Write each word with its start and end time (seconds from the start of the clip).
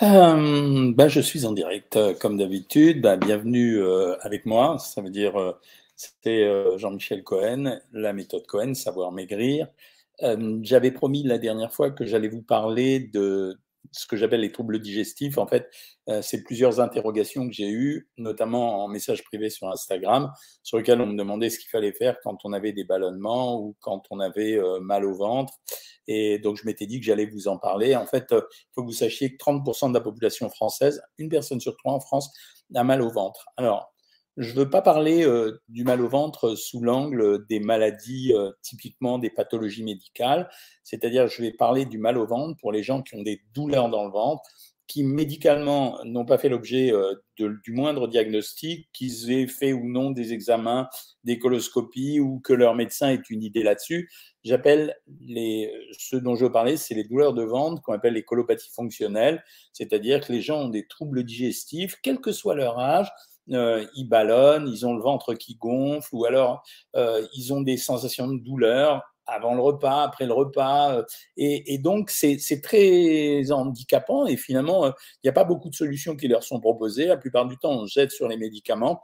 Ben, 0.00 1.08
je 1.08 1.20
suis 1.20 1.44
en 1.44 1.52
direct, 1.52 1.96
euh, 1.96 2.14
comme 2.14 2.38
d'habitude. 2.38 3.02
Ben, 3.02 3.18
bienvenue 3.18 3.82
euh, 3.82 4.16
avec 4.22 4.46
moi. 4.46 4.78
Ça 4.78 5.02
veut 5.02 5.10
dire, 5.10 5.58
c'était 5.94 6.78
Jean-Michel 6.78 7.22
Cohen, 7.22 7.78
la 7.92 8.14
méthode 8.14 8.46
Cohen, 8.46 8.72
savoir 8.72 9.12
maigrir. 9.12 9.68
J'avais 10.62 10.90
promis 10.90 11.22
la 11.22 11.36
dernière 11.36 11.72
fois 11.72 11.90
que 11.90 12.06
j'allais 12.06 12.28
vous 12.28 12.42
parler 12.42 13.00
de 13.00 13.58
ce 13.92 14.06
que 14.06 14.16
j'appelle 14.16 14.40
les 14.40 14.52
troubles 14.52 14.78
digestifs. 14.80 15.36
En 15.36 15.46
fait, 15.46 15.70
c'est 16.22 16.44
plusieurs 16.44 16.80
interrogations 16.80 17.46
que 17.46 17.52
j'ai 17.54 17.68
eues, 17.70 18.08
notamment 18.16 18.84
en 18.84 18.88
message 18.88 19.24
privé 19.24 19.50
sur 19.50 19.68
Instagram, 19.68 20.30
sur 20.62 20.78
lesquelles 20.78 21.00
on 21.00 21.06
me 21.06 21.16
demandait 21.16 21.50
ce 21.50 21.58
qu'il 21.58 21.70
fallait 21.70 21.92
faire 21.92 22.16
quand 22.22 22.38
on 22.44 22.52
avait 22.52 22.72
des 22.72 22.84
ballonnements 22.84 23.60
ou 23.60 23.76
quand 23.80 24.02
on 24.10 24.20
avait 24.20 24.58
mal 24.80 25.04
au 25.04 25.14
ventre. 25.14 25.54
Et 26.06 26.38
donc, 26.38 26.56
je 26.56 26.66
m'étais 26.66 26.86
dit 26.86 26.98
que 27.00 27.06
j'allais 27.06 27.26
vous 27.26 27.48
en 27.48 27.58
parler. 27.58 27.94
En 27.94 28.06
fait, 28.06 28.32
euh, 28.32 28.42
il 28.50 28.68
faut 28.74 28.82
que 28.82 28.86
vous 28.86 28.92
sachiez 28.92 29.36
que 29.36 29.36
30% 29.36 29.90
de 29.90 29.94
la 29.94 30.00
population 30.00 30.48
française, 30.50 31.02
une 31.18 31.28
personne 31.28 31.60
sur 31.60 31.76
trois 31.76 31.92
en 31.92 32.00
France, 32.00 32.30
a 32.74 32.84
mal 32.84 33.02
au 33.02 33.10
ventre. 33.10 33.46
Alors, 33.56 33.92
je 34.36 34.52
ne 34.52 34.60
veux 34.60 34.70
pas 34.70 34.80
parler 34.80 35.26
euh, 35.26 35.60
du 35.68 35.84
mal 35.84 36.00
au 36.00 36.08
ventre 36.08 36.54
sous 36.54 36.80
l'angle 36.80 37.46
des 37.48 37.60
maladies, 37.60 38.32
euh, 38.32 38.50
typiquement 38.62 39.18
des 39.18 39.28
pathologies 39.28 39.82
médicales, 39.82 40.48
c'est-à-dire 40.82 41.28
je 41.28 41.42
vais 41.42 41.52
parler 41.52 41.84
du 41.84 41.98
mal 41.98 42.16
au 42.16 42.26
ventre 42.26 42.56
pour 42.60 42.72
les 42.72 42.82
gens 42.82 43.02
qui 43.02 43.16
ont 43.16 43.22
des 43.22 43.42
douleurs 43.52 43.90
dans 43.90 44.04
le 44.04 44.12
ventre, 44.12 44.42
qui 44.90 45.04
médicalement 45.04 46.00
n'ont 46.04 46.24
pas 46.24 46.36
fait 46.36 46.48
l'objet 46.48 46.92
euh, 46.92 47.14
du 47.38 47.72
moindre 47.72 48.08
diagnostic, 48.08 48.88
qu'ils 48.92 49.30
aient 49.30 49.46
fait 49.46 49.72
ou 49.72 49.88
non 49.88 50.10
des 50.10 50.32
examens, 50.32 50.88
des 51.22 51.38
coloscopies 51.38 52.18
ou 52.18 52.40
que 52.40 52.52
leur 52.52 52.74
médecin 52.74 53.10
ait 53.10 53.22
une 53.30 53.44
idée 53.44 53.62
là-dessus. 53.62 54.10
J'appelle 54.42 54.96
les, 55.20 55.72
ceux 55.96 56.20
dont 56.20 56.34
je 56.34 56.44
parler, 56.46 56.76
c'est 56.76 56.94
les 56.94 57.04
douleurs 57.04 57.34
de 57.34 57.44
ventre 57.44 57.80
qu'on 57.82 57.92
appelle 57.92 58.14
les 58.14 58.24
colopathies 58.24 58.72
fonctionnelles, 58.72 59.44
c'est-à-dire 59.72 60.26
que 60.26 60.32
les 60.32 60.42
gens 60.42 60.62
ont 60.62 60.70
des 60.70 60.88
troubles 60.88 61.22
digestifs, 61.22 61.94
quel 62.02 62.18
que 62.18 62.32
soit 62.32 62.56
leur 62.56 62.80
âge, 62.80 63.12
euh, 63.52 63.86
ils 63.94 64.08
ballonnent, 64.08 64.66
ils 64.66 64.86
ont 64.86 64.96
le 64.96 65.02
ventre 65.02 65.34
qui 65.34 65.54
gonfle, 65.54 66.08
ou 66.12 66.24
alors 66.24 66.64
euh, 66.96 67.24
ils 67.36 67.52
ont 67.52 67.60
des 67.60 67.76
sensations 67.76 68.26
de 68.26 68.38
douleur 68.38 69.02
avant 69.30 69.54
le 69.54 69.62
repas, 69.62 70.02
après 70.02 70.26
le 70.26 70.32
repas. 70.32 70.94
Euh, 70.94 71.02
et, 71.36 71.78
donc, 71.78 72.10
c'est 72.10 72.60
très 72.62 73.50
handicapant. 73.50 74.26
Et 74.26 74.36
finalement, 74.36 74.86
euh, 74.86 74.90
il 75.16 75.26
n'y 75.26 75.30
a 75.30 75.32
pas 75.32 75.44
beaucoup 75.44 75.70
de 75.70 75.74
solutions 75.74 76.16
qui 76.16 76.28
leur 76.28 76.42
sont 76.42 76.60
proposées. 76.60 77.06
La 77.06 77.16
plupart 77.16 77.46
du 77.46 77.56
temps, 77.56 77.72
on 77.72 77.86
jette 77.86 78.10
sur 78.10 78.28
les 78.28 78.36
médicaments. 78.36 79.00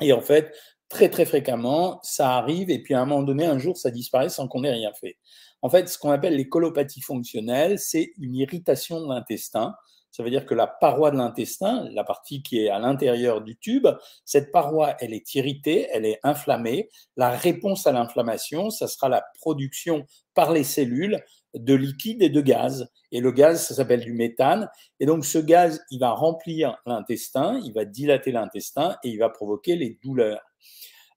Et 0.00 0.12
en 0.12 0.20
fait, 0.20 0.52
très, 0.88 1.08
très 1.08 1.24
fréquemment, 1.24 2.00
ça 2.02 2.36
arrive. 2.36 2.70
Et 2.70 2.82
puis, 2.82 2.94
à 2.94 3.00
un 3.00 3.06
moment 3.06 3.22
donné, 3.22 3.44
un 3.44 3.58
jour, 3.58 3.76
ça 3.76 3.90
disparaît 3.90 4.28
sans 4.28 4.48
qu'on 4.48 4.64
ait 4.64 4.72
rien 4.72 4.92
fait. 4.94 5.18
En 5.62 5.70
fait, 5.70 5.88
ce 5.88 5.96
qu'on 5.98 6.10
appelle 6.10 6.36
les 6.36 6.48
colopathies 6.48 7.02
fonctionnelles, 7.02 7.78
c'est 7.78 8.12
une 8.18 8.34
irritation 8.34 9.00
de 9.00 9.08
l'intestin 9.08 9.74
ça 10.12 10.22
veut 10.22 10.30
dire 10.30 10.44
que 10.44 10.54
la 10.54 10.66
paroi 10.66 11.10
de 11.10 11.16
l'intestin, 11.16 11.88
la 11.90 12.04
partie 12.04 12.42
qui 12.42 12.60
est 12.60 12.68
à 12.68 12.78
l'intérieur 12.78 13.40
du 13.40 13.56
tube, 13.56 13.88
cette 14.26 14.52
paroi, 14.52 14.94
elle 15.00 15.14
est 15.14 15.34
irritée, 15.34 15.88
elle 15.90 16.04
est 16.04 16.20
inflammée. 16.22 16.90
La 17.16 17.30
réponse 17.30 17.86
à 17.86 17.92
l'inflammation, 17.92 18.68
ça 18.68 18.88
sera 18.88 19.08
la 19.08 19.24
production 19.40 20.04
par 20.34 20.52
les 20.52 20.64
cellules 20.64 21.24
de 21.54 21.74
liquide 21.74 22.22
et 22.22 22.28
de 22.28 22.42
gaz. 22.42 22.90
Et 23.10 23.20
le 23.20 23.32
gaz, 23.32 23.66
ça 23.66 23.74
s'appelle 23.74 24.00
du 24.00 24.12
méthane. 24.12 24.68
Et 25.00 25.06
donc 25.06 25.24
ce 25.24 25.38
gaz, 25.38 25.82
il 25.90 25.98
va 25.98 26.10
remplir 26.10 26.76
l'intestin, 26.84 27.58
il 27.64 27.72
va 27.72 27.86
dilater 27.86 28.32
l'intestin 28.32 28.96
et 29.02 29.08
il 29.08 29.18
va 29.18 29.30
provoquer 29.30 29.76
les 29.76 29.98
douleurs. 30.02 30.42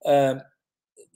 Euh, 0.06 0.36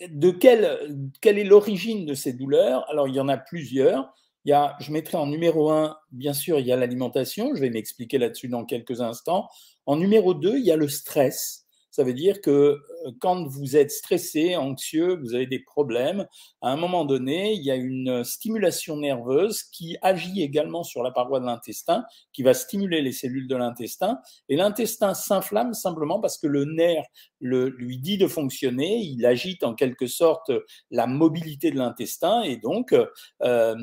de 0.02 0.32
quelle, 0.32 1.10
quelle 1.22 1.40
est 1.40 1.46
l'origine 1.46 2.06
de 2.06 2.14
ces 2.14 2.34
douleurs? 2.34 2.90
Alors 2.90 3.08
il 3.08 3.16
y 3.16 3.20
en 3.22 3.30
a 3.30 3.38
plusieurs. 3.38 4.14
Il 4.46 4.50
y 4.50 4.54
a, 4.54 4.76
je 4.80 4.92
mettrai 4.92 5.18
en 5.18 5.28
numéro 5.28 5.70
un, 5.72 5.98
bien 6.12 6.34
sûr, 6.34 6.60
il 6.60 6.66
y 6.66 6.72
a 6.72 6.76
l'alimentation. 6.76 7.56
Je 7.56 7.62
vais 7.62 7.70
m'expliquer 7.70 8.18
là-dessus 8.18 8.48
dans 8.48 8.66
quelques 8.66 9.02
instants. 9.02 9.50
En 9.86 9.98
numéro 9.98 10.34
deux, 10.34 10.58
il 10.58 10.66
y 10.66 10.72
a 10.72 10.76
le 10.76 10.88
stress. 10.88 11.68
Ça 12.00 12.06
veut 12.06 12.14
dire 12.14 12.40
que 12.40 12.50
euh, 12.50 13.12
quand 13.20 13.46
vous 13.46 13.76
êtes 13.76 13.92
stressé, 13.92 14.56
anxieux, 14.56 15.20
vous 15.22 15.36
avez 15.36 15.48
des 15.48 15.60
problèmes, 15.60 16.26
à 16.62 16.72
un 16.72 16.78
moment 16.78 17.04
donné, 17.04 17.52
il 17.52 17.62
y 17.62 17.72
a 17.72 17.76
une 17.76 18.24
stimulation 18.24 18.96
nerveuse 18.96 19.64
qui 19.64 19.98
agit 20.02 20.42
également 20.42 20.84
sur 20.84 21.04
la 21.04 21.12
paroi 21.12 21.42
de 21.42 21.46
l'intestin, 21.46 22.06
qui 22.32 22.42
va 22.42 22.54
stimuler 22.54 23.02
les 23.02 23.12
cellules 23.12 23.50
de 23.50 23.56
l'intestin. 23.58 24.18
Et 24.48 24.56
l'intestin 24.56 25.14
s'inflamme 25.14 25.74
simplement 25.74 26.22
parce 26.22 26.38
que 26.38 26.48
le 26.48 26.64
nerf 26.64 27.04
le, 27.42 27.68
lui 27.68 27.98
dit 27.98 28.18
de 28.18 28.28
fonctionner, 28.28 29.00
il 29.00 29.26
agite 29.26 29.66
en 29.66 29.74
quelque 29.74 30.08
sorte 30.08 30.54
la 30.92 31.06
mobilité 31.06 31.70
de 31.70 31.78
l'intestin 31.78 32.44
et 32.44 32.56
donc 32.56 32.94
euh, 33.42 33.76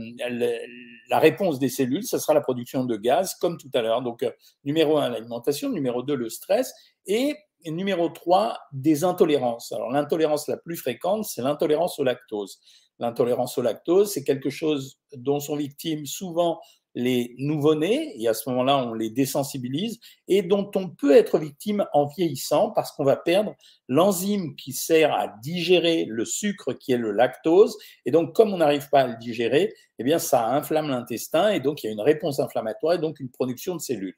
la 1.10 1.18
réponse 1.18 1.58
des 1.58 1.68
cellules, 1.68 2.04
ce 2.04 2.16
sera 2.16 2.32
la 2.32 2.40
production 2.40 2.84
de 2.84 2.96
gaz 2.96 3.34
comme 3.34 3.58
tout 3.58 3.70
à 3.74 3.82
l'heure. 3.82 4.00
Donc 4.00 4.24
numéro 4.64 4.96
un, 4.96 5.10
l'alimentation, 5.10 5.68
numéro 5.68 6.02
deux, 6.02 6.16
le 6.16 6.30
stress 6.30 6.72
et 7.06 7.36
et 7.66 7.72
numéro 7.72 8.08
3, 8.08 8.58
des 8.72 9.02
intolérances. 9.02 9.72
Alors 9.72 9.90
l'intolérance 9.90 10.46
la 10.46 10.56
plus 10.56 10.76
fréquente, 10.76 11.24
c'est 11.24 11.42
l'intolérance 11.42 11.98
au 11.98 12.04
lactose. 12.04 12.60
L'intolérance 13.00 13.58
au 13.58 13.62
lactose, 13.62 14.12
c'est 14.12 14.22
quelque 14.22 14.50
chose 14.50 14.98
dont 15.16 15.40
sont 15.40 15.56
victimes 15.56 16.06
souvent 16.06 16.60
les 16.94 17.34
nouveau-nés, 17.38 18.14
et 18.18 18.26
à 18.26 18.32
ce 18.32 18.48
moment-là, 18.48 18.78
on 18.78 18.94
les 18.94 19.10
désensibilise, 19.10 19.98
et 20.28 20.42
dont 20.42 20.70
on 20.76 20.88
peut 20.88 21.14
être 21.14 21.38
victime 21.38 21.84
en 21.92 22.06
vieillissant 22.06 22.70
parce 22.70 22.90
qu'on 22.92 23.04
va 23.04 23.16
perdre 23.16 23.54
l'enzyme 23.86 24.56
qui 24.56 24.72
sert 24.72 25.12
à 25.12 25.28
digérer 25.42 26.06
le 26.08 26.24
sucre 26.24 26.72
qui 26.72 26.92
est 26.92 26.96
le 26.96 27.10
lactose. 27.10 27.76
Et 28.06 28.10
donc, 28.10 28.34
comme 28.34 28.54
on 28.54 28.58
n'arrive 28.58 28.88
pas 28.88 29.00
à 29.00 29.06
le 29.08 29.16
digérer, 29.18 29.74
eh 29.98 30.04
bien, 30.04 30.18
ça 30.18 30.48
inflamme 30.48 30.88
l'intestin, 30.88 31.50
et 31.50 31.60
donc 31.60 31.82
il 31.82 31.88
y 31.88 31.90
a 31.90 31.92
une 31.92 32.00
réponse 32.00 32.40
inflammatoire 32.40 32.94
et 32.94 32.98
donc 32.98 33.20
une 33.20 33.30
production 33.30 33.74
de 33.74 33.80
cellules 33.80 34.16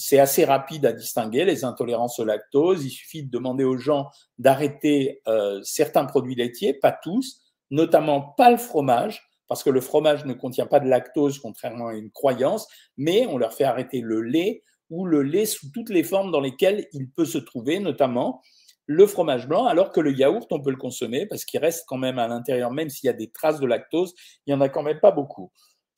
c'est 0.00 0.18
assez 0.18 0.44
rapide 0.44 0.86
à 0.86 0.92
distinguer 0.92 1.44
les 1.44 1.64
intolérances 1.64 2.18
au 2.18 2.24
lactose. 2.24 2.84
Il 2.84 2.90
suffit 2.90 3.22
de 3.22 3.30
demander 3.30 3.64
aux 3.64 3.76
gens 3.76 4.08
d'arrêter 4.38 5.20
euh, 5.28 5.60
certains 5.62 6.06
produits 6.06 6.34
laitiers, 6.34 6.72
pas 6.72 6.92
tous, 6.92 7.42
notamment 7.70 8.20
pas 8.20 8.50
le 8.50 8.56
fromage, 8.56 9.22
parce 9.46 9.62
que 9.62 9.70
le 9.70 9.80
fromage 9.80 10.24
ne 10.24 10.32
contient 10.32 10.66
pas 10.66 10.80
de 10.80 10.88
lactose, 10.88 11.38
contrairement 11.38 11.88
à 11.88 11.94
une 11.94 12.10
croyance, 12.10 12.66
mais 12.96 13.26
on 13.26 13.36
leur 13.36 13.52
fait 13.52 13.64
arrêter 13.64 14.00
le 14.00 14.22
lait 14.22 14.62
ou 14.88 15.06
le 15.06 15.22
lait 15.22 15.46
sous 15.46 15.70
toutes 15.70 15.90
les 15.90 16.02
formes 16.02 16.32
dans 16.32 16.40
lesquelles 16.40 16.86
il 16.92 17.10
peut 17.10 17.24
se 17.24 17.38
trouver, 17.38 17.78
notamment 17.78 18.40
le 18.86 19.06
fromage 19.06 19.46
blanc, 19.46 19.66
alors 19.66 19.92
que 19.92 20.00
le 20.00 20.12
yaourt, 20.12 20.50
on 20.50 20.60
peut 20.60 20.70
le 20.70 20.76
consommer 20.76 21.26
parce 21.26 21.44
qu'il 21.44 21.60
reste 21.60 21.84
quand 21.86 21.96
même 21.96 22.18
à 22.18 22.26
l'intérieur, 22.26 22.72
même 22.72 22.90
s'il 22.90 23.06
y 23.06 23.10
a 23.10 23.12
des 23.12 23.30
traces 23.30 23.60
de 23.60 23.66
lactose, 23.66 24.14
il 24.46 24.50
n'y 24.50 24.54
en 24.54 24.60
a 24.60 24.68
quand 24.68 24.82
même 24.82 24.98
pas 24.98 25.12
beaucoup. 25.12 25.52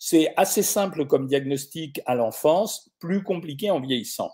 C'est 0.05 0.35
assez 0.37 0.65
simple 0.65 1.07
comme 1.07 1.29
diagnostic 1.29 2.01
à 2.07 2.17
l'enfance, 2.17 2.91
plus 2.99 3.23
compliqué 3.23 3.71
en 3.71 3.81
vieillissant. 3.81 4.33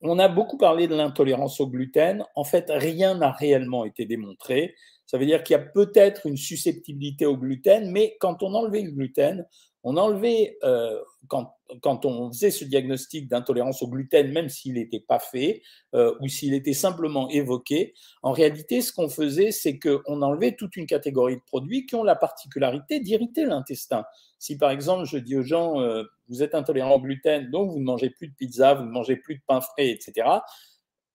On 0.00 0.18
a 0.18 0.26
beaucoup 0.26 0.58
parlé 0.58 0.88
de 0.88 0.96
l'intolérance 0.96 1.60
au 1.60 1.68
gluten. 1.68 2.24
En 2.34 2.42
fait, 2.42 2.64
rien 2.68 3.14
n'a 3.14 3.30
réellement 3.30 3.84
été 3.84 4.06
démontré. 4.06 4.74
Ça 5.06 5.18
veut 5.18 5.26
dire 5.26 5.44
qu'il 5.44 5.54
y 5.54 5.60
a 5.60 5.62
peut-être 5.62 6.26
une 6.26 6.36
susceptibilité 6.36 7.26
au 7.26 7.36
gluten, 7.36 7.92
mais 7.92 8.16
quand 8.18 8.42
on 8.42 8.54
enlevait 8.54 8.82
le 8.82 8.90
gluten, 8.90 9.46
on 9.84 9.96
enlevait, 9.96 10.58
euh, 10.64 11.00
quand, 11.28 11.54
quand, 11.80 12.04
on 12.04 12.30
faisait 12.30 12.50
ce 12.50 12.64
diagnostic 12.64 13.28
d'intolérance 13.28 13.82
au 13.82 13.88
gluten, 13.88 14.32
même 14.32 14.48
s'il 14.48 14.74
n'était 14.74 15.00
pas 15.00 15.18
fait 15.18 15.62
euh, 15.94 16.14
ou 16.20 16.28
s'il 16.28 16.54
était 16.54 16.72
simplement 16.72 17.28
évoqué, 17.30 17.94
en 18.22 18.32
réalité, 18.32 18.80
ce 18.80 18.92
qu'on 18.92 19.08
faisait, 19.08 19.52
c'est 19.52 19.78
qu'on 19.78 20.22
enlevait 20.22 20.56
toute 20.56 20.76
une 20.76 20.86
catégorie 20.86 21.36
de 21.36 21.42
produits 21.46 21.86
qui 21.86 21.94
ont 21.94 22.04
la 22.04 22.16
particularité 22.16 23.00
d'irriter 23.00 23.44
l'intestin. 23.44 24.04
Si 24.38 24.58
par 24.58 24.70
exemple, 24.70 25.06
je 25.06 25.18
dis 25.18 25.36
aux 25.36 25.42
gens, 25.42 25.80
euh, 25.80 26.04
vous 26.28 26.42
êtes 26.42 26.54
intolérant 26.54 26.96
au 26.96 27.00
gluten, 27.00 27.50
donc 27.50 27.70
vous 27.70 27.78
ne 27.78 27.84
mangez 27.84 28.10
plus 28.10 28.28
de 28.28 28.34
pizza, 28.34 28.74
vous 28.74 28.84
ne 28.84 28.90
mangez 28.90 29.16
plus 29.16 29.36
de 29.36 29.42
pain 29.46 29.60
frais, 29.60 29.90
etc. 29.90 30.26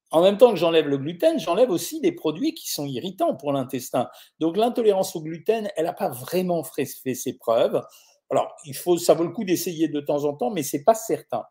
En 0.10 0.22
même 0.22 0.38
temps 0.38 0.52
que 0.52 0.58
j'enlève 0.58 0.88
le 0.88 0.98
gluten, 0.98 1.38
j'enlève 1.38 1.70
aussi 1.70 2.00
des 2.00 2.14
produits 2.14 2.54
qui 2.54 2.72
sont 2.72 2.86
irritants 2.86 3.36
pour 3.36 3.52
l'intestin. 3.52 4.08
Donc 4.40 4.56
l'intolérance 4.56 5.16
au 5.18 5.22
gluten, 5.22 5.70
elle 5.76 5.86
n'a 5.86 5.94
pas 5.94 6.10
vraiment 6.10 6.64
fait 6.64 6.86
ses 6.86 7.38
preuves. 7.38 7.82
Alors, 8.30 8.56
il 8.66 8.76
faut, 8.76 8.98
ça 8.98 9.14
vaut 9.14 9.24
le 9.24 9.32
coup 9.32 9.44
d'essayer 9.44 9.88
de 9.88 10.00
temps 10.00 10.26
en 10.26 10.34
temps, 10.34 10.52
mais 10.52 10.64
c'est 10.64 10.84
pas 10.84 10.94
certain. 10.94 11.44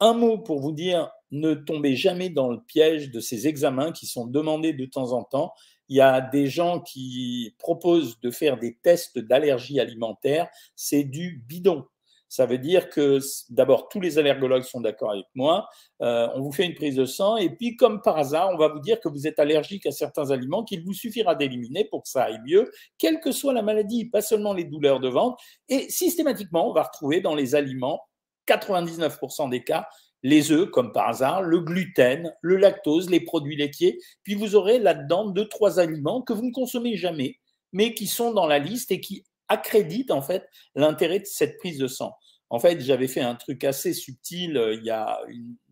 Un 0.00 0.14
mot 0.14 0.38
pour 0.38 0.60
vous 0.60 0.72
dire, 0.72 1.10
ne 1.30 1.54
tombez 1.54 1.94
jamais 1.94 2.30
dans 2.30 2.48
le 2.48 2.60
piège 2.60 3.10
de 3.10 3.20
ces 3.20 3.46
examens 3.46 3.92
qui 3.92 4.06
sont 4.06 4.26
demandés 4.26 4.72
de 4.72 4.86
temps 4.86 5.12
en 5.12 5.24
temps. 5.24 5.52
Il 5.88 5.96
y 5.96 6.00
a 6.00 6.20
des 6.20 6.46
gens 6.46 6.80
qui 6.80 7.54
proposent 7.58 8.18
de 8.20 8.30
faire 8.30 8.58
des 8.58 8.76
tests 8.82 9.18
d'allergie 9.18 9.78
alimentaire. 9.78 10.48
C'est 10.74 11.04
du 11.04 11.44
bidon. 11.46 11.84
Ça 12.30 12.46
veut 12.46 12.58
dire 12.58 12.88
que 12.90 13.18
d'abord, 13.48 13.88
tous 13.88 14.00
les 14.00 14.16
allergologues 14.16 14.62
sont 14.62 14.80
d'accord 14.80 15.10
avec 15.10 15.26
moi. 15.34 15.68
Euh, 16.00 16.28
on 16.36 16.42
vous 16.42 16.52
fait 16.52 16.64
une 16.64 16.76
prise 16.76 16.94
de 16.94 17.04
sang 17.04 17.36
et 17.36 17.50
puis, 17.50 17.74
comme 17.74 18.00
par 18.02 18.18
hasard, 18.18 18.50
on 18.54 18.56
va 18.56 18.68
vous 18.68 18.78
dire 18.78 19.00
que 19.00 19.08
vous 19.08 19.26
êtes 19.26 19.40
allergique 19.40 19.84
à 19.84 19.90
certains 19.90 20.30
aliments 20.30 20.62
qu'il 20.62 20.84
vous 20.84 20.94
suffira 20.94 21.34
d'éliminer 21.34 21.86
pour 21.86 22.04
que 22.04 22.08
ça 22.08 22.22
aille 22.22 22.38
mieux, 22.46 22.70
quelle 22.98 23.18
que 23.18 23.32
soit 23.32 23.52
la 23.52 23.62
maladie, 23.62 24.04
pas 24.04 24.22
seulement 24.22 24.54
les 24.54 24.62
douleurs 24.62 25.00
de 25.00 25.08
ventre. 25.08 25.42
Et 25.68 25.90
systématiquement, 25.90 26.70
on 26.70 26.72
va 26.72 26.84
retrouver 26.84 27.20
dans 27.20 27.34
les 27.34 27.56
aliments, 27.56 28.00
99% 28.46 29.50
des 29.50 29.64
cas, 29.64 29.88
les 30.22 30.52
œufs, 30.52 30.70
comme 30.70 30.92
par 30.92 31.08
hasard, 31.08 31.42
le 31.42 31.58
gluten, 31.58 32.32
le 32.42 32.56
lactose, 32.58 33.10
les 33.10 33.20
produits 33.20 33.56
laitiers. 33.56 33.98
Puis 34.22 34.36
vous 34.36 34.54
aurez 34.54 34.78
là-dedans 34.78 35.26
deux, 35.30 35.48
trois 35.48 35.80
aliments 35.80 36.22
que 36.22 36.32
vous 36.32 36.46
ne 36.46 36.52
consommez 36.52 36.96
jamais, 36.96 37.40
mais 37.72 37.92
qui 37.92 38.06
sont 38.06 38.32
dans 38.32 38.46
la 38.46 38.60
liste 38.60 38.92
et 38.92 39.00
qui 39.00 39.24
accréditent 39.50 40.10
en 40.10 40.22
fait 40.22 40.48
l'intérêt 40.74 41.18
de 41.18 41.26
cette 41.26 41.58
prise 41.58 41.78
de 41.78 41.86
sang. 41.86 42.14
En 42.48 42.58
fait, 42.58 42.80
j'avais 42.80 43.06
fait 43.06 43.20
un 43.20 43.36
truc 43.36 43.62
assez 43.62 43.92
subtil 43.92 44.56
euh, 44.56 44.74
il 44.74 44.84
y 44.84 44.90
a 44.90 45.20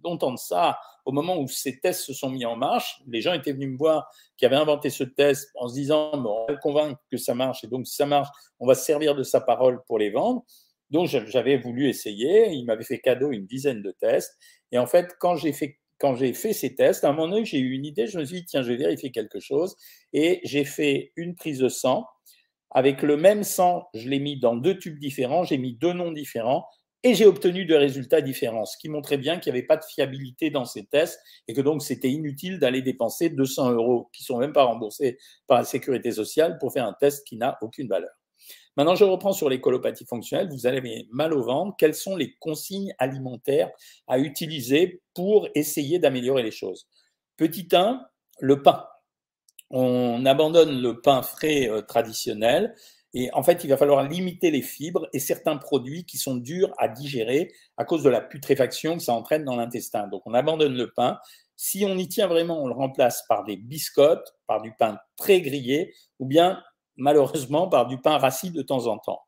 longtemps 0.04 0.32
de 0.32 0.38
ça, 0.38 0.78
au 1.04 1.12
moment 1.12 1.36
où 1.38 1.48
ces 1.48 1.80
tests 1.80 2.02
se 2.02 2.12
sont 2.12 2.30
mis 2.30 2.44
en 2.44 2.54
marche. 2.54 3.00
Les 3.08 3.20
gens 3.20 3.32
étaient 3.32 3.52
venus 3.52 3.70
me 3.70 3.76
voir 3.76 4.08
qui 4.36 4.46
avaient 4.46 4.56
inventé 4.56 4.90
ce 4.90 5.02
test 5.02 5.50
en 5.56 5.68
se 5.68 5.74
disant 5.74 6.10
on 6.12 6.46
va 6.46 6.56
convaincre 6.56 7.00
que 7.10 7.16
ça 7.16 7.34
marche, 7.34 7.64
et 7.64 7.66
donc 7.66 7.86
si 7.86 7.96
ça 7.96 8.06
marche, 8.06 8.28
on 8.60 8.66
va 8.66 8.74
se 8.74 8.84
servir 8.84 9.16
de 9.16 9.22
sa 9.22 9.40
parole 9.40 9.80
pour 9.86 9.98
les 9.98 10.10
vendre. 10.10 10.44
Donc 10.90 11.06
j'avais 11.06 11.56
voulu 11.56 11.88
essayer. 11.88 12.50
Il 12.50 12.64
m'avait 12.64 12.84
fait 12.84 12.98
cadeau 12.98 13.30
une 13.30 13.46
dizaine 13.46 13.82
de 13.82 13.90
tests. 14.00 14.38
Et 14.72 14.78
en 14.78 14.86
fait, 14.86 15.16
quand 15.18 15.36
j'ai 15.36 15.52
fait 15.52 15.78
quand 15.98 16.14
j'ai 16.14 16.32
fait 16.32 16.52
ces 16.52 16.76
tests, 16.76 17.04
à 17.04 17.08
un 17.08 17.12
moment 17.12 17.28
donné, 17.28 17.44
j'ai 17.44 17.58
eu 17.58 17.72
une 17.72 17.84
idée, 17.84 18.06
je 18.06 18.18
me 18.18 18.24
suis 18.24 18.36
dit, 18.36 18.44
tiens, 18.44 18.62
je 18.62 18.68
vais 18.68 18.76
vérifier 18.76 19.10
quelque 19.10 19.40
chose. 19.40 19.74
Et 20.12 20.40
j'ai 20.44 20.64
fait 20.64 21.12
une 21.16 21.34
prise 21.34 21.58
de 21.58 21.68
sang. 21.68 22.06
Avec 22.70 23.02
le 23.02 23.16
même 23.16 23.44
sang, 23.44 23.88
je 23.94 24.08
l'ai 24.08 24.18
mis 24.18 24.38
dans 24.38 24.56
deux 24.56 24.78
tubes 24.78 24.98
différents, 24.98 25.44
j'ai 25.44 25.58
mis 25.58 25.74
deux 25.74 25.92
noms 25.92 26.12
différents 26.12 26.66
et 27.04 27.14
j'ai 27.14 27.26
obtenu 27.26 27.64
des 27.64 27.76
résultats 27.76 28.20
différents, 28.20 28.64
ce 28.64 28.76
qui 28.76 28.88
montrait 28.88 29.18
bien 29.18 29.38
qu'il 29.38 29.52
n'y 29.52 29.58
avait 29.58 29.66
pas 29.66 29.76
de 29.76 29.84
fiabilité 29.84 30.50
dans 30.50 30.64
ces 30.64 30.84
tests 30.84 31.20
et 31.46 31.54
que 31.54 31.60
donc 31.60 31.82
c'était 31.82 32.10
inutile 32.10 32.58
d'aller 32.58 32.82
dépenser 32.82 33.30
200 33.30 33.72
euros 33.72 34.10
qui 34.12 34.24
sont 34.24 34.38
même 34.38 34.52
pas 34.52 34.64
remboursés 34.64 35.16
par 35.46 35.58
la 35.58 35.64
sécurité 35.64 36.10
sociale 36.10 36.58
pour 36.58 36.72
faire 36.72 36.86
un 36.86 36.94
test 36.94 37.26
qui 37.26 37.36
n'a 37.36 37.56
aucune 37.62 37.88
valeur. 37.88 38.10
Maintenant, 38.76 38.94
je 38.94 39.04
reprends 39.04 39.32
sur 39.32 39.48
les 39.48 39.60
colopathies 39.60 40.06
fonctionnelles. 40.06 40.50
Vous 40.50 40.66
avez 40.66 41.08
mal 41.10 41.34
au 41.34 41.42
ventre. 41.42 41.74
Quelles 41.76 41.96
sont 41.96 42.14
les 42.14 42.36
consignes 42.38 42.94
alimentaires 42.98 43.70
à 44.06 44.20
utiliser 44.20 45.02
pour 45.14 45.48
essayer 45.56 45.98
d'améliorer 45.98 46.44
les 46.44 46.52
choses? 46.52 46.86
Petit 47.36 47.68
1, 47.72 48.00
le 48.38 48.62
pain. 48.62 48.86
On 49.70 50.24
abandonne 50.24 50.80
le 50.80 51.00
pain 51.00 51.22
frais 51.22 51.68
euh, 51.68 51.82
traditionnel 51.82 52.74
et 53.14 53.32
en 53.32 53.42
fait, 53.42 53.64
il 53.64 53.70
va 53.70 53.76
falloir 53.76 54.06
limiter 54.06 54.50
les 54.50 54.62
fibres 54.62 55.08
et 55.12 55.18
certains 55.18 55.56
produits 55.56 56.04
qui 56.04 56.18
sont 56.18 56.36
durs 56.36 56.72
à 56.78 56.88
digérer 56.88 57.52
à 57.76 57.84
cause 57.84 58.02
de 58.02 58.10
la 58.10 58.20
putréfaction 58.20 58.96
que 58.96 59.02
ça 59.02 59.14
entraîne 59.14 59.44
dans 59.44 59.56
l'intestin. 59.56 60.08
Donc, 60.08 60.22
on 60.26 60.34
abandonne 60.34 60.74
le 60.74 60.90
pain. 60.92 61.18
Si 61.56 61.84
on 61.86 61.96
y 61.96 62.06
tient 62.06 62.26
vraiment, 62.26 62.62
on 62.62 62.66
le 62.66 62.74
remplace 62.74 63.24
par 63.28 63.44
des 63.44 63.56
biscottes, 63.56 64.34
par 64.46 64.60
du 64.60 64.72
pain 64.72 64.98
très 65.16 65.40
grillé 65.40 65.94
ou 66.18 66.26
bien 66.26 66.62
malheureusement 66.96 67.68
par 67.68 67.86
du 67.86 67.98
pain 67.98 68.18
rassis 68.18 68.50
de 68.50 68.62
temps 68.62 68.86
en 68.86 68.98
temps. 68.98 69.22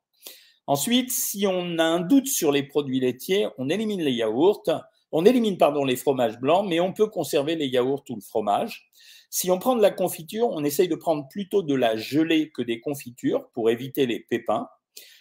Ensuite, 0.67 1.11
si 1.11 1.47
on 1.47 1.79
a 1.79 1.85
un 1.85 2.01
doute 2.01 2.29
sur 2.29 2.53
les 2.53 2.63
produits 2.63 3.01
laitiers, 3.01 3.49
on 3.59 3.69
élimine 3.69 4.03
les 4.03 4.13
yaourts, 4.13 4.63
on 5.11 5.25
élimine 5.25 5.59
pardon 5.59 5.85
les 5.85 5.97
fromages 5.97 6.39
blancs, 6.39 6.67
mais 6.69 6.79
on 6.79 6.93
peut 6.93 7.09
conserver 7.09 7.57
les 7.57 7.67
yaourts 7.67 8.05
ou 8.11 8.15
le 8.15 8.21
fromage. 8.21 8.89
Si 9.31 9.50
on 9.50 9.59
prend 9.61 9.77
de 9.77 9.82
la 9.82 9.93
confiture, 9.93 10.49
on 10.50 10.65
essaye 10.65 10.88
de 10.88 10.97
prendre 10.97 11.29
plutôt 11.29 11.62
de 11.62 11.75
la 11.75 11.97
gelée 11.97 12.50
que 12.50 12.62
des 12.62 12.81
confitures 12.81 13.49
pour 13.53 13.71
éviter 13.71 14.05
les 14.06 14.19
pépins. 14.19 14.69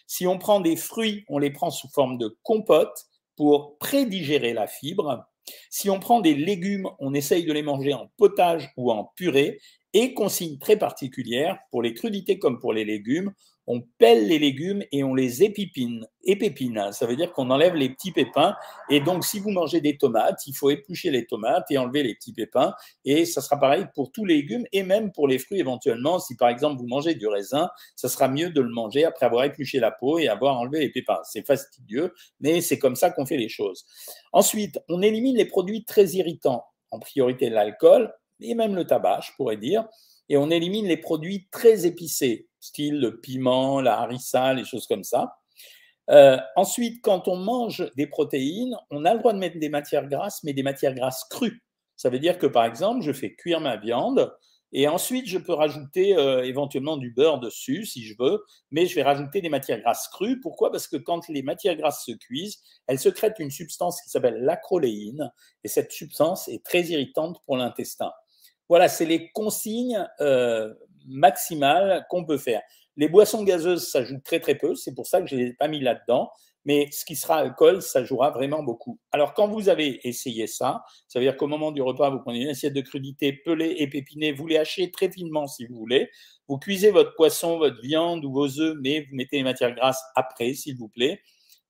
Si 0.07 0.25
on 0.25 0.39
prend 0.39 0.59
des 0.59 0.75
fruits, 0.75 1.23
on 1.29 1.37
les 1.37 1.51
prend 1.51 1.69
sous 1.69 1.89
forme 1.89 2.17
de 2.17 2.35
compote 2.41 3.05
pour 3.35 3.77
prédigérer 3.77 4.53
la 4.53 4.65
fibre. 4.65 5.27
Si 5.69 5.91
on 5.91 5.99
prend 5.99 6.21
des 6.21 6.33
légumes, 6.33 6.89
on 6.97 7.13
essaye 7.13 7.45
de 7.45 7.53
les 7.53 7.61
manger 7.61 7.93
en 7.93 8.11
potage 8.17 8.71
ou 8.77 8.91
en 8.91 9.11
purée 9.15 9.59
et 9.93 10.15
consigne 10.15 10.57
très 10.57 10.77
particulière, 10.77 11.59
pour 11.71 11.81
les 11.81 11.93
crudités 11.93 12.39
comme 12.39 12.59
pour 12.59 12.73
les 12.73 12.85
légumes, 12.85 13.33
on 13.71 13.81
pèle 13.99 14.27
les 14.27 14.39
légumes 14.39 14.83
et 14.91 15.03
on 15.03 15.13
les 15.13 15.43
épipine. 15.43 16.07
Épépine, 16.23 16.89
ça 16.91 17.05
veut 17.05 17.15
dire 17.15 17.31
qu'on 17.33 17.51
enlève 17.51 17.75
les 17.75 17.89
petits 17.89 18.11
pépins. 18.11 18.55
Et 18.89 18.99
donc, 18.99 19.23
si 19.23 19.39
vous 19.39 19.51
mangez 19.51 19.79
des 19.79 19.95
tomates, 19.95 20.47
il 20.47 20.55
faut 20.55 20.71
éplucher 20.71 21.11
les 21.11 21.27
tomates 21.27 21.69
et 21.69 21.77
enlever 21.77 22.01
les 22.01 22.15
petits 22.15 22.33
pépins. 22.33 22.73
Et 23.05 23.25
ça 23.25 23.41
sera 23.41 23.59
pareil 23.59 23.85
pour 23.93 24.11
tous 24.11 24.25
les 24.25 24.37
légumes 24.37 24.65
et 24.71 24.81
même 24.81 25.11
pour 25.11 25.27
les 25.27 25.37
fruits 25.37 25.59
éventuellement. 25.59 26.17
Si 26.17 26.35
par 26.35 26.49
exemple 26.49 26.81
vous 26.81 26.87
mangez 26.87 27.13
du 27.13 27.27
raisin, 27.27 27.69
ça 27.95 28.09
sera 28.09 28.27
mieux 28.27 28.49
de 28.49 28.59
le 28.59 28.69
manger 28.69 29.05
après 29.05 29.27
avoir 29.27 29.43
épluché 29.43 29.79
la 29.79 29.91
peau 29.91 30.17
et 30.17 30.27
avoir 30.27 30.57
enlevé 30.57 30.79
les 30.79 30.89
pépins. 30.89 31.19
C'est 31.23 31.45
fastidieux, 31.45 32.11
mais 32.39 32.61
c'est 32.61 32.79
comme 32.79 32.95
ça 32.95 33.11
qu'on 33.11 33.27
fait 33.27 33.37
les 33.37 33.49
choses. 33.49 33.85
Ensuite, 34.33 34.79
on 34.89 35.03
élimine 35.03 35.37
les 35.37 35.45
produits 35.45 35.85
très 35.85 36.07
irritants. 36.07 36.65
En 36.89 36.97
priorité 36.97 37.51
l'alcool, 37.51 38.11
et 38.41 38.55
même 38.55 38.75
le 38.75 38.85
tabac, 38.85 39.19
je 39.27 39.31
pourrais 39.37 39.57
dire. 39.57 39.87
Et 40.27 40.37
on 40.37 40.49
élimine 40.49 40.87
les 40.87 40.97
produits 40.97 41.47
très 41.51 41.85
épicés, 41.85 42.48
style 42.59 42.99
le 42.99 43.19
piment, 43.19 43.81
la 43.81 43.99
harissa, 43.99 44.53
les 44.53 44.65
choses 44.65 44.87
comme 44.87 45.03
ça. 45.03 45.37
Euh, 46.09 46.37
ensuite, 46.55 47.01
quand 47.03 47.27
on 47.27 47.35
mange 47.35 47.91
des 47.95 48.07
protéines, 48.07 48.75
on 48.89 49.05
a 49.05 49.13
le 49.13 49.19
droit 49.19 49.33
de 49.33 49.37
mettre 49.37 49.59
des 49.59 49.69
matières 49.69 50.07
grasses, 50.07 50.43
mais 50.43 50.53
des 50.53 50.63
matières 50.63 50.95
grasses 50.95 51.25
crues. 51.29 51.63
Ça 51.95 52.09
veut 52.09 52.19
dire 52.19 52.39
que, 52.39 52.47
par 52.47 52.65
exemple, 52.65 53.01
je 53.03 53.11
fais 53.11 53.35
cuire 53.35 53.59
ma 53.59 53.77
viande 53.77 54.33
et 54.71 54.87
ensuite 54.87 55.27
je 55.27 55.39
peux 55.39 55.53
rajouter 55.53 56.15
euh, 56.15 56.43
éventuellement 56.43 56.97
du 56.97 57.11
beurre 57.11 57.39
dessus 57.39 57.85
si 57.85 58.03
je 58.03 58.15
veux, 58.19 58.43
mais 58.71 58.85
je 58.85 58.95
vais 58.95 59.01
rajouter 59.01 59.41
des 59.41 59.49
matières 59.49 59.81
grasses 59.81 60.07
crues. 60.09 60.39
Pourquoi? 60.39 60.71
Parce 60.71 60.87
que 60.87 60.97
quand 60.97 61.27
les 61.27 61.41
matières 61.41 61.75
grasses 61.75 62.05
se 62.05 62.11
cuisent, 62.11 62.59
elles 62.87 62.99
secrètent 62.99 63.39
une 63.39 63.49
substance 63.49 64.01
qui 64.01 64.09
s'appelle 64.09 64.43
l'acroléine 64.43 65.31
et 65.63 65.67
cette 65.67 65.91
substance 65.91 66.47
est 66.47 66.63
très 66.63 66.83
irritante 66.83 67.41
pour 67.45 67.57
l'intestin. 67.57 68.11
Voilà, 68.69 68.87
c'est 68.87 69.05
les 69.05 69.31
consignes 69.31 70.07
euh, 70.21 70.71
maximales 71.07 72.05
qu'on 72.09 72.25
peut 72.25 72.37
faire. 72.37 72.61
Les 72.97 73.07
boissons 73.07 73.43
gazeuses, 73.43 73.89
ça 73.89 74.03
joue 74.03 74.19
très 74.23 74.39
très 74.39 74.55
peu, 74.55 74.75
c'est 74.75 74.93
pour 74.93 75.07
ça 75.07 75.21
que 75.21 75.27
je 75.27 75.35
ne 75.35 75.45
l'ai 75.45 75.53
pas 75.53 75.67
mis 75.67 75.79
là-dedans. 75.79 76.29
Mais 76.65 76.89
ce 76.91 77.05
qui 77.05 77.15
sera 77.15 77.37
alcool, 77.37 77.81
ça 77.81 78.03
jouera 78.03 78.31
vraiment 78.31 78.63
beaucoup. 78.63 78.99
Alors, 79.13 79.33
quand 79.33 79.47
vous 79.47 79.69
avez 79.69 80.05
essayé 80.07 80.45
ça, 80.45 80.83
ça 81.07 81.17
veut 81.17 81.25
dire 81.25 81.37
qu'au 81.37 81.47
moment 81.47 81.71
du 81.71 81.81
repas, 81.81 82.09
vous 82.09 82.19
prenez 82.19 82.41
une 82.41 82.49
assiette 82.49 82.73
de 82.73 82.81
crudité 82.81 83.31
pelée 83.31 83.75
et 83.77 83.87
pépinée, 83.87 84.33
vous 84.33 84.45
les 84.45 84.57
hachez 84.57 84.91
très 84.91 85.09
finement 85.09 85.47
si 85.47 85.65
vous 85.65 85.77
voulez. 85.77 86.09
Vous 86.49 86.57
cuisez 86.57 86.91
votre 86.91 87.15
poisson, 87.15 87.57
votre 87.57 87.81
viande 87.81 88.25
ou 88.25 88.33
vos 88.33 88.59
œufs, 88.59 88.75
mais 88.81 89.05
vous 89.09 89.15
mettez 89.15 89.37
les 89.37 89.43
matières 89.43 89.73
grasses 89.73 90.03
après, 90.15 90.53
s'il 90.53 90.77
vous 90.77 90.89
plaît. 90.89 91.21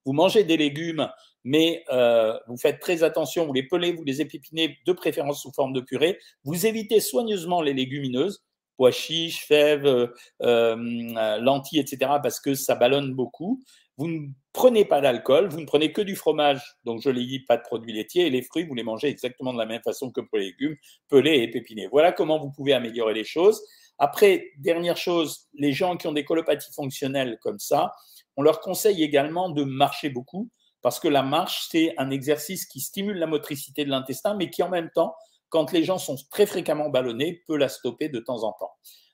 Vous 0.05 0.13
mangez 0.13 0.43
des 0.43 0.57
légumes 0.57 1.07
mais 1.43 1.83
euh, 1.91 2.37
vous 2.47 2.57
faites 2.57 2.79
très 2.79 3.03
attention, 3.03 3.45
vous 3.45 3.53
les 3.53 3.63
pelez, 3.63 3.93
vous 3.93 4.03
les 4.03 4.21
épipinez, 4.21 4.77
de 4.85 4.93
préférence 4.93 5.41
sous 5.41 5.51
forme 5.53 5.73
de 5.73 5.81
purée. 5.81 6.19
Vous 6.43 6.65
évitez 6.65 6.99
soigneusement 6.99 7.61
les 7.61 7.73
légumineuses, 7.73 8.43
pois 8.79 8.91
chiches, 8.91 9.45
fèves, 9.45 9.85
euh, 9.85 10.07
euh, 10.41 11.37
lentilles, 11.39 11.79
etc., 11.79 11.97
parce 12.23 12.39
que 12.39 12.53
ça 12.55 12.75
ballonne 12.75 13.13
beaucoup. 13.13 13.61
Vous 13.97 14.07
ne 14.07 14.27
prenez 14.53 14.85
pas 14.85 15.01
d'alcool, 15.01 15.49
vous 15.49 15.59
ne 15.59 15.65
prenez 15.65 15.91
que 15.91 15.99
du 15.99 16.15
fromage, 16.15 16.61
donc 16.85 17.01
je 17.01 17.09
l'ai 17.09 17.25
dit, 17.25 17.41
pas 17.41 17.57
de 17.57 17.61
produits 17.61 17.91
laitiers, 17.91 18.27
et 18.27 18.29
les 18.29 18.41
fruits, 18.41 18.63
vous 18.63 18.75
les 18.75 18.83
mangez 18.83 19.09
exactement 19.09 19.51
de 19.51 19.57
la 19.57 19.65
même 19.65 19.81
façon 19.81 20.11
que 20.11 20.21
pour 20.21 20.37
les 20.37 20.45
légumes, 20.45 20.77
pelés 21.09 21.39
et 21.39 21.43
épépinés. 21.43 21.87
Voilà 21.87 22.13
comment 22.13 22.39
vous 22.39 22.51
pouvez 22.51 22.71
améliorer 22.71 23.13
les 23.13 23.25
choses. 23.25 23.61
Après, 23.97 24.51
dernière 24.59 24.95
chose, 24.95 25.49
les 25.55 25.73
gens 25.73 25.97
qui 25.97 26.07
ont 26.07 26.13
des 26.13 26.23
colopathies 26.23 26.71
fonctionnelles 26.73 27.37
comme 27.41 27.59
ça, 27.59 27.91
on 28.37 28.43
leur 28.43 28.61
conseille 28.61 29.03
également 29.03 29.49
de 29.49 29.65
marcher 29.65 30.07
beaucoup 30.07 30.49
parce 30.81 31.01
que 31.01 31.09
la 31.09 31.21
marche, 31.21 31.67
c'est 31.69 31.93
un 31.97 32.11
exercice 32.11 32.65
qui 32.65 32.79
stimule 32.79 33.17
la 33.17 33.27
motricité 33.27 33.83
de 33.83 33.89
l'intestin, 33.89 34.35
mais 34.35 34.49
qui 34.49 34.63
en 34.63 34.69
même 34.69 34.89
temps, 34.89 35.15
quand 35.49 35.71
les 35.71 35.83
gens 35.83 35.97
sont 35.97 36.15
très 36.31 36.45
fréquemment 36.45 36.89
ballonnés, 36.89 37.43
peut 37.47 37.57
la 37.57 37.69
stopper 37.69 38.09
de 38.09 38.19
temps 38.19 38.43
en 38.43 38.53
temps. 38.53 38.71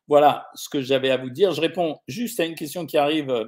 Voilà 0.07 0.47
ce 0.53 0.69
que 0.69 0.81
j'avais 0.81 1.09
à 1.09 1.17
vous 1.17 1.29
dire. 1.29 1.51
Je 1.51 1.61
réponds 1.61 1.97
juste 2.07 2.39
à 2.39 2.45
une 2.45 2.55
question 2.55 2.85
qui 2.85 2.97
arrive, 2.97 3.29
euh, 3.31 3.45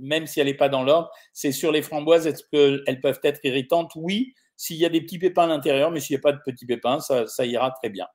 même 0.00 0.26
si 0.26 0.40
elle 0.40 0.46
n'est 0.46 0.54
pas 0.54 0.68
dans 0.68 0.82
l'ordre. 0.82 1.10
C'est 1.32 1.52
sur 1.52 1.70
les 1.70 1.82
framboises, 1.82 2.26
est-ce 2.26 2.42
qu'elles 2.50 3.00
peuvent 3.00 3.20
être 3.22 3.40
irritantes? 3.44 3.92
Oui, 3.94 4.34
s'il 4.56 4.76
y 4.76 4.84
a 4.84 4.88
des 4.88 5.00
petits 5.00 5.18
pépins 5.18 5.44
à 5.44 5.46
l'intérieur, 5.46 5.90
mais 5.90 6.00
s'il 6.00 6.14
n'y 6.14 6.20
a 6.20 6.22
pas 6.22 6.32
de 6.32 6.40
petits 6.44 6.66
pépins, 6.66 6.98
ça, 7.00 7.46
ira 7.46 7.70
très 7.70 7.88
bien. 7.88 8.06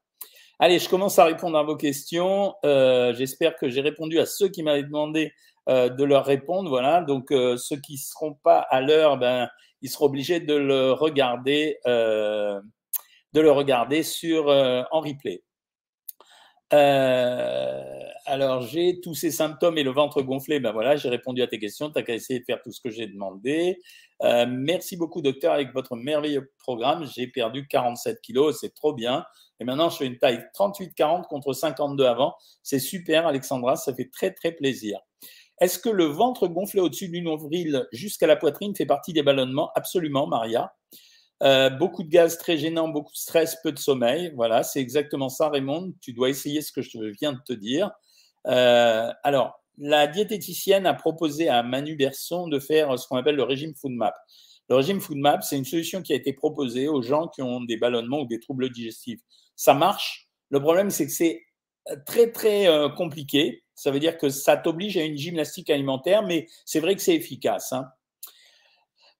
Allez, 0.59 0.79
je 0.79 0.89
commence 0.89 1.19
à 1.19 1.25
répondre 1.25 1.57
à 1.57 1.63
vos 1.63 1.75
questions. 1.75 2.55
Euh, 2.65 3.13
j'espère 3.13 3.55
que 3.55 3.69
j'ai 3.69 3.81
répondu 3.81 4.19
à 4.19 4.25
ceux 4.25 4.49
qui 4.49 4.63
m'avaient 4.63 4.83
demandé 4.83 5.31
euh, 5.69 5.87
de 5.89 6.03
leur 6.03 6.25
répondre. 6.25 6.69
Voilà, 6.69 7.01
donc 7.01 7.27
ceux 7.29 7.77
qui 7.77 7.93
ne 7.93 7.97
seront 7.97 8.33
pas 8.33 8.59
à 8.59 8.81
l'heure, 8.81 9.17
ben, 9.17 9.49
ils 9.81 9.89
seront 9.89 10.05
obligés 10.05 10.39
de 10.39 10.55
le 10.55 10.91
regarder, 10.91 11.77
de 13.33 13.41
le 13.41 13.51
regarder 13.51 14.03
sur, 14.03 14.47
en 14.47 14.99
replay. 15.01 15.43
alors, 16.71 18.61
j'ai 18.61 18.99
tous 19.01 19.15
ces 19.15 19.31
symptômes 19.31 19.77
et 19.77 19.83
le 19.83 19.91
ventre 19.91 20.21
gonflé. 20.21 20.59
Ben 20.59 20.71
voilà, 20.71 20.95
j'ai 20.95 21.09
répondu 21.09 21.41
à 21.41 21.47
tes 21.47 21.59
questions. 21.59 21.89
Tu 21.89 21.97
n'as 21.97 22.03
qu'à 22.03 22.13
essayer 22.13 22.39
de 22.39 22.45
faire 22.45 22.61
tout 22.61 22.71
ce 22.71 22.81
que 22.81 22.89
j'ai 22.89 23.07
demandé. 23.07 23.79
merci 24.21 24.97
beaucoup, 24.97 25.21
docteur, 25.21 25.53
avec 25.53 25.73
votre 25.73 25.95
merveilleux 25.95 26.51
programme. 26.59 27.05
J'ai 27.05 27.27
perdu 27.27 27.67
47 27.67 28.21
kilos, 28.21 28.57
c'est 28.59 28.73
trop 28.73 28.93
bien. 28.93 29.25
Et 29.59 29.63
maintenant, 29.63 29.89
je 29.89 29.97
fais 29.97 30.05
une 30.05 30.17
taille 30.17 30.43
38-40 30.57 31.23
contre 31.27 31.53
52 31.53 32.05
avant. 32.05 32.35
C'est 32.63 32.79
super, 32.79 33.27
Alexandra, 33.27 33.75
ça 33.75 33.93
fait 33.93 34.09
très, 34.11 34.31
très 34.31 34.51
plaisir. 34.51 34.99
Est-ce 35.59 35.79
que 35.79 35.89
le 35.89 36.05
ventre 36.05 36.47
gonflé 36.47 36.81
au-dessus 36.81 37.09
du 37.09 37.21
nombril 37.21 37.87
jusqu'à 37.91 38.27
la 38.27 38.35
poitrine 38.35 38.75
fait 38.75 38.85
partie 38.85 39.13
des 39.13 39.23
ballonnements? 39.23 39.71
Absolument, 39.73 40.27
Maria. 40.27 40.71
Euh, 41.43 41.69
beaucoup 41.69 42.03
de 42.03 42.09
gaz 42.09 42.37
très 42.37 42.57
gênant, 42.57 42.87
beaucoup 42.87 43.11
de 43.11 43.17
stress, 43.17 43.57
peu 43.61 43.71
de 43.71 43.79
sommeil. 43.79 44.31
Voilà, 44.35 44.63
c'est 44.63 44.79
exactement 44.79 45.29
ça, 45.29 45.49
Raymond. 45.49 45.93
Tu 46.01 46.13
dois 46.13 46.29
essayer 46.29 46.61
ce 46.61 46.71
que 46.71 46.81
je 46.81 46.97
viens 47.19 47.33
de 47.33 47.39
te 47.45 47.53
dire. 47.53 47.91
Euh, 48.47 49.11
alors, 49.23 49.61
la 49.77 50.07
diététicienne 50.07 50.87
a 50.87 50.93
proposé 50.93 51.49
à 51.49 51.61
Manu 51.61 51.95
Berson 51.95 52.47
de 52.47 52.59
faire 52.59 52.97
ce 52.97 53.07
qu'on 53.07 53.17
appelle 53.17 53.35
le 53.35 53.43
régime 53.43 53.75
FoodMap. 53.75 54.15
Le 54.69 54.75
régime 54.75 54.99
FoodMap, 54.99 55.43
c'est 55.43 55.57
une 55.57 55.65
solution 55.65 56.01
qui 56.01 56.13
a 56.13 56.15
été 56.15 56.33
proposée 56.33 56.87
aux 56.87 57.01
gens 57.01 57.27
qui 57.27 57.41
ont 57.41 57.61
des 57.61 57.77
ballonnements 57.77 58.21
ou 58.21 58.25
des 58.27 58.39
troubles 58.39 58.69
digestifs. 58.69 59.21
Ça 59.55 59.73
marche. 59.73 60.27
Le 60.49 60.59
problème, 60.59 60.89
c'est 60.89 61.05
que 61.05 61.11
c'est 61.11 61.43
très, 62.05 62.31
très 62.31 62.67
euh, 62.67 62.89
compliqué. 62.89 63.63
Ça 63.75 63.91
veut 63.91 63.99
dire 63.99 64.17
que 64.17 64.29
ça 64.29 64.57
t'oblige 64.57 64.97
à 64.97 65.03
une 65.03 65.17
gymnastique 65.17 65.69
alimentaire, 65.69 66.23
mais 66.23 66.47
c'est 66.65 66.79
vrai 66.79 66.95
que 66.95 67.01
c'est 67.01 67.15
efficace. 67.15 67.73
Hein. 67.73 67.87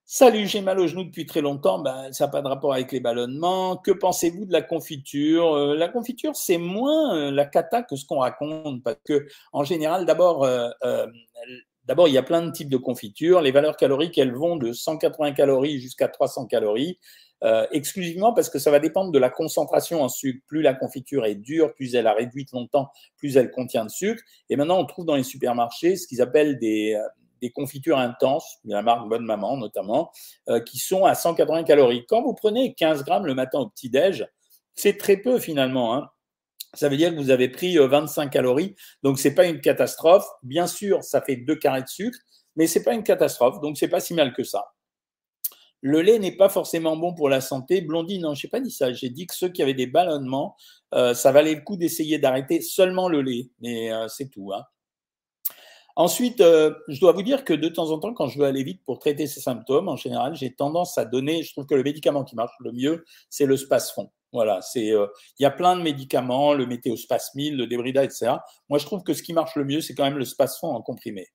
Salut, 0.10 0.48
j'ai 0.48 0.62
mal 0.62 0.80
au 0.80 0.88
genou 0.88 1.04
depuis 1.04 1.26
très 1.26 1.42
longtemps. 1.42 1.80
Ben, 1.80 2.14
ça 2.14 2.26
n'a 2.26 2.32
pas 2.32 2.42
de 2.42 2.48
rapport 2.48 2.72
avec 2.74 2.94
les 2.94 3.02
ballonnements. 3.02 3.76
Que 3.76 3.92
pensez-vous 3.92 4.46
de 4.46 4.54
la 4.54 4.62
confiture? 4.62 5.54
Euh, 5.54 5.76
La 5.76 5.90
confiture, 5.90 6.34
c'est 6.34 6.58
moins 6.58 7.18
euh, 7.18 7.30
la 7.30 7.44
cata 7.46 7.84
que 7.84 7.98
ce 7.98 8.06
qu'on 8.06 8.20
raconte, 8.20 8.82
parce 8.84 9.00
que 9.04 9.28
en 9.52 9.66
général, 9.66 10.06
d'abord, 10.06 10.46
euh, 10.46 10.70
d'abord, 11.84 12.08
il 12.08 12.14
y 12.14 12.18
a 12.18 12.24
plein 12.24 12.42
de 12.42 12.52
types 12.52 12.70
de 12.70 12.78
confitures. 12.78 13.42
Les 13.42 13.52
valeurs 13.52 13.76
caloriques, 13.76 14.18
elles 14.18 14.34
vont 14.34 14.56
de 14.56 14.72
180 14.72 15.34
calories 15.34 15.82
jusqu'à 15.82 16.08
300 16.08 16.46
calories. 16.46 17.00
exclusivement 17.72 18.34
parce 18.34 18.50
que 18.50 18.60
ça 18.60 18.72
va 18.72 18.80
dépendre 18.80 19.12
de 19.12 19.20
la 19.20 19.30
concentration 19.30 20.02
en 20.04 20.10
sucre. 20.10 20.40
Plus 20.48 20.62
la 20.62 20.74
confiture 20.74 21.26
est 21.26 21.36
dure, 21.36 21.74
plus 21.74 21.96
elle 21.96 22.08
a 22.08 22.14
réduit 22.14 22.46
longtemps, 22.54 22.88
plus 23.18 23.36
elle 23.36 23.52
contient 23.52 23.84
de 23.84 23.92
sucre. 23.92 24.24
Et 24.50 24.56
maintenant, 24.56 24.80
on 24.80 24.86
trouve 24.86 25.06
dans 25.06 25.18
les 25.18 25.24
supermarchés 25.24 25.98
ce 25.98 26.08
qu'ils 26.08 26.22
appellent 26.22 26.60
des, 26.60 26.98
des 27.42 27.52
confitures 27.52 27.98
intenses, 27.98 28.58
de 28.64 28.74
la 28.74 28.82
marque 28.82 29.08
Bonne 29.08 29.26
Maman 29.26 29.58
notamment, 29.58 30.12
euh, 30.50 30.60
qui 30.60 30.78
sont 30.78 31.06
à 31.06 31.16
180 31.16 31.64
calories. 31.64 32.06
Quand 32.08 32.22
vous 32.22 32.34
prenez 32.34 32.74
15 32.74 33.04
grammes 33.04 33.26
le 33.26 33.36
matin 33.36 33.60
au 33.60 33.70
petit-déj, 33.70 34.28
c'est 34.74 34.98
très 34.98 35.18
peu 35.18 35.40
finalement. 35.40 35.96
Hein. 35.96 36.10
Ça 36.74 36.90
veut 36.90 36.98
dire 36.98 37.12
que 37.12 37.20
vous 37.20 37.30
avez 37.30 37.50
pris 37.50 37.78
25 37.78 38.26
euh, 38.26 38.30
calories, 38.30 38.76
donc 39.04 39.20
c'est 39.20 39.34
pas 39.34 39.46
une 39.46 39.62
catastrophe. 39.62 40.28
Bien 40.44 40.68
sûr, 40.68 41.04
ça 41.04 41.22
fait 41.22 41.38
deux 41.38 41.56
carrés 41.56 41.84
de 41.84 41.88
sucre, 41.88 42.20
mais 42.56 42.68
c'est 42.68 42.84
pas 42.84 42.94
une 42.94 43.04
catastrophe, 43.04 43.60
donc 43.62 43.78
c'est 43.78 43.88
pas 43.88 44.00
si 44.00 44.14
mal 44.14 44.34
que 44.34 44.44
ça. 44.44 44.66
Le 45.82 46.02
lait 46.02 46.20
n'est 46.20 46.36
pas 46.36 46.50
forcément 46.50 46.98
bon 46.98 47.14
pour 47.14 47.30
la 47.30 47.40
santé. 47.40 47.82
Blondie, 47.82 48.20
non, 48.20 48.34
je 48.34 48.46
n'ai 48.46 48.50
pas 48.50 48.60
dit 48.60 48.72
ça. 48.72 48.92
J'ai 48.94 49.10
dit 49.10 49.28
que 49.28 49.36
ceux 49.36 49.50
qui 49.50 49.62
avaient 49.62 49.76
des 49.76 49.86
ballonnements, 49.86 50.56
euh, 50.96 51.14
ça 51.14 51.32
valait 51.32 51.54
le 51.54 51.62
coup 51.62 51.78
d'essayer 51.78 52.18
d'arrêter 52.18 52.62
seulement 52.62 53.10
le 53.10 53.22
lait. 53.22 53.52
Mais 53.60 53.92
c'est 54.10 54.30
tout. 54.30 54.52
Hein. 54.54 54.64
Ensuite, 55.98 56.42
euh, 56.42 56.76
je 56.90 57.00
dois 57.00 57.12
vous 57.12 57.24
dire 57.24 57.44
que 57.44 57.54
de 57.54 57.70
temps 57.70 57.90
en 57.90 57.98
temps, 57.98 58.14
quand 58.14 58.28
je 58.28 58.38
veux 58.38 58.46
aller 58.46 58.62
vite 58.62 58.84
pour 58.86 59.00
traiter 59.00 59.26
ces 59.26 59.40
symptômes, 59.40 59.90
en 59.90 59.96
général, 59.96 60.36
j'ai 60.36 60.54
tendance 60.54 60.96
à 61.00 61.06
donner, 61.06 61.42
je 61.42 61.52
trouve 61.52 61.66
que 61.66 61.74
le 61.74 61.82
médicament 61.82 62.24
qui 62.24 62.36
marche 62.36 62.54
le 62.60 62.72
mieux, 62.72 63.04
c'est 63.32 63.48
le 63.48 63.58
spasfon. 63.58 64.12
Voilà, 64.32 64.62
c'est, 64.62 64.92
euh, 64.92 65.08
il 65.40 65.44
y 65.44 65.48
a 65.48 65.50
plein 65.50 65.76
de 65.76 65.82
médicaments, 65.82 66.54
le 66.54 66.68
météospasmil, 66.68 67.58
le 67.58 67.66
débrida, 67.66 68.04
etc. 68.04 68.34
Moi, 68.70 68.78
je 68.78 68.86
trouve 68.86 69.02
que 69.02 69.16
ce 69.16 69.24
qui 69.24 69.34
marche 69.34 69.56
le 69.56 69.66
mieux, 69.66 69.82
c'est 69.82 69.96
quand 69.96 70.04
même 70.04 70.20
le 70.20 70.26
spasfon 70.26 70.68
en 70.68 70.84
comprimé. 70.84 71.26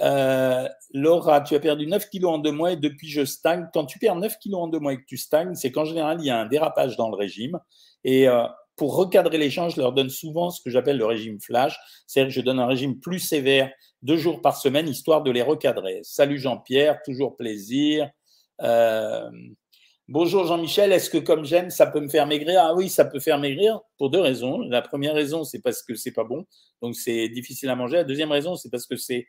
Euh, 0.00 0.68
Laura, 0.94 1.40
tu 1.40 1.56
as 1.56 1.60
perdu 1.60 1.88
9 1.88 2.08
kilos 2.08 2.34
en 2.34 2.38
deux 2.38 2.52
mois 2.52 2.70
et 2.70 2.76
depuis 2.76 3.10
je 3.10 3.24
stagne. 3.24 3.66
Quand 3.74 3.84
tu 3.84 3.98
perds 3.98 4.14
9 4.14 4.38
kilos 4.38 4.60
en 4.60 4.68
deux 4.68 4.78
mois 4.78 4.92
et 4.92 4.98
que 4.98 5.06
tu 5.08 5.16
stagnes, 5.16 5.56
c'est 5.56 5.72
qu'en 5.72 5.84
général, 5.84 6.18
il 6.20 6.26
y 6.26 6.30
a 6.30 6.38
un 6.38 6.46
dérapage 6.46 6.96
dans 6.96 7.10
le 7.10 7.16
régime. 7.16 7.58
Et 8.04 8.28
pour 8.78 8.96
recadrer 8.96 9.36
les 9.36 9.50
gens, 9.50 9.68
je 9.68 9.78
leur 9.78 9.92
donne 9.92 10.08
souvent 10.08 10.50
ce 10.50 10.62
que 10.62 10.70
j'appelle 10.70 10.96
le 10.96 11.04
régime 11.04 11.38
flash. 11.40 11.78
C'est-à-dire 12.06 12.28
que 12.32 12.34
je 12.34 12.40
donne 12.40 12.60
un 12.60 12.66
régime 12.66 12.98
plus 12.98 13.18
sévère 13.18 13.70
deux 14.02 14.16
jours 14.16 14.40
par 14.40 14.56
semaine, 14.56 14.88
histoire 14.88 15.22
de 15.22 15.30
les 15.30 15.42
recadrer. 15.42 16.00
Salut 16.04 16.38
Jean-Pierre, 16.38 17.00
toujours 17.04 17.36
plaisir. 17.36 18.08
Euh, 18.62 19.28
bonjour 20.06 20.46
Jean-Michel, 20.46 20.92
est-ce 20.92 21.10
que 21.10 21.18
comme 21.18 21.44
j'aime, 21.44 21.70
ça 21.70 21.86
peut 21.86 22.00
me 22.00 22.08
faire 22.08 22.26
maigrir? 22.26 22.60
Ah 22.62 22.74
oui, 22.74 22.88
ça 22.88 23.04
peut 23.04 23.20
faire 23.20 23.38
maigrir 23.38 23.80
pour 23.98 24.10
deux 24.10 24.20
raisons. 24.20 24.60
La 24.60 24.80
première 24.80 25.14
raison, 25.14 25.42
c'est 25.42 25.60
parce 25.60 25.82
que 25.82 25.96
c'est 25.96 26.12
pas 26.12 26.24
bon, 26.24 26.46
donc 26.80 26.94
c'est 26.94 27.28
difficile 27.28 27.68
à 27.70 27.74
manger. 27.74 27.96
La 27.96 28.04
deuxième 28.04 28.30
raison, 28.30 28.54
c'est 28.54 28.70
parce 28.70 28.86
que 28.86 28.96
c'est 28.96 29.26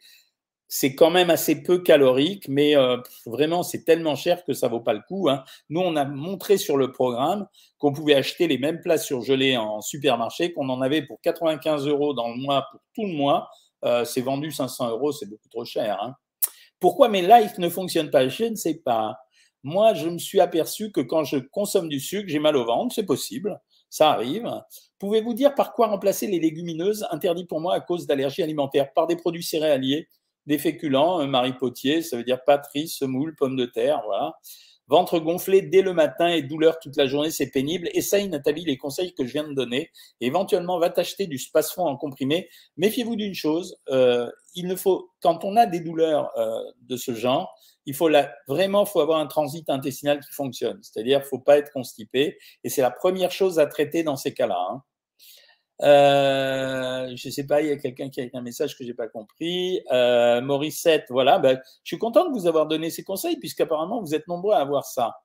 c'est 0.71 0.93
quand 0.93 1.09
même 1.09 1.31
assez 1.31 1.63
peu 1.63 1.79
calorique, 1.79 2.47
mais 2.47 2.77
euh, 2.77 2.97
vraiment, 3.25 3.63
c'est 3.63 3.83
tellement 3.83 4.15
cher 4.15 4.45
que 4.45 4.53
ça 4.53 4.67
vaut 4.67 4.79
pas 4.79 4.93
le 4.93 5.01
coup. 5.07 5.27
Hein. 5.27 5.43
Nous, 5.69 5.81
on 5.81 5.95
a 5.95 6.05
montré 6.05 6.57
sur 6.57 6.77
le 6.77 6.91
programme 6.91 7.47
qu'on 7.79 7.91
pouvait 7.91 8.13
acheter 8.13 8.47
les 8.47 8.59
mêmes 8.59 8.79
plats 8.79 8.99
surgelés 8.99 9.57
en 9.57 9.81
supermarché, 9.81 10.53
qu'on 10.53 10.69
en 10.69 10.81
avait 10.81 11.01
pour 11.01 11.19
95 11.21 11.87
euros 11.87 12.13
dans 12.13 12.29
le 12.29 12.35
mois 12.35 12.67
pour 12.71 12.81
tout 12.93 13.07
le 13.07 13.13
mois, 13.13 13.49
euh, 13.83 14.05
c'est 14.05 14.21
vendu 14.21 14.51
500 14.51 14.91
euros, 14.91 15.11
c'est 15.11 15.25
beaucoup 15.25 15.49
trop 15.49 15.65
cher. 15.65 15.97
Hein. 16.03 16.13
Pourquoi 16.79 17.09
mes 17.09 17.23
lives 17.23 17.55
ne 17.57 17.67
fonctionnent 17.67 18.11
pas? 18.11 18.27
Je 18.27 18.45
ne 18.45 18.55
sais 18.55 18.75
pas. 18.75 19.17
Moi, 19.63 19.95
je 19.95 20.07
me 20.07 20.19
suis 20.19 20.39
aperçu 20.39 20.91
que 20.91 21.01
quand 21.01 21.23
je 21.23 21.37
consomme 21.37 21.89
du 21.89 21.99
sucre, 21.99 22.29
j'ai 22.29 22.39
mal 22.39 22.55
au 22.55 22.65
ventre, 22.65 22.93
c'est 22.93 23.05
possible, 23.05 23.59
ça 23.89 24.11
arrive. 24.11 24.49
Pouvez-vous 24.99 25.33
dire 25.33 25.55
par 25.55 25.73
quoi 25.73 25.87
remplacer 25.87 26.27
les 26.27 26.39
légumineuses 26.39 27.07
interdits 27.09 27.45
pour 27.45 27.59
moi 27.59 27.73
à 27.73 27.79
cause 27.79 28.05
d'allergies 28.05 28.43
alimentaires? 28.43 28.93
Par 28.93 29.07
des 29.07 29.15
produits 29.15 29.43
céréaliers, 29.43 30.07
des 30.49 30.57
féculents, 30.57 31.19
un 31.19 31.27
maripotier, 31.27 32.01
ça 32.01 32.17
veut 32.17 32.23
dire 32.23 32.43
patrie, 32.43 32.87
semoule, 32.87 33.35
pommes 33.35 33.55
de 33.55 33.65
terre, 33.65 34.01
voilà. 34.03 34.33
Ventre 34.87 35.19
gonflé 35.19 35.61
dès 35.61 35.83
le 35.83 35.93
matin 35.93 36.27
et 36.29 36.41
douleur 36.41 36.79
toute 36.79 36.97
la 36.97 37.05
journée, 37.05 37.29
c'est 37.29 37.51
pénible. 37.51 37.89
Essaye, 37.93 38.27
Nathalie, 38.27 38.65
les 38.65 38.75
conseils 38.75 39.13
que 39.13 39.23
je 39.23 39.31
viens 39.31 39.47
de 39.47 39.53
donner. 39.53 39.91
Éventuellement, 40.19 40.79
va 40.79 40.89
t'acheter 40.89 41.27
du 41.27 41.37
spasfon 41.37 41.85
en 41.85 41.95
comprimé. 41.95 42.49
Méfiez-vous 42.77 43.15
d'une 43.15 43.35
chose, 43.35 43.77
euh, 43.89 44.31
il 44.55 44.65
ne 44.65 44.75
faut, 44.75 45.11
quand 45.21 45.45
on 45.45 45.55
a 45.55 45.67
des 45.67 45.81
douleurs 45.81 46.31
euh, 46.39 46.59
de 46.81 46.97
ce 46.97 47.13
genre, 47.13 47.55
il 47.85 47.93
faut 47.93 48.09
vraiment 48.47 48.85
faut 48.85 49.01
avoir 49.01 49.19
un 49.19 49.27
transit 49.27 49.69
intestinal 49.69 50.19
qui 50.19 50.33
fonctionne. 50.33 50.79
C'est-à-dire, 50.81 51.23
faut 51.23 51.37
pas 51.37 51.59
être 51.59 51.71
constipé. 51.71 52.39
Et 52.63 52.69
c'est 52.69 52.81
la 52.81 52.91
première 52.91 53.31
chose 53.31 53.59
à 53.59 53.67
traiter 53.67 54.01
dans 54.01 54.15
ces 54.15 54.33
cas-là. 54.33 54.57
Hein. 54.71 54.81
Euh, 55.81 57.13
je 57.15 57.29
sais 57.29 57.45
pas, 57.45 57.61
il 57.61 57.69
y 57.69 57.71
a 57.71 57.77
quelqu'un 57.77 58.09
qui 58.09 58.21
a 58.21 58.25
un 58.33 58.41
message 58.41 58.77
que 58.77 58.83
j'ai 58.83 58.93
pas 58.93 59.07
compris. 59.07 59.81
Euh, 59.91 60.41
Morissette, 60.41 61.05
voilà. 61.09 61.39
Ben, 61.39 61.59
je 61.83 61.89
suis 61.89 61.97
content 61.97 62.29
de 62.29 62.37
vous 62.37 62.47
avoir 62.47 62.67
donné 62.67 62.89
ces 62.89 63.03
conseils 63.03 63.37
puisqu'apparemment 63.37 64.01
vous 64.01 64.13
êtes 64.13 64.27
nombreux 64.27 64.53
à 64.53 64.59
avoir 64.59 64.85
ça. 64.85 65.15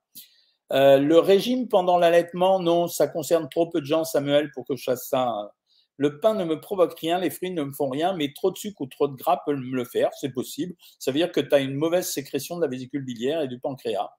Euh, 0.73 0.99
le 0.99 1.19
régime 1.19 1.69
pendant 1.69 1.99
l'allaitement, 1.99 2.61
non, 2.61 2.89
ça 2.89 3.09
concerne 3.09 3.49
trop 3.49 3.69
peu 3.69 3.81
de 3.81 3.87
gens, 3.87 4.05
Samuel, 4.05 4.51
pour 4.53 4.65
que 4.67 4.77
je 4.77 4.85
fasse 4.85 5.09
ça. 5.09 5.53
Le 5.97 6.19
pain 6.19 6.35
ne 6.35 6.45
me 6.45 6.61
provoque 6.61 6.99
rien, 6.99 7.19
les 7.21 7.31
fruits 7.31 7.53
ne 7.53 7.63
me 7.63 7.73
font 7.73 7.89
rien, 7.89 8.15
mais 8.15 8.33
trop 8.35 8.51
de 8.51 8.57
sucre 8.57 8.81
ou 8.81 8.87
trop 8.87 9.07
de 9.07 9.15
gras 9.15 9.41
peuvent 9.47 9.57
me 9.57 9.77
le 9.77 9.85
faire, 9.85 10.11
c'est 10.19 10.33
possible. 10.33 10.75
Ça 10.99 11.13
veut 11.13 11.19
dire 11.19 11.31
que 11.31 11.41
tu 11.41 11.55
as 11.55 11.61
une 11.61 11.75
mauvaise 11.75 12.11
sécrétion 12.11 12.57
de 12.57 12.63
la 12.63 12.69
vésicule 12.69 13.05
biliaire 13.05 13.43
et 13.43 13.49
du 13.49 13.61
pancréas. 13.61 14.11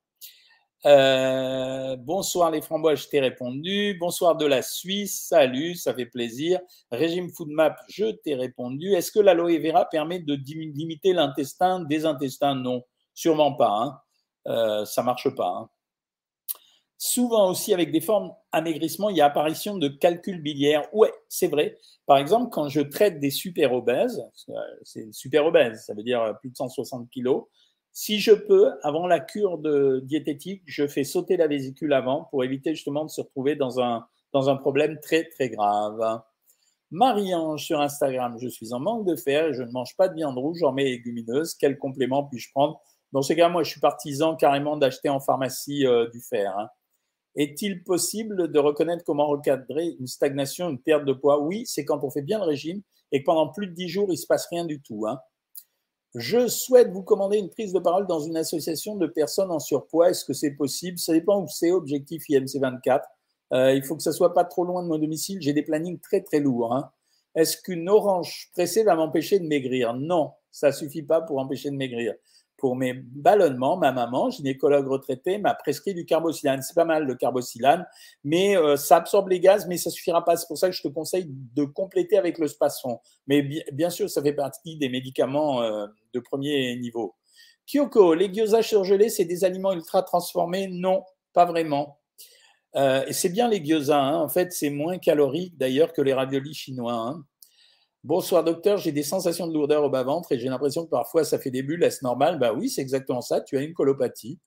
Euh, 0.86 1.96
bonsoir 1.96 2.51
les 2.51 2.62
framboises, 2.62 3.04
je 3.04 3.08
t'ai 3.08 3.20
répondu. 3.20 3.98
Bonsoir 4.00 4.36
de 4.36 4.46
la 4.46 4.62
Suisse, 4.62 5.25
salut, 5.30 5.74
ça 5.74 5.96
fait 5.96 6.06
plaisir. 6.06 6.60
Régime 6.92 7.32
Food 7.32 7.50
Map, 7.50 7.75
je 7.89 8.12
t'ai 8.12 8.36
répondu. 8.36 8.94
Est-ce 8.94 9.12
que 9.12 9.20
l'aloe 9.20 9.60
vera 9.60 9.86
permet 9.86 10.20
de 10.20 10.36
limiter 10.36 11.13
l'intestin 11.13 11.80
des 11.80 12.06
intestins? 12.06 12.54
Non, 12.54 12.84
sûrement 13.15 13.54
pas. 13.54 13.72
Hein. 13.72 14.00
Euh, 14.48 14.86
ça 14.86 15.01
marche 15.01 15.34
pas. 15.34 15.48
Hein. 15.48 15.70
Souvent 17.00 17.50
aussi 17.50 17.74
avec 17.74 17.92
des 17.92 18.01
formes 18.01 18.32
amaigrissement, 18.51 19.10
il 19.10 19.18
y 19.18 19.22
a 19.22 19.25
apparition 19.25 19.77
de 19.77 19.88
calcul 19.88 20.39
biliaire. 20.39 20.88
Ouais, 20.94 21.12
c'est 21.30 21.48
vrai. 21.48 21.80
Par 22.06 22.20
exemple, 22.20 22.51
quand 22.51 22.70
je 22.70 22.82
traite 22.82 23.20
des 23.20 23.32
super 23.32 23.74
obèses, 23.74 24.24
euh, 24.50 24.54
c'est 24.84 25.12
super 25.12 25.48
obèse, 25.48 25.84
ça 25.84 25.96
veut 25.96 26.04
dire 26.04 26.38
plus 26.42 26.51
de 26.51 26.56
160 26.56 27.10
kilos, 27.10 27.46
si 27.97 28.19
je 28.19 28.33
peux, 28.33 28.73
avant 28.83 29.07
la 29.07 29.21
cure 29.21 29.57
de 29.57 30.01
diététique, 30.03 30.63
je 30.65 30.85
fais 30.85 31.05
sauter 31.05 31.37
la 31.37 31.47
vésicule 31.47 31.93
avant 31.93 32.25
pour 32.25 32.43
éviter 32.43 32.75
justement 32.75 33.05
de 33.05 33.09
se 33.09 33.21
retrouver 33.21 33.55
dans 33.55 33.79
un, 33.79 34.05
dans 34.33 34.49
un 34.49 34.57
problème 34.57 34.99
très 34.99 35.23
très 35.29 35.49
grave. 35.49 36.21
Marie-Ange 36.91 37.63
sur 37.63 37.79
Instagram, 37.79 38.35
je 38.37 38.49
suis 38.49 38.73
en 38.73 38.81
manque 38.81 39.07
de 39.07 39.15
fer 39.15 39.47
et 39.47 39.53
je 39.53 39.63
ne 39.63 39.71
mange 39.71 39.95
pas 39.95 40.09
de 40.09 40.15
viande 40.15 40.37
rouge, 40.37 40.57
j'en 40.59 40.73
mets 40.73 40.83
légumineuse. 40.83 41.55
Quel 41.55 41.77
complément 41.77 42.25
puis-je 42.25 42.51
prendre? 42.51 42.81
Dans 43.13 43.21
ce 43.21 43.31
cas, 43.31 43.47
moi, 43.47 43.63
je 43.63 43.69
suis 43.69 43.79
partisan 43.79 44.35
carrément 44.35 44.75
d'acheter 44.75 45.07
en 45.07 45.21
pharmacie 45.21 45.85
euh, 45.85 46.09
du 46.09 46.19
fer. 46.19 46.53
Hein. 46.59 46.67
Est-il 47.37 47.81
possible 47.85 48.51
de 48.51 48.59
reconnaître 48.59 49.05
comment 49.05 49.27
recadrer 49.27 49.95
une 50.01 50.07
stagnation, 50.07 50.69
une 50.69 50.81
perte 50.81 51.05
de 51.05 51.13
poids? 51.13 51.39
Oui, 51.39 51.63
c'est 51.65 51.85
quand 51.85 52.03
on 52.03 52.09
fait 52.09 52.23
bien 52.23 52.39
le 52.39 52.45
régime 52.45 52.81
et 53.13 53.21
que 53.21 53.25
pendant 53.25 53.47
plus 53.53 53.67
de 53.67 53.73
10 53.73 53.87
jours, 53.87 54.07
il 54.09 54.15
ne 54.15 54.17
se 54.17 54.27
passe 54.27 54.47
rien 54.47 54.65
du 54.65 54.81
tout. 54.81 55.07
Hein. 55.07 55.17
Je 56.15 56.48
souhaite 56.48 56.91
vous 56.91 57.03
commander 57.03 57.38
une 57.38 57.50
prise 57.50 57.74
de 57.74 57.79
parole 57.79 58.07
dans 58.07 58.22
une 58.22 58.38
association 58.38 58.95
de 58.95 59.05
personnes 59.05 59.51
en 59.51 59.60
surpoids. 59.60 60.12
Est-ce 60.12 60.24
que 60.24 60.31
c'est 60.31 60.51
possible? 60.51 60.98
Ça 60.98 61.12
dépend 61.12 61.41
où 61.41 61.48
c'est, 61.50 61.72
objectif 61.72 62.29
IMC 62.29 62.57
24. 62.62 63.05
Euh, 63.51 63.74
il 63.74 63.84
faut 63.84 63.98
que 63.98 64.01
ça 64.01 64.13
soit 64.13 64.34
pas 64.34 64.45
trop 64.45 64.63
loin 64.63 64.81
de 64.81 64.88
mon 64.88 64.98
domicile. 64.98 65.39
J'ai 65.41 65.51
des 65.51 65.62
plannings 65.62 66.00
très 66.00 66.22
très 66.22 66.39
lourds. 66.39 66.74
Hein. 66.74 66.89
Est-ce 67.36 67.57
qu'une 67.57 67.89
orange 67.89 68.50
pressée 68.53 68.84
va 68.84 68.95
m'empêcher 68.95 69.39
de 69.39 69.45
maigrir? 69.45 69.93
Non, 69.93 70.31
ça 70.51 70.72
suffit 70.72 71.03
pas 71.03 71.22
pour 71.22 71.38
empêcher 71.38 71.69
de 71.69 71.75
maigrir 71.75 72.13
pour 72.57 72.75
mes 72.75 72.93
ballonnements, 72.93 73.77
ma 73.77 73.91
maman, 73.91 74.29
gynécologue 74.29 74.88
retraitée, 74.88 75.38
m'a 75.38 75.53
prescrit 75.53 75.93
du 75.93 76.05
carbosilane. 76.05 76.62
C'est 76.62 76.75
pas 76.75 76.85
mal 76.85 77.05
le 77.05 77.15
carbosilane, 77.15 77.85
mais 78.24 78.57
euh, 78.57 78.77
ça 78.77 78.97
absorbe 78.97 79.29
les 79.29 79.39
gaz, 79.39 79.67
mais 79.67 79.77
ça 79.77 79.89
suffira 79.89 80.24
pas. 80.24 80.38
C'est 80.38 80.47
pour 80.47 80.57
ça 80.57 80.69
que 80.69 80.75
je 80.75 80.81
te 80.81 80.88
conseille 80.88 81.27
de 81.29 81.63
compléter 81.65 82.17
avec 82.17 82.38
le 82.38 82.47
spasfon. 82.47 83.00
Mais 83.27 83.41
bien 83.71 83.89
sûr, 83.89 84.09
ça 84.09 84.21
fait 84.21 84.33
partie 84.33 84.77
des 84.77 84.89
médicaments 84.89 85.62
euh, 85.62 85.88
de 86.13 86.19
premier 86.19 86.75
niveau. 86.77 87.15
Kyoko, 87.65 88.13
les 88.13 88.31
gyoza 88.31 88.62
surgelés, 88.62 89.09
c'est 89.09 89.25
des 89.25 89.43
aliments 89.43 89.74
ultra 89.74 90.03
transformés? 90.03 90.67
Non, 90.67 91.03
pas 91.33 91.45
vraiment. 91.45 92.00
Euh, 92.75 93.05
et 93.07 93.13
c'est 93.13 93.29
bien 93.29 93.47
les 93.47 93.63
gyoza. 93.63 94.00
Hein. 94.00 94.21
En 94.21 94.29
fait, 94.29 94.51
c'est 94.51 94.69
moins 94.69 94.97
calorique 94.97 95.57
d'ailleurs 95.57 95.93
que 95.93 96.01
les 96.01 96.13
raviolis 96.13 96.53
chinois. 96.53 96.93
Hein. 96.93 97.24
Bonsoir 98.05 98.43
docteur, 98.43 98.77
j'ai 98.77 98.91
des 98.91 99.01
sensations 99.01 99.47
de 99.47 99.53
lourdeur 99.55 99.83
au 99.83 99.89
bas-ventre 99.89 100.31
et 100.31 100.38
j'ai 100.38 100.47
l'impression 100.47 100.85
que 100.85 100.91
parfois 100.91 101.24
ça 101.24 101.39
fait 101.39 101.50
des 101.50 101.63
bulles, 101.63 101.83
est-ce 101.83 102.03
normal? 102.03 102.38
Bah 102.38 102.53
oui, 102.53 102.69
c'est 102.69 102.81
exactement 102.81 103.21
ça, 103.21 103.41
tu 103.41 103.57
as 103.57 103.62
une 103.62 103.74
colopathie. 103.74 104.38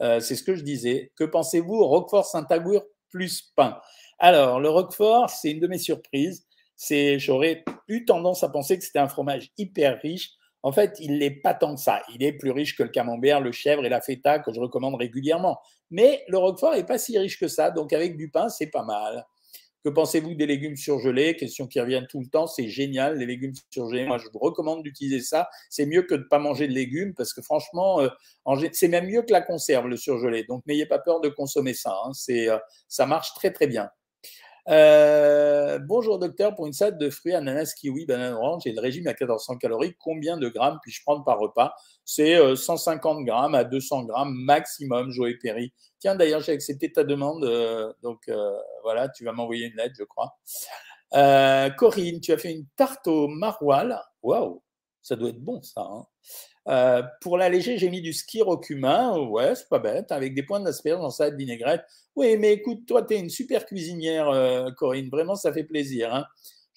Euh, 0.00 0.20
c'est 0.20 0.36
ce 0.36 0.44
que 0.44 0.54
je 0.54 0.62
disais. 0.62 1.10
Que 1.16 1.24
pensez-vous 1.24 1.84
Roquefort 1.84 2.24
Saint-Agour 2.24 2.84
plus 3.10 3.50
pain 3.56 3.80
Alors, 4.20 4.60
le 4.60 4.68
Roquefort, 4.68 5.30
c'est 5.30 5.50
une 5.50 5.58
de 5.58 5.66
mes 5.66 5.78
surprises. 5.78 6.46
C'est, 6.76 7.18
j'aurais 7.18 7.64
eu 7.88 8.04
tendance 8.04 8.44
à 8.44 8.50
penser 8.50 8.78
que 8.78 8.84
c'était 8.84 9.00
un 9.00 9.08
fromage 9.08 9.50
hyper 9.58 9.98
riche 10.00 10.30
En 10.62 10.70
fait, 10.70 10.96
il 11.00 11.18
n'est 11.18 11.40
pas 11.40 11.54
tant 11.54 11.74
que 11.74 11.80
ça. 11.80 12.02
Il 12.14 12.22
est 12.22 12.34
plus 12.34 12.52
riche 12.52 12.76
que 12.76 12.84
le 12.84 12.90
camembert, 12.90 13.40
le 13.40 13.50
chèvre 13.50 13.84
et 13.84 13.88
la 13.88 14.00
feta 14.00 14.38
que 14.38 14.52
je 14.52 14.60
recommande 14.60 14.94
régulièrement. 14.94 15.58
Mais 15.90 16.22
le 16.28 16.38
roquefort 16.38 16.76
n'est 16.76 16.86
pas 16.86 16.98
si 16.98 17.18
riche 17.18 17.40
que 17.40 17.48
ça. 17.48 17.72
Donc 17.72 17.92
avec 17.92 18.16
du 18.16 18.30
pain, 18.30 18.48
c'est 18.48 18.70
pas 18.70 18.84
mal. 18.84 19.26
Que 19.88 19.92
pensez-vous 19.94 20.34
des 20.34 20.44
légumes 20.44 20.76
surgelés? 20.76 21.34
Question 21.34 21.66
qui 21.66 21.80
revient 21.80 22.04
tout 22.10 22.20
le 22.20 22.26
temps, 22.26 22.46
c'est 22.46 22.68
génial, 22.68 23.16
les 23.16 23.24
légumes 23.24 23.54
surgelés. 23.70 24.04
Moi, 24.04 24.18
je 24.18 24.26
vous 24.30 24.38
recommande 24.38 24.82
d'utiliser 24.82 25.20
ça. 25.20 25.48
C'est 25.70 25.86
mieux 25.86 26.02
que 26.02 26.14
de 26.14 26.24
ne 26.24 26.28
pas 26.28 26.38
manger 26.38 26.68
de 26.68 26.74
légumes 26.74 27.14
parce 27.14 27.32
que 27.32 27.40
franchement, 27.40 27.98
euh, 28.02 28.08
c'est 28.72 28.88
même 28.88 29.06
mieux 29.06 29.22
que 29.22 29.32
la 29.32 29.40
conserve, 29.40 29.88
le 29.88 29.96
surgelé. 29.96 30.44
Donc, 30.44 30.62
n'ayez 30.66 30.84
pas 30.84 30.98
peur 30.98 31.22
de 31.22 31.30
consommer 31.30 31.72
ça. 31.72 31.96
Hein. 32.04 32.10
Euh, 32.28 32.58
ça 32.86 33.06
marche 33.06 33.32
très, 33.32 33.50
très 33.50 33.66
bien. 33.66 33.88
Euh, 34.68 35.78
bonjour 35.78 36.18
docteur, 36.18 36.54
pour 36.54 36.66
une 36.66 36.74
salade 36.74 36.98
de 36.98 37.08
fruits, 37.08 37.32
ananas, 37.32 37.72
kiwi, 37.72 38.04
banane 38.04 38.34
orange 38.34 38.66
et 38.66 38.72
le 38.72 38.82
régime 38.82 39.06
à 39.06 39.12
1400 39.12 39.56
calories, 39.56 39.94
combien 39.98 40.36
de 40.36 40.50
grammes 40.50 40.78
puis-je 40.82 41.00
prendre 41.02 41.24
par 41.24 41.38
repas? 41.38 41.72
C'est 42.04 42.36
150 42.54 43.24
grammes 43.24 43.54
à 43.54 43.64
200 43.64 44.04
grammes 44.04 44.34
maximum, 44.34 45.10
Joël 45.12 45.38
Perry. 45.38 45.72
Tiens, 46.00 46.14
d'ailleurs, 46.14 46.40
j'ai 46.40 46.52
accepté 46.52 46.92
ta 46.92 47.02
demande, 47.02 47.44
euh, 47.44 47.92
donc 48.02 48.28
euh, 48.28 48.56
voilà, 48.82 49.08
tu 49.08 49.24
vas 49.24 49.32
m'envoyer 49.32 49.66
une 49.66 49.76
lettre, 49.76 49.94
je 49.98 50.04
crois. 50.04 50.38
Euh, 51.14 51.70
Corinne, 51.70 52.20
tu 52.20 52.32
as 52.32 52.38
fait 52.38 52.52
une 52.52 52.66
tarte 52.76 53.08
au 53.08 53.26
maroilles. 53.26 53.98
Waouh, 54.22 54.62
ça 55.02 55.16
doit 55.16 55.30
être 55.30 55.42
bon, 55.42 55.60
ça. 55.62 55.88
Hein. 56.66 57.02
pour 57.20 57.36
l'alléger, 57.36 57.78
j'ai 57.78 57.90
mis 57.90 58.00
du 58.00 58.12
ski 58.12 58.42
au 58.42 58.58
cumin. 58.58 59.18
Ouais, 59.18 59.54
c'est 59.56 59.68
pas 59.68 59.78
bête. 59.80 60.12
Avec 60.12 60.34
des 60.34 60.42
points 60.44 60.60
d'asperges 60.60 61.00
en 61.00 61.10
salade 61.10 61.36
vinaigrette. 61.36 61.84
Oui, 62.14 62.36
mais 62.36 62.52
écoute, 62.52 62.86
toi, 62.86 63.02
tu 63.02 63.14
es 63.14 63.18
une 63.18 63.30
super 63.30 63.66
cuisinière, 63.66 64.30
Corinne. 64.76 65.08
Vraiment, 65.10 65.34
ça 65.34 65.52
fait 65.52 65.64
plaisir. 65.64 66.14
Hein. 66.14 66.26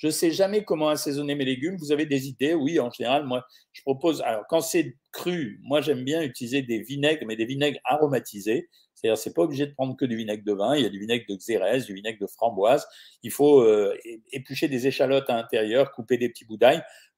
Je 0.01 0.07
ne 0.07 0.11
sais 0.11 0.31
jamais 0.31 0.63
comment 0.63 0.89
assaisonner 0.89 1.35
mes 1.35 1.45
légumes. 1.45 1.77
Vous 1.77 1.91
avez 1.91 2.07
des 2.07 2.27
idées? 2.27 2.55
Oui, 2.55 2.79
en 2.79 2.89
général, 2.89 3.23
moi, 3.23 3.45
je 3.71 3.83
propose. 3.83 4.21
Alors, 4.21 4.45
quand 4.49 4.61
c'est 4.61 4.97
cru, 5.11 5.59
moi, 5.61 5.79
j'aime 5.81 6.03
bien 6.03 6.23
utiliser 6.23 6.63
des 6.63 6.79
vinaigres, 6.79 7.23
mais 7.27 7.35
des 7.35 7.45
vinaigres 7.45 7.77
aromatisés. 7.83 8.67
C'est-à-dire, 8.95 9.15
c'est 9.15 9.35
pas 9.35 9.43
obligé 9.43 9.67
de 9.67 9.73
prendre 9.73 9.95
que 9.95 10.05
du 10.05 10.15
vinaigre 10.15 10.43
de 10.43 10.53
vin. 10.53 10.75
Il 10.75 10.81
y 10.81 10.85
a 10.87 10.89
du 10.89 10.97
vinaigre 10.97 11.25
de 11.29 11.35
xérès, 11.35 11.85
du 11.85 11.93
vinaigre 11.93 12.17
de 12.19 12.25
framboise. 12.25 12.87
Il 13.21 13.29
faut 13.29 13.61
euh, 13.61 13.95
éplucher 14.31 14.67
des 14.67 14.87
échalotes 14.87 15.29
à 15.29 15.35
l'intérieur, 15.35 15.91
couper 15.91 16.17
des 16.17 16.29
petits 16.29 16.45
bouts. 16.45 16.57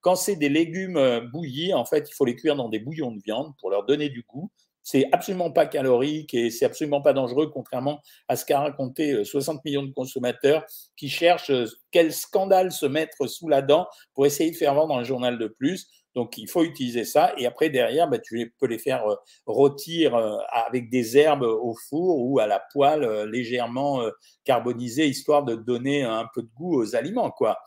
Quand 0.01 0.15
c'est 0.17 0.35
des 0.35 0.49
légumes 0.49 0.97
euh, 0.97 1.21
bouillis, 1.21 1.73
en 1.73 1.85
fait, 1.85 2.09
il 2.09 2.13
faut 2.13 2.25
les 2.25 2.35
cuire 2.35 2.57
dans 2.57 2.67
des 2.67 2.79
bouillons 2.79 3.13
de 3.13 3.21
viande 3.21 3.53
pour 3.61 3.69
leur 3.69 3.85
donner 3.85 4.09
du 4.09 4.23
goût. 4.23 4.51
C'est 4.83 5.07
absolument 5.11 5.51
pas 5.51 5.65
calorique 5.65 6.33
et 6.33 6.49
c'est 6.49 6.65
absolument 6.65 7.01
pas 7.01 7.13
dangereux, 7.13 7.49
contrairement 7.49 8.01
à 8.27 8.35
ce 8.35 8.45
qu'a 8.45 8.59
raconté 8.59 9.23
60 9.23 9.55
euh, 9.55 9.59
millions 9.65 9.83
de 9.83 9.93
consommateurs 9.93 10.65
qui 10.97 11.09
cherchent 11.09 11.51
quel 11.91 12.13
scandale 12.13 12.71
se 12.71 12.85
mettre 12.85 13.27
sous 13.27 13.47
la 13.47 13.61
dent 13.61 13.87
pour 14.13 14.25
essayer 14.25 14.51
de 14.51 14.55
faire 14.55 14.73
vendre 14.73 14.97
le 14.97 15.03
journal 15.03 15.37
de 15.37 15.47
plus. 15.47 15.87
Donc, 16.15 16.37
il 16.37 16.47
faut 16.47 16.63
utiliser 16.63 17.05
ça. 17.05 17.33
Et 17.37 17.45
après, 17.45 17.69
derrière, 17.69 18.07
bah, 18.07 18.19
tu 18.19 18.53
peux 18.59 18.67
les 18.67 18.77
faire 18.77 19.05
euh, 19.07 19.15
rôtir 19.45 20.15
euh, 20.15 20.37
avec 20.51 20.89
des 20.89 21.17
herbes 21.17 21.43
au 21.43 21.75
four 21.89 22.19
ou 22.19 22.39
à 22.39 22.47
la 22.47 22.61
poêle 22.71 23.03
euh, 23.03 23.25
légèrement 23.25 24.01
carbonisées, 24.43 25.07
histoire 25.07 25.43
de 25.43 25.55
donner 25.55 26.03
un 26.03 26.27
peu 26.33 26.43
de 26.43 26.49
goût 26.55 26.75
aux 26.75 26.95
aliments, 26.95 27.31
quoi. 27.31 27.57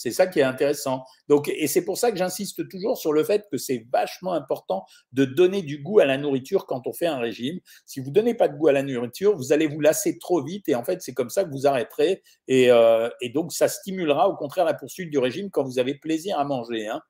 C'est 0.00 0.12
ça 0.12 0.26
qui 0.26 0.38
est 0.38 0.44
intéressant. 0.44 1.04
Donc, 1.28 1.48
et 1.48 1.66
c'est 1.66 1.84
pour 1.84 1.98
ça 1.98 2.10
que 2.10 2.16
j'insiste 2.16 2.66
toujours 2.70 2.96
sur 2.96 3.12
le 3.12 3.22
fait 3.22 3.46
que 3.52 3.58
c'est 3.58 3.86
vachement 3.92 4.32
important 4.32 4.86
de 5.12 5.26
donner 5.26 5.60
du 5.60 5.82
goût 5.82 5.98
à 5.98 6.06
la 6.06 6.16
nourriture 6.16 6.64
quand 6.64 6.86
on 6.86 6.94
fait 6.94 7.06
un 7.06 7.18
régime. 7.18 7.60
Si 7.84 8.00
vous 8.00 8.08
ne 8.08 8.14
donnez 8.14 8.34
pas 8.34 8.48
de 8.48 8.56
goût 8.56 8.68
à 8.68 8.72
la 8.72 8.82
nourriture, 8.82 9.36
vous 9.36 9.52
allez 9.52 9.66
vous 9.66 9.80
lasser 9.80 10.18
trop 10.18 10.42
vite 10.42 10.70
et 10.70 10.74
en 10.74 10.84
fait, 10.84 11.02
c'est 11.02 11.12
comme 11.12 11.28
ça 11.28 11.44
que 11.44 11.50
vous 11.50 11.66
arrêterez. 11.66 12.22
Et, 12.48 12.70
et, 13.20 13.28
donc, 13.28 13.52
ça 13.52 13.68
stimulera 13.68 14.30
au 14.30 14.36
contraire 14.36 14.64
la 14.64 14.74
poursuite 14.74 15.10
du 15.10 15.18
régime 15.18 15.50
quand 15.50 15.64
vous 15.64 15.78
avez 15.78 15.94
plaisir 15.94 16.38
à 16.38 16.44
manger. 16.44 16.88
Hein. 16.88 17.02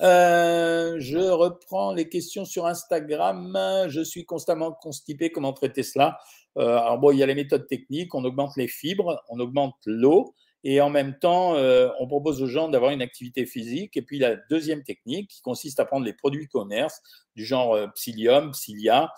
Euh, 0.00 0.96
je 0.98 1.18
reprends 1.18 1.92
les 1.92 2.08
questions 2.08 2.44
sur 2.44 2.66
Instagram. 2.66 3.56
Je 3.88 4.02
suis 4.02 4.24
constamment 4.24 4.72
constipé. 4.72 5.30
Comment 5.30 5.52
traiter 5.52 5.82
cela? 5.82 6.18
Euh, 6.58 6.76
Alors 6.76 6.98
bon, 6.98 7.12
il 7.12 7.18
y 7.18 7.22
a 7.22 7.26
les 7.26 7.34
méthodes 7.34 7.66
techniques. 7.66 8.14
On 8.14 8.24
augmente 8.24 8.56
les 8.56 8.68
fibres, 8.68 9.22
on 9.28 9.38
augmente 9.40 9.76
l'eau, 9.86 10.34
et 10.64 10.80
en 10.80 10.90
même 10.90 11.18
temps, 11.18 11.54
euh, 11.54 11.88
on 12.00 12.06
propose 12.06 12.42
aux 12.42 12.46
gens 12.46 12.68
d'avoir 12.68 12.90
une 12.90 13.02
activité 13.02 13.46
physique. 13.46 13.96
Et 13.96 14.02
puis 14.02 14.18
la 14.18 14.36
deuxième 14.50 14.82
technique, 14.82 15.30
qui 15.30 15.42
consiste 15.42 15.78
à 15.78 15.84
prendre 15.84 16.04
les 16.04 16.14
produits 16.14 16.48
commerce 16.48 17.00
du 17.36 17.44
genre 17.44 17.78
psyllium, 17.94 18.50
psyllia, 18.52 19.12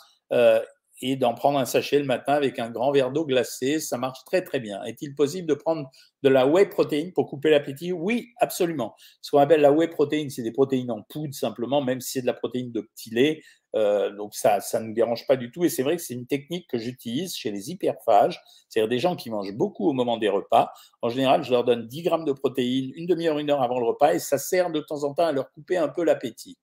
et 1.02 1.16
d'en 1.16 1.35
prendre 1.35 1.59
un 1.59 1.64
sachet 1.64 1.98
le 1.98 2.04
matin 2.04 2.32
avec 2.32 2.59
un 2.59 2.70
grand 2.70 2.92
verre 2.92 3.11
d'eau 3.11 3.24
glacée. 3.24 3.80
Ça 3.80 3.98
marche 3.98 4.24
très 4.24 4.42
très 4.42 4.61
bien. 4.61 4.82
Est-il 4.85 5.14
possible 5.14 5.48
de 5.48 5.54
prendre 5.54 5.90
de 6.22 6.28
la 6.28 6.46
whey 6.46 6.66
protéine 6.66 7.12
pour 7.12 7.26
couper 7.28 7.50
l'appétit? 7.50 7.92
Oui, 7.92 8.30
absolument. 8.38 8.94
Ce 9.20 9.30
qu'on 9.30 9.38
appelle 9.38 9.61
la 9.61 9.72
whey 9.72 9.88
protéine, 9.88 10.30
c'est 10.30 10.42
des 10.42 10.52
protéines 10.52 10.90
en 10.90 11.02
poudre 11.02 11.35
simplement, 11.35 11.82
même 11.82 12.00
si 12.00 12.12
c'est 12.12 12.22
de 12.22 12.26
la 12.26 12.35
protéine 12.35 12.72
de 12.72 12.80
petit 12.80 13.11
lait. 13.11 13.42
Euh, 13.74 14.11
donc 14.11 14.35
ça, 14.35 14.61
ça 14.61 14.80
ne 14.80 14.94
dérange 14.94 15.26
pas 15.26 15.37
du 15.37 15.50
tout. 15.50 15.64
Et 15.64 15.68
c'est 15.68 15.82
vrai 15.82 15.96
que 15.96 16.02
c'est 16.02 16.14
une 16.14 16.26
technique 16.26 16.66
que 16.68 16.78
j'utilise 16.78 17.35
chez 17.37 17.50
les 17.50 17.70
hyperphages, 17.70 18.40
c'est-à-dire 18.68 18.88
des 18.88 18.98
gens 18.98 19.16
qui 19.16 19.30
mangent 19.30 19.54
beaucoup 19.54 19.88
au 19.88 19.92
moment 19.92 20.16
des 20.16 20.28
repas. 20.28 20.72
En 21.02 21.11
général, 21.11 21.42
je 21.42 21.50
leur 21.50 21.64
donne 21.64 21.87
10 21.87 22.02
grammes 22.02 22.24
de 22.24 22.32
protéines 22.32 22.92
une 22.94 23.06
demi-heure, 23.06 23.38
une 23.38 23.50
heure 23.50 23.62
avant 23.62 23.78
le 23.78 23.87
repas, 23.87 24.14
et 24.14 24.18
ça 24.18 24.38
sert 24.38 24.70
de 24.70 24.80
temps 24.80 25.04
en 25.04 25.12
temps 25.14 25.26
à 25.26 25.32
leur 25.32 25.50
couper 25.52 25.76
un 25.76 25.88
peu 25.88 26.04
l'appétit. 26.04 26.56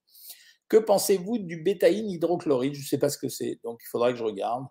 Que 0.74 0.80
pensez-vous 0.80 1.38
du 1.38 1.62
bétaïne 1.62 2.10
hydrochloride? 2.10 2.74
Je 2.74 2.80
ne 2.80 2.84
sais 2.84 2.98
pas 2.98 3.08
ce 3.08 3.16
que 3.16 3.28
c'est, 3.28 3.60
donc 3.62 3.78
il 3.80 3.86
faudra 3.86 4.10
que 4.10 4.18
je 4.18 4.24
regarde. 4.24 4.64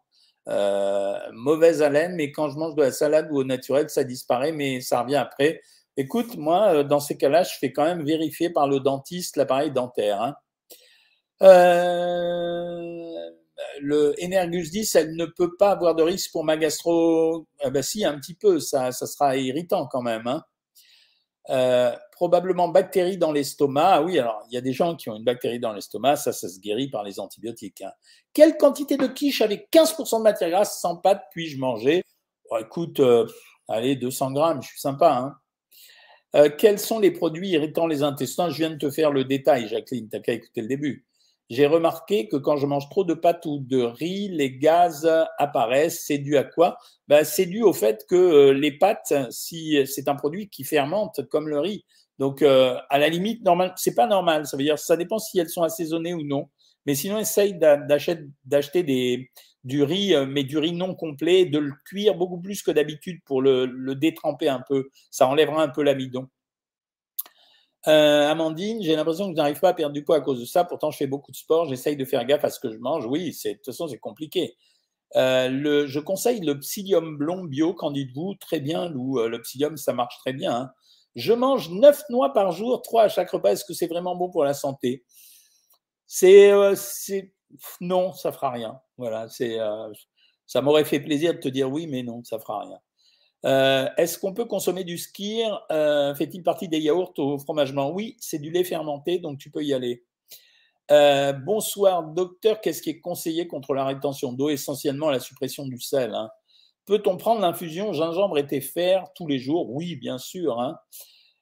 Euh, 0.50 1.18
mauvaise 1.32 1.82
haleine, 1.82 2.16
mais 2.18 2.34
quand 2.34 2.50
je 2.50 2.58
mange 2.58 2.76
de 2.76 2.82
la 2.82 2.92
salade 2.92 3.30
ou 3.32 3.38
au 3.38 3.46
naturel, 3.46 3.90
ça 3.90 4.04
disparaît, 4.04 4.52
mais 4.52 4.82
ça 4.82 5.02
revient 5.02 5.16
après. 5.16 5.62
Écoute, 5.96 6.36
moi, 6.36 6.74
euh, 6.74 6.84
dans 6.84 7.00
ces 7.00 7.16
cas-là, 7.16 7.44
je 7.44 7.54
fais 7.58 7.72
quand 7.72 7.86
même 7.86 8.04
vérifier 8.04 8.50
par 8.50 8.68
le 8.68 8.82
dentiste 8.82 9.38
l'appareil 9.38 9.72
dentaire. 9.72 10.22
Hein. 10.22 10.36
Euh, 11.42 13.30
le 13.80 14.14
Energus 14.22 14.72
10, 14.72 14.96
elle 14.96 15.16
ne 15.16 15.26
peut 15.26 15.56
pas 15.58 15.72
avoir 15.72 15.96
de 15.96 16.04
risque 16.04 16.34
pour 16.34 16.44
ma 16.44 16.58
gastro. 16.58 17.48
Ah 17.62 17.70
ben 17.70 17.82
si, 17.82 18.04
un 18.04 18.20
petit 18.20 18.36
peu, 18.36 18.60
ça, 18.60 18.92
ça 18.92 19.08
sera 19.08 19.38
irritant 19.38 19.88
quand 19.88 20.02
même. 20.02 20.28
Hein. 20.28 20.44
Probablement 22.24 22.70
bactéries 22.70 23.18
dans 23.18 23.34
l'estomac. 23.34 23.96
Ah 23.96 24.02
oui, 24.02 24.18
alors 24.18 24.42
il 24.50 24.54
y 24.54 24.58
a 24.58 24.62
des 24.62 24.72
gens 24.72 24.96
qui 24.96 25.10
ont 25.10 25.18
une 25.18 25.26
bactérie 25.26 25.60
dans 25.60 25.74
l'estomac, 25.74 26.16
ça, 26.16 26.32
ça 26.32 26.48
se 26.48 26.58
guérit 26.62 26.88
par 26.90 27.04
les 27.04 27.20
antibiotiques. 27.20 27.82
Hein. 27.82 27.92
Quelle 28.32 28.56
quantité 28.56 28.96
de 28.96 29.08
quiche 29.08 29.42
avec 29.42 29.68
15% 29.74 30.20
de 30.20 30.24
matière 30.24 30.50
grasse 30.50 30.80
sans 30.80 30.96
pâte 30.96 31.22
puis-je 31.32 31.58
manger? 31.58 32.02
Écoute, 32.62 33.02
euh, 33.02 33.28
allez, 33.68 33.98
200 33.98 34.32
grammes, 34.32 34.62
je 34.62 34.70
suis 34.70 34.80
sympa. 34.80 35.12
Hein. 35.18 35.36
Euh, 36.36 36.50
quels 36.58 36.80
sont 36.80 37.00
les 37.00 37.12
produits 37.12 37.50
irritant 37.50 37.88
les 37.88 38.04
intestins? 38.04 38.50
Je 38.50 38.56
viens 38.56 38.70
de 38.70 38.78
te 38.78 38.90
faire 38.90 39.12
le 39.12 39.26
détail, 39.26 39.68
Jacqueline, 39.68 40.08
t'as 40.08 40.20
qu'à 40.20 40.32
écouter 40.32 40.62
le 40.62 40.70
début. 40.70 41.06
J'ai 41.50 41.68
remarqué 41.68 42.30
que 42.30 42.38
quand 42.38 42.56
je 42.56 42.66
mange 42.66 42.88
trop 42.90 43.04
de 43.04 43.14
pâtes 43.14 43.46
ou 43.46 43.60
de 43.60 43.82
riz, 43.82 44.30
les 44.30 44.58
gaz 44.58 45.06
apparaissent. 45.38 46.06
C'est 46.06 46.20
dû 46.20 46.38
à 46.38 46.46
quoi? 46.46 46.78
Ben, 47.10 47.26
C'est 47.26 47.48
dû 47.48 47.64
au 47.64 47.74
fait 47.74 48.06
que 48.08 48.16
euh, 48.16 48.54
les 48.54 48.72
pâtes, 48.72 49.14
si 49.30 49.86
c'est 49.86 50.08
un 50.08 50.16
produit 50.16 50.50
qui 50.50 50.64
fermente 50.64 51.28
comme 51.28 51.50
le 51.50 51.60
riz, 51.60 51.84
donc 52.20 52.42
euh, 52.42 52.78
à 52.90 53.00
la 53.00 53.10
limite, 53.10 53.44
normal, 53.44 53.74
c'est 53.76 53.96
pas 53.96 54.08
normal. 54.08 54.46
Ça 54.46 54.58
veut 54.58 54.64
dire, 54.64 54.78
ça 54.78 54.98
dépend 54.98 55.20
si 55.20 55.40
elles 55.40 55.50
sont 55.50 55.64
assaisonnées 55.64 56.14
ou 56.14 56.24
non. 56.24 56.50
Mais 56.86 56.96
sinon, 56.96 57.18
essaye 57.18 57.58
d'acheter 57.58 59.30
du 59.64 59.84
riz, 59.84 60.14
euh, 60.14 60.26
mais 60.26 60.44
du 60.44 60.58
riz 60.58 60.74
non 60.74 60.96
complet, 60.96 61.46
de 61.46 61.60
le 61.60 61.72
cuire 61.86 62.16
beaucoup 62.16 62.40
plus 62.40 62.62
que 62.62 62.72
d'habitude 62.72 63.22
pour 63.26 63.42
le, 63.42 63.96
détremper 63.96 64.50
un 64.50 64.62
peu. 64.68 64.90
Ça 65.10 65.28
enlèvera 65.28 65.64
un 65.64 65.70
peu 65.70 65.82
l'amidon. 65.82 66.28
Euh, 67.88 68.30
Amandine, 68.30 68.82
j'ai 68.82 68.96
l'impression 68.96 69.26
que 69.26 69.32
je 69.32 69.38
n'arrive 69.38 69.60
pas 69.60 69.70
à 69.70 69.74
perdre 69.74 69.94
du 69.94 70.04
poids 70.04 70.18
à 70.18 70.22
cause 70.22 70.40
de 70.40 70.46
ça. 70.46 70.64
Pourtant, 70.64 70.92
je 70.92 70.98
fais 70.98 71.08
beaucoup 71.08 71.32
de 71.32 71.38
sport, 71.38 71.66
j'essaye 71.68 71.98
de 71.98 72.06
faire 72.06 72.24
gaffe 72.26 72.46
à 72.46 72.50
ce 72.50 72.60
que 72.60 72.72
je 72.72 72.78
mange. 72.78 73.06
Oui, 73.06 73.32
de 73.32 73.54
toute 73.54 73.66
façon, 73.66 73.88
c'est 73.88 73.98
compliqué. 73.98 74.56
Je 75.16 76.00
conseille 76.00 76.42
le 76.42 76.60
psyllium 76.60 77.18
blond 77.18 77.44
bio, 77.44 77.74
qu'en 77.74 77.92
dites-vous 77.92 78.36
Très 78.36 78.60
bien, 78.60 78.90
Lou. 78.90 79.20
Le 79.20 79.42
psyllium, 79.42 79.78
ça 79.78 79.94
marche 79.94 80.18
très 80.20 80.34
bien. 80.34 80.56
Hein. 80.56 80.72
Je 81.16 81.34
mange 81.34 81.70
9 81.70 82.04
noix 82.10 82.34
par 82.34 82.52
jour, 82.52 82.82
3 82.82 83.04
à 83.04 83.10
chaque 83.10 83.30
repas. 83.30 83.52
Est-ce 83.52 83.66
que 83.66 83.74
c'est 83.74 83.88
vraiment 83.88 84.16
bon 84.16 84.30
pour 84.30 84.44
la 84.44 84.54
santé? 84.54 85.04
C'est. 86.06 86.52
non, 87.82 88.14
ça 88.14 88.32
fera 88.32 88.52
rien. 88.52 88.80
Voilà, 88.98 89.30
c'est. 89.30 89.58
ça 90.48 90.62
m'aurait 90.62 90.86
fait 90.86 91.00
plaisir 91.00 91.34
de 91.34 91.40
te 91.40 91.50
dire 91.50 91.72
oui, 91.72 91.88
mais 91.88 92.04
non, 92.04 92.24
ça 92.24 92.40
fera 92.40 92.62
rien. 92.62 92.80
Euh, 93.46 93.90
est-ce 93.98 94.18
qu'on 94.18 94.34
peut 94.34 94.46
consommer 94.46 94.84
du 94.84 94.98
skir 94.98 95.66
euh, 95.72 96.16
Fait-il 96.16 96.44
partie 96.44 96.70
des 96.70 96.80
yaourts 96.80 97.14
au 97.18 97.38
fromage 97.38 97.74
Oui, 97.94 98.16
c'est 98.20 98.40
du 98.40 98.52
lait 98.52 98.64
fermenté, 98.64 99.20
donc 99.20 99.38
tu 99.38 99.52
peux 99.52 99.64
y 99.64 99.74
aller. 99.74 100.04
Euh, 100.92 101.34
bonsoir, 101.34 102.04
docteur. 102.04 102.62
Qu'est-ce 102.62 102.82
qui 102.82 102.90
est 102.90 103.00
conseillé 103.00 103.48
contre 103.48 103.74
la 103.74 103.86
rétention 103.86 104.34
d'eau? 104.34 104.50
Essentiellement 104.50 105.10
la 105.10 105.20
suppression 105.20 105.66
du 105.66 105.80
sel. 105.80 106.14
Hein. 106.14 106.30
Peut-on 106.86 107.18
prendre 107.18 107.42
l'infusion 107.42 107.94
gingembre 107.94 108.38
et 108.38 108.46
thé 108.46 108.60
fer 108.60 109.06
tous 109.16 109.28
les 109.28 109.40
jours? 109.40 109.70
Oui, 109.72 109.96
bien 109.96 110.18
sûr. 110.18 110.60
Hein. 110.60 110.78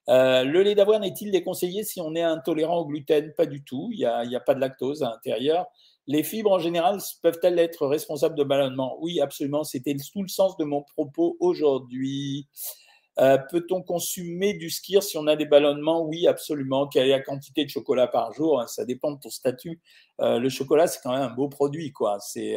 le 0.08 0.62
lait 0.62 0.74
d'avoine 0.74 1.04
est-il 1.04 1.30
déconseillé 1.30 1.84
si 1.84 2.00
on 2.00 2.14
est 2.14 2.22
intolérant 2.22 2.78
au 2.78 2.86
gluten? 2.86 3.32
Pas 3.36 3.46
du 3.46 3.64
tout. 3.64 3.90
Il 3.92 3.98
n'y 3.98 4.36
a, 4.36 4.40
pas 4.40 4.54
de 4.54 4.60
lactose 4.60 5.02
à 5.02 5.10
l'intérieur. 5.10 5.66
Les 6.06 6.22
fibres 6.22 6.52
en 6.52 6.58
général 6.58 6.98
peuvent-elles 7.22 7.58
être 7.58 7.86
responsables 7.86 8.36
de 8.36 8.44
ballonnement? 8.44 8.96
Oui, 9.00 9.20
absolument. 9.20 9.64
C'était 9.64 9.94
tout 9.94 10.22
le 10.22 10.28
sens 10.28 10.56
de 10.56 10.64
mon 10.64 10.82
propos 10.82 11.36
aujourd'hui. 11.40 12.48
Euh, 13.18 13.36
peut-on 13.50 13.82
consommer 13.82 14.54
du 14.54 14.70
skir 14.70 15.02
si 15.02 15.18
on 15.18 15.26
a 15.26 15.36
des 15.36 15.44
ballonnements? 15.44 16.02
Oui, 16.02 16.26
absolument. 16.26 16.88
Quelle 16.88 17.08
est 17.08 17.10
la 17.10 17.20
quantité 17.20 17.64
de 17.64 17.70
chocolat 17.70 18.06
par 18.06 18.32
jour? 18.32 18.62
Ça 18.68 18.84
dépend 18.84 19.12
de 19.12 19.18
ton 19.18 19.30
statut. 19.30 19.80
Euh, 20.20 20.38
le 20.38 20.48
chocolat, 20.48 20.86
c'est 20.86 21.00
quand 21.02 21.12
même 21.12 21.22
un 21.22 21.34
beau 21.34 21.48
produit, 21.48 21.92
quoi. 21.92 22.18
C'est, 22.20 22.56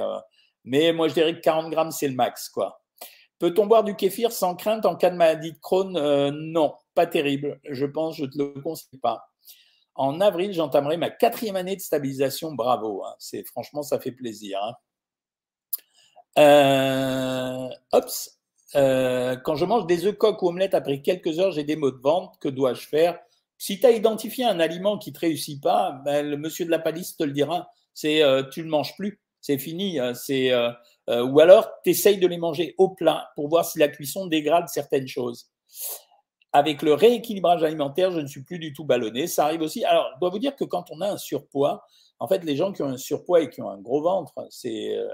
mais 0.65 0.91
moi, 0.91 1.07
je 1.07 1.13
dirais 1.13 1.35
que 1.35 1.41
40 1.41 1.69
grammes, 1.71 1.91
c'est 1.91 2.07
le 2.07 2.15
max, 2.15 2.49
quoi. 2.49 2.81
Peut-on 3.39 3.65
boire 3.65 3.83
du 3.83 3.95
kéfir 3.95 4.31
sans 4.31 4.55
crainte 4.55 4.85
en 4.85 4.95
cas 4.95 5.09
de 5.09 5.15
maladie 5.15 5.53
de 5.53 5.59
Crohn? 5.59 5.91
Non, 6.31 6.73
pas 6.93 7.05
terrible. 7.05 7.59
Je 7.69 7.85
pense, 7.85 8.17
je 8.17 8.25
te 8.25 8.37
le 8.37 8.61
conseille 8.61 8.99
pas. 8.99 9.29
En 9.95 10.19
avril, 10.19 10.51
j'entamerai 10.51 10.97
ma 10.97 11.09
quatrième 11.09 11.55
année 11.55 11.77
de 11.77 11.81
stabilisation. 11.81 12.53
Bravo. 12.53 13.03
Hein. 13.05 13.15
C'est 13.17 13.43
franchement, 13.45 13.81
ça 13.81 13.97
fait 13.99 14.11
plaisir. 14.11 14.59
Hein. 14.61 14.75
Euh, 16.37 17.69
euh, 18.75 19.37
quand 19.37 19.55
je 19.55 19.63
mange 19.63 19.87
des 19.87 20.05
œufs 20.05 20.17
coques 20.17 20.41
ou 20.41 20.49
omelettes 20.49 20.73
après 20.73 21.01
quelques 21.01 21.39
heures, 21.39 21.51
j'ai 21.51 21.63
des 21.63 21.77
maux 21.77 21.91
de 21.91 22.01
ventre. 22.01 22.37
Que 22.39 22.49
dois-je 22.49 22.85
faire? 22.87 23.17
Si 23.57 23.79
tu 23.79 23.85
as 23.85 23.91
identifié 23.91 24.43
un 24.43 24.59
aliment 24.59 24.97
qui 24.97 25.11
ne 25.11 25.15
te 25.15 25.21
réussit 25.21 25.63
pas, 25.63 26.01
ben, 26.03 26.29
le 26.29 26.35
monsieur 26.35 26.65
de 26.65 26.71
la 26.71 26.79
palisse 26.79 27.15
te 27.15 27.23
le 27.23 27.31
dira. 27.31 27.69
C'est 27.93 28.21
euh, 28.21 28.43
tu 28.43 28.59
ne 28.59 28.65
le 28.65 28.71
manges 28.71 28.97
plus. 28.97 29.21
C'est 29.45 29.59
fini. 29.59 29.99
Hein. 29.99 30.13
C'est 30.15 30.51
ou 31.07 31.39
alors 31.39 31.69
tu 31.83 31.91
essayes 31.91 32.17
de 32.17 32.27
les 32.27 32.37
manger 32.37 32.73
au 32.79 32.89
plat 32.89 33.29
pour 33.35 33.47
voir 33.47 33.63
si 33.63 33.77
la 33.77 33.87
cuisson 33.87 34.25
dégrade 34.25 34.67
certaines 34.69 35.07
choses 35.07 35.51
avec 36.55 36.81
le 36.83 36.93
rééquilibrage 36.93 37.63
alimentaire, 37.63 38.11
je 38.11 38.21
ne 38.21 38.27
suis 38.27 38.41
plus 38.41 38.59
du 38.59 38.71
tout 38.71 38.85
ballonné. 38.85 39.27
Ça 39.27 39.43
arrive 39.43 39.59
aussi. 39.59 39.83
Alors, 39.83 40.09
je 40.15 40.19
dois 40.21 40.29
vous 40.29 40.39
dire 40.39 40.55
que 40.55 40.63
quand 40.63 40.85
on 40.89 41.01
a 41.01 41.11
un 41.11 41.17
surpoids, 41.17 41.83
en 42.19 42.29
fait, 42.29 42.45
les 42.45 42.55
gens 42.55 42.71
qui 42.71 42.81
ont 42.81 42.87
un 42.87 42.97
surpoids 42.97 43.41
et 43.41 43.49
qui 43.49 43.61
ont 43.61 43.69
un 43.69 43.77
gros 43.77 44.01
ventre, 44.01 44.33
c'est 44.49 44.95
euh, 44.95 45.05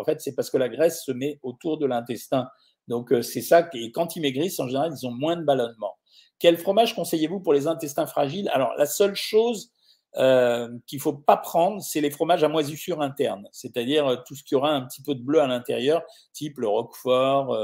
en 0.00 0.04
fait 0.04 0.20
c'est 0.20 0.34
parce 0.34 0.50
que 0.50 0.56
la 0.56 0.68
graisse 0.68 1.04
se 1.04 1.12
met 1.12 1.38
autour 1.44 1.78
de 1.78 1.86
l'intestin. 1.86 2.48
Donc 2.88 3.12
euh, 3.12 3.22
c'est 3.22 3.42
ça. 3.42 3.68
Et 3.74 3.92
quand 3.92 4.16
ils 4.16 4.20
maigrissent, 4.20 4.58
en 4.58 4.66
général, 4.66 4.92
ils 4.92 5.06
ont 5.06 5.12
moins 5.12 5.36
de 5.36 5.44
ballonnement. 5.44 5.94
Quel 6.40 6.58
fromage 6.58 6.96
conseillez-vous 6.96 7.38
pour 7.38 7.52
les 7.52 7.68
intestins 7.68 8.08
fragiles? 8.08 8.50
Alors 8.52 8.72
la 8.76 8.86
seule 8.86 9.14
chose 9.14 9.70
euh, 10.16 10.68
qu'il 10.86 11.00
faut 11.00 11.12
pas 11.12 11.36
prendre, 11.36 11.82
c'est 11.82 12.00
les 12.00 12.10
fromages 12.10 12.42
à 12.42 12.48
moisissure 12.48 13.02
interne, 13.02 13.48
c'est-à-dire 13.52 14.06
euh, 14.06 14.16
tout 14.26 14.34
ce 14.34 14.42
qui 14.42 14.54
aura 14.54 14.70
un 14.70 14.82
petit 14.82 15.02
peu 15.02 15.14
de 15.14 15.22
bleu 15.22 15.40
à 15.40 15.46
l'intérieur, 15.46 16.02
type 16.32 16.58
le 16.58 16.68
Roquefort 16.68 17.56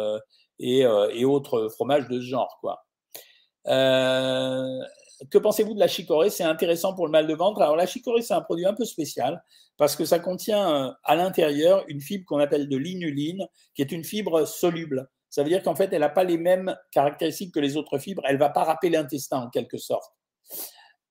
et, 0.58 0.80
et, 0.80 1.24
autres 1.24 1.68
fromages 1.68 2.08
de 2.08 2.20
ce 2.20 2.26
genre, 2.26 2.58
quoi. 2.60 2.84
Euh, 3.66 4.80
que 5.30 5.38
pensez-vous 5.38 5.74
de 5.74 5.80
la 5.80 5.88
chicorée? 5.88 6.30
C'est 6.30 6.44
intéressant 6.44 6.94
pour 6.94 7.06
le 7.06 7.12
mal 7.12 7.26
de 7.26 7.34
ventre. 7.34 7.62
Alors 7.62 7.76
la 7.76 7.86
chicorée, 7.86 8.22
c'est 8.22 8.34
un 8.34 8.40
produit 8.40 8.66
un 8.66 8.74
peu 8.74 8.84
spécial 8.84 9.42
parce 9.76 9.96
que 9.96 10.04
ça 10.04 10.18
contient 10.18 10.88
euh, 10.88 10.92
à 11.04 11.16
l'intérieur 11.16 11.84
une 11.88 12.00
fibre 12.00 12.24
qu'on 12.26 12.38
appelle 12.38 12.68
de 12.68 12.76
l'inuline, 12.76 13.46
qui 13.74 13.82
est 13.82 13.92
une 13.92 14.04
fibre 14.04 14.46
soluble. 14.46 15.08
Ça 15.30 15.42
veut 15.42 15.48
dire 15.48 15.62
qu'en 15.62 15.74
fait, 15.74 15.92
elle 15.92 16.00
n'a 16.00 16.08
pas 16.08 16.24
les 16.24 16.38
mêmes 16.38 16.76
caractéristiques 16.92 17.52
que 17.54 17.60
les 17.60 17.76
autres 17.76 17.98
fibres. 17.98 18.22
Elle 18.26 18.34
ne 18.34 18.40
va 18.40 18.50
pas 18.50 18.64
râper 18.64 18.90
l'intestin 18.90 19.38
en 19.38 19.50
quelque 19.50 19.78
sorte. 19.78 20.12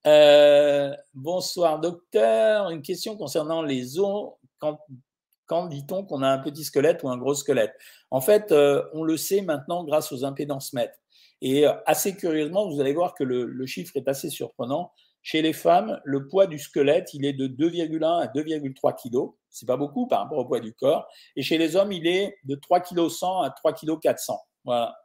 Euh, 0.06 0.94
bonsoir 1.14 1.80
docteur. 1.80 2.70
Une 2.70 2.82
question 2.82 3.16
concernant 3.16 3.62
les 3.62 4.00
os. 4.00 4.34
Quand, 5.46 5.68
dit-on 5.68 6.04
qu'on 6.06 6.24
a 6.24 6.30
un 6.30 6.40
petit 6.40 6.64
squelette 6.64 7.04
ou 7.04 7.10
un 7.10 7.18
gros 7.18 7.36
squelette? 7.36 7.76
En 8.12 8.22
fait, 8.22 8.52
on 8.94 9.04
le 9.04 9.18
sait 9.18 9.42
maintenant 9.42 9.84
grâce 9.84 10.12
aux 10.12 10.26
impédances 10.26 10.74
mètres. 10.74 10.98
Et 11.44 11.68
euh, 11.68 11.74
assez 11.86 12.16
curieusement, 12.16 12.70
vous 12.70 12.80
allez 12.80 12.94
voir 12.94 13.14
que 13.16 13.24
le, 13.26 13.66
chiffre 13.66 13.98
est 13.98 14.08
assez 14.08 14.30
surprenant. 14.30 14.94
Chez 15.22 15.42
les 15.42 15.52
femmes, 15.52 16.00
le 16.06 16.28
poids 16.28 16.48
du 16.48 16.58
squelette, 16.58 17.14
il 17.14 17.26
est 17.26 17.34
de 17.34 17.48
2,1 17.48 18.22
à 18.22 18.28
2,3 18.28 18.96
kg. 18.96 19.34
C'est 19.50 19.66
pas 19.66 19.76
beaucoup 19.76 20.08
par 20.08 20.22
rapport 20.22 20.38
au 20.38 20.46
poids 20.46 20.62
du 20.62 20.74
corps. 20.74 21.06
Et 21.36 21.44
chez 21.44 21.58
les 21.58 21.76
hommes, 21.76 21.92
il 21.92 22.08
est 22.08 22.38
de 22.46 22.56
3 22.56 22.80
kg 22.80 23.10
100 23.10 23.42
à 23.42 23.50
3 23.50 23.74
kg 23.74 24.00
400. 24.00 24.40
Voilà. 24.64 24.96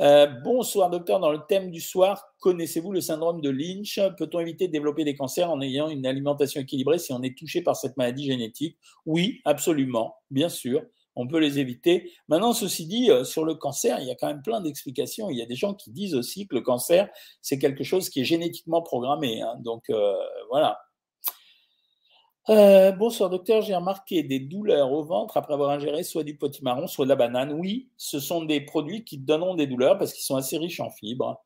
Euh, 0.00 0.26
bonsoir 0.26 0.88
docteur, 0.88 1.20
dans 1.20 1.30
le 1.30 1.40
thème 1.46 1.70
du 1.70 1.80
soir, 1.80 2.24
connaissez-vous 2.40 2.90
le 2.90 3.02
syndrome 3.02 3.42
de 3.42 3.50
Lynch? 3.50 4.00
Peut-on 4.16 4.40
éviter 4.40 4.66
de 4.66 4.72
développer 4.72 5.04
des 5.04 5.14
cancers 5.14 5.50
en 5.50 5.60
ayant 5.60 5.90
une 5.90 6.06
alimentation 6.06 6.62
équilibrée 6.62 6.98
si 6.98 7.12
on 7.12 7.22
est 7.22 7.36
touché 7.36 7.60
par 7.60 7.76
cette 7.76 7.98
maladie 7.98 8.24
génétique? 8.24 8.78
Oui, 9.04 9.40
absolument, 9.44 10.16
bien 10.30 10.48
sûr 10.48 10.82
on 11.16 11.26
peut 11.26 11.38
les 11.38 11.58
éviter. 11.58 12.10
Maintenant, 12.28 12.52
ceci 12.52 12.86
dit, 12.86 13.10
euh, 13.10 13.24
sur 13.24 13.44
le 13.44 13.54
cancer, 13.54 13.98
il 14.00 14.06
y 14.06 14.10
a 14.10 14.14
quand 14.14 14.28
même 14.28 14.42
plein 14.42 14.60
d'explications. 14.60 15.28
Il 15.28 15.36
y 15.36 15.42
a 15.42 15.46
des 15.46 15.54
gens 15.54 15.74
qui 15.74 15.90
disent 15.90 16.14
aussi 16.14 16.46
que 16.46 16.54
le 16.54 16.62
cancer, 16.62 17.08
c'est 17.42 17.58
quelque 17.58 17.84
chose 17.84 18.08
qui 18.08 18.20
est 18.20 18.24
génétiquement 18.24 18.80
programmé. 18.80 19.42
Hein. 19.42 19.56
Donc, 19.60 19.90
euh, 19.90 20.14
voilà. 20.50 20.78
Euh, 22.50 22.90
bonsoir 22.90 23.30
docteur, 23.30 23.62
j'ai 23.62 23.76
remarqué 23.76 24.24
des 24.24 24.40
douleurs 24.40 24.90
au 24.90 25.04
ventre 25.04 25.36
après 25.36 25.54
avoir 25.54 25.70
ingéré 25.70 26.02
soit 26.02 26.24
du 26.24 26.36
potimarron, 26.36 26.88
soit 26.88 27.04
de 27.04 27.10
la 27.10 27.14
banane. 27.14 27.52
Oui, 27.52 27.90
ce 27.96 28.18
sont 28.18 28.44
des 28.44 28.60
produits 28.60 29.04
qui 29.04 29.18
donneront 29.18 29.54
des 29.54 29.68
douleurs 29.68 29.98
parce 29.98 30.12
qu'ils 30.12 30.24
sont 30.24 30.34
assez 30.34 30.58
riches 30.58 30.80
en 30.80 30.90
fibres. 30.90 31.44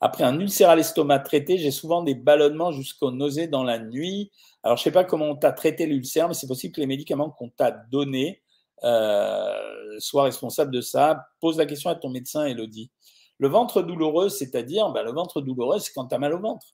Après 0.00 0.22
un 0.22 0.38
ulcère 0.38 0.70
à 0.70 0.76
l'estomac 0.76 1.18
traité, 1.20 1.58
j'ai 1.58 1.72
souvent 1.72 2.04
des 2.04 2.14
ballonnements 2.14 2.70
jusqu'aux 2.70 3.10
nausées 3.10 3.48
dans 3.48 3.64
la 3.64 3.80
nuit. 3.80 4.30
Alors, 4.62 4.76
je 4.76 4.82
ne 4.82 4.84
sais 4.84 4.92
pas 4.92 5.02
comment 5.02 5.26
on 5.30 5.34
t'a 5.34 5.50
traité 5.50 5.84
l'ulcère, 5.86 6.28
mais 6.28 6.34
c'est 6.34 6.46
possible 6.46 6.74
que 6.74 6.80
les 6.80 6.86
médicaments 6.86 7.30
qu'on 7.30 7.48
t'a 7.48 7.72
donnés 7.72 8.40
euh, 8.84 9.98
soit 9.98 10.22
responsable 10.22 10.70
de 10.70 10.80
ça. 10.80 11.26
Pose 11.40 11.58
la 11.58 11.66
question 11.66 11.90
à 11.90 11.96
ton 11.96 12.08
médecin, 12.08 12.44
Elodie. 12.46 12.92
Le 13.38 13.48
ventre 13.48 13.82
douloureux, 13.82 14.28
c'est-à-dire, 14.28 14.90
ben, 14.90 15.02
le 15.02 15.10
ventre 15.10 15.40
douloureux, 15.40 15.80
c'est 15.80 15.92
quand 15.92 16.06
tu 16.06 16.14
as 16.14 16.18
mal 16.18 16.34
au 16.34 16.40
ventre. 16.40 16.68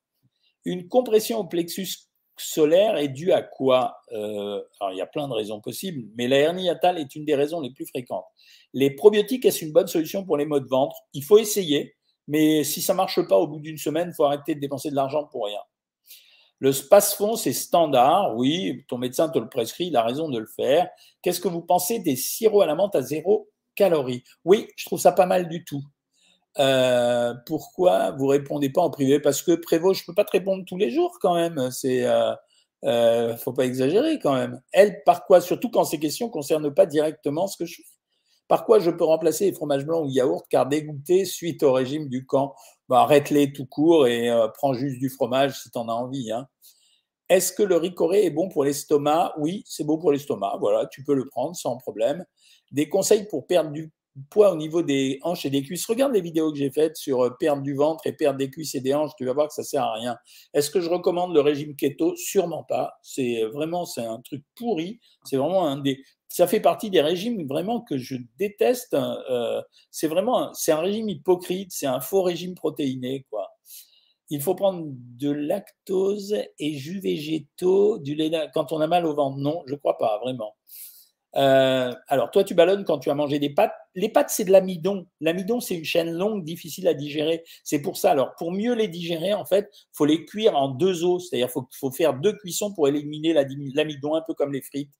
Une 0.67 0.89
compression 0.89 1.39
au 1.39 1.45
plexus 1.45 2.06
solaire 2.39 2.97
est 2.97 3.09
due 3.09 3.33
à 3.33 3.43
quoi 3.43 3.99
euh, 4.13 4.63
Alors, 4.81 4.93
il 4.93 4.99
y 4.99 5.01
a 5.01 5.07
plein 5.07 5.29
de 5.29 5.33
raisons 5.33 5.61
possibles, 5.61 6.09
mais 6.17 6.29
la 6.29 6.39
hernie 6.39 6.65
hiatale 6.65 6.99
est 6.99 7.15
une 7.15 7.25
des 7.25 7.35
raisons 7.35 7.61
les 7.61 7.71
plus 7.71 7.87
fréquentes. 7.87 8.27
Les 8.73 8.91
probiotiques, 8.91 9.45
est-ce 9.45 9.65
une 9.65 9.73
bonne 9.73 9.87
solution 9.87 10.25
pour 10.25 10.37
les 10.37 10.47
maux 10.47 10.61
de 10.61 10.69
ventre? 10.69 10.97
Il 11.13 11.25
faut 11.25 11.39
essayer, 11.39 11.97
mais 12.29 12.65
si 12.65 12.83
ça 12.83 12.95
marche 12.95 13.21
pas 13.27 13.37
au 13.37 13.47
bout 13.47 13.61
d'une 13.61 13.79
semaine, 13.79 14.09
il 14.13 14.15
faut 14.15 14.25
arrêter 14.25 14.55
de 14.55 14.61
dépenser 14.61 14.91
de 14.91 14.95
l'argent 14.95 15.25
pour 15.25 15.47
rien. 15.47 15.61
Le 16.59 16.73
space-fond, 16.73 17.37
c'est 17.37 17.53
standard. 17.53 18.35
Oui, 18.37 18.85
ton 18.89 18.99
médecin 18.99 19.29
te 19.29 19.39
le 19.39 19.49
prescrit, 19.49 19.87
il 19.87 19.97
a 19.97 20.03
raison 20.03 20.29
de 20.29 20.39
le 20.39 20.47
faire. 20.47 20.89
Qu'est-ce 21.23 21.41
que 21.41 21.49
vous 21.49 21.61
pensez 21.61 21.99
des 21.99 22.17
sirops 22.17 22.63
à 22.63 22.67
la 22.67 22.75
menthe 22.75 22.95
à 22.95 23.03
zéro 23.03 23.51
calorie? 23.75 24.25
Oui, 24.45 24.69
je 24.77 24.87
trouve 24.87 25.01
ça 25.01 25.13
pas 25.13 25.27
mal 25.27 25.49
du 25.49 25.65
tout. 25.65 25.83
Euh, 26.59 27.35
pourquoi 27.47 28.13
vous 28.13 28.27
répondez 28.27 28.71
pas 28.71 28.83
en 28.83 28.91
privé? 28.91 29.21
Parce 29.21 29.43
que 29.43 29.53
Prévost, 29.53 30.01
je 30.01 30.07
peux 30.07 30.15
pas 30.15 30.25
te 30.25 30.33
répondre 30.33 30.65
tous 30.67 30.77
les 30.77 30.91
jours 30.91 31.19
quand 31.21 31.35
même. 31.35 31.71
C'est 31.71 32.07
euh, 32.07 32.33
euh, 32.85 33.37
faut 33.37 33.53
pas 33.53 33.65
exagérer 33.65 34.19
quand 34.19 34.35
même. 34.35 34.61
Elle, 34.73 35.03
par 35.05 35.25
quoi? 35.27 35.41
Surtout 35.41 35.71
quand 35.71 35.85
ces 35.85 35.99
questions 35.99 36.29
concernent 36.29 36.73
pas 36.73 36.87
directement 36.87 37.47
ce 37.47 37.57
que 37.57 37.65
je 37.67 37.77
fais. 37.77 37.89
Par 38.49 38.65
quoi 38.65 38.79
je 38.79 38.91
peux 38.91 39.05
remplacer 39.05 39.47
les 39.47 39.53
fromages 39.53 39.85
blancs 39.85 40.07
ou 40.07 40.09
yaourt 40.09 40.47
car 40.49 40.67
dégoûté 40.67 41.25
suite 41.25 41.63
au 41.65 41.73
régime 41.73 42.09
du 42.09 42.27
camp 42.27 42.55
bah, 42.89 43.01
Arrête-les 43.01 43.53
tout 43.53 43.67
court 43.67 44.07
et 44.07 44.31
euh, 44.31 44.47
prends 44.49 44.73
juste 44.73 44.99
du 45.01 45.11
fromage 45.11 45.61
si 45.61 45.71
tu 45.71 45.79
en 45.79 45.89
as 45.89 45.93
envie. 45.93 46.31
Hein. 46.31 46.47
Est-ce 47.29 47.53
que 47.53 47.65
le 47.65 47.77
ricoré 47.77 48.25
est 48.25 48.31
bon 48.31 48.49
pour 48.49 48.65
l'estomac? 48.65 49.35
Oui, 49.39 49.65
c'est 49.67 49.85
bon 49.85 49.99
pour 49.99 50.13
l'estomac. 50.13 50.59
Voilà, 50.61 50.87
tu 50.87 51.03
peux 51.03 51.15
le 51.15 51.27
prendre 51.27 51.57
sans 51.57 51.77
problème. 51.77 52.25
Des 52.71 52.89
conseils 52.89 53.27
pour 53.27 53.49
perdre 53.49 53.73
du 53.73 53.93
poids 54.31 54.53
au 54.53 54.57
niveau 54.57 54.83
des 54.83 55.19
hanches 55.23 55.45
et 55.45 55.51
des 55.51 55.63
cuisses. 55.63 55.87
Regarde 55.87 56.13
les 56.13 56.21
vidéos 56.21 56.53
que 56.53 56.59
j'ai 56.59 56.71
faites 56.71 56.97
sur 56.97 57.25
euh, 57.25 57.31
perdre 57.39 57.63
du 57.63 57.75
ventre 57.75 58.07
et 58.07 58.13
perdre 58.13 58.39
des 58.39 58.51
cuisses 58.51 58.75
et 58.75 58.81
des 58.81 58.95
hanches. 58.95 59.13
Tu 59.17 59.25
vas 59.25 59.33
voir 59.33 59.49
que 59.49 59.55
ça 59.55 59.63
sert 59.63 59.83
à 59.83 59.95
rien. 59.95 60.17
Est-ce 60.55 60.71
que 60.71 60.81
je 60.81 60.89
recommande 60.89 61.35
le 61.35 61.41
régime 61.41 61.77
keto? 61.77 62.15
Sûrement 62.17 62.65
pas. 62.65 62.95
C'est 63.03 63.43
vraiment 63.45 63.85
c'est 63.85 64.05
un 64.05 64.21
truc 64.21 64.45
pourri. 64.57 65.01
C'est 65.25 65.37
vraiment 65.37 65.67
un 65.67 65.79
des 65.79 66.01
ça 66.29 66.47
fait 66.47 66.61
partie 66.61 66.91
des 66.91 67.01
régimes 67.01 67.47
vraiment 67.47 67.81
que 67.81 67.97
je 67.97 68.17
déteste. 68.39 68.95
Euh, 68.95 69.63
c'est 69.91 70.09
vraiment, 70.09 70.53
c'est 70.53 70.73
un 70.73 70.81
régime 70.81 71.09
hypocrite, 71.09 71.73
c'est 71.73 71.87
un 71.87 72.01
faux 72.01 72.23
régime 72.23 72.55
protéiné, 72.55 73.27
quoi. 73.31 73.49
Il 74.29 74.43
faut 74.43 74.55
prendre 74.55 74.85
de 74.87 75.31
lactose 75.31 76.37
et 76.59 76.75
jus 76.75 77.01
végétaux, 77.01 77.99
du 77.99 78.15
lait 78.15 78.31
quand 78.53 78.73
on 78.73 78.81
a 78.81 78.87
mal 78.87 79.07
au 79.07 79.15
ventre. 79.15 79.39
Non, 79.39 79.63
je 79.67 79.77
crois 79.77 79.99
pas, 79.99 80.19
vraiment. 80.19 80.55
Euh, 81.37 81.95
alors, 82.09 82.31
toi, 82.31 82.45
tu 82.45 82.55
ballonnes 82.55 82.85
quand 82.85 82.99
tu 82.99 83.11
as 83.11 83.15
mangé 83.15 83.39
des 83.39 83.51
pâtes. 83.51 83.75
Les 83.95 84.09
pâtes, 84.09 84.31
c'est 84.31 84.45
de 84.45 84.53
l'amidon. 84.53 85.07
L'amidon, 85.21 85.61
c'est 85.61 85.75
une 85.75 85.85
chaîne 85.85 86.11
longue, 86.13 86.45
difficile 86.45 86.89
à 86.89 86.95
digérer. 86.95 87.45
C'est 87.63 87.81
pour 87.81 87.99
ça. 87.99 88.13
Alors, 88.13 88.35
pour 88.37 88.53
mieux 88.53 88.75
les 88.75 88.89
digérer, 88.89 89.35
en 89.35 89.45
fait, 89.45 89.71
faut 89.93 90.07
les 90.07 90.25
cuire 90.25 90.57
en 90.57 90.69
deux 90.69 91.05
eaux. 91.05 91.19
C'est-à-dire, 91.19 91.51
faut, 91.51 91.69
faut 91.79 91.91
faire 91.91 92.15
deux 92.15 92.33
cuissons 92.33 92.73
pour 92.73 92.89
éliminer 92.89 93.35
l'amidon, 93.35 94.15
un 94.15 94.23
peu 94.23 94.35
comme 94.35 94.53
les 94.53 94.63
frites. 94.63 94.93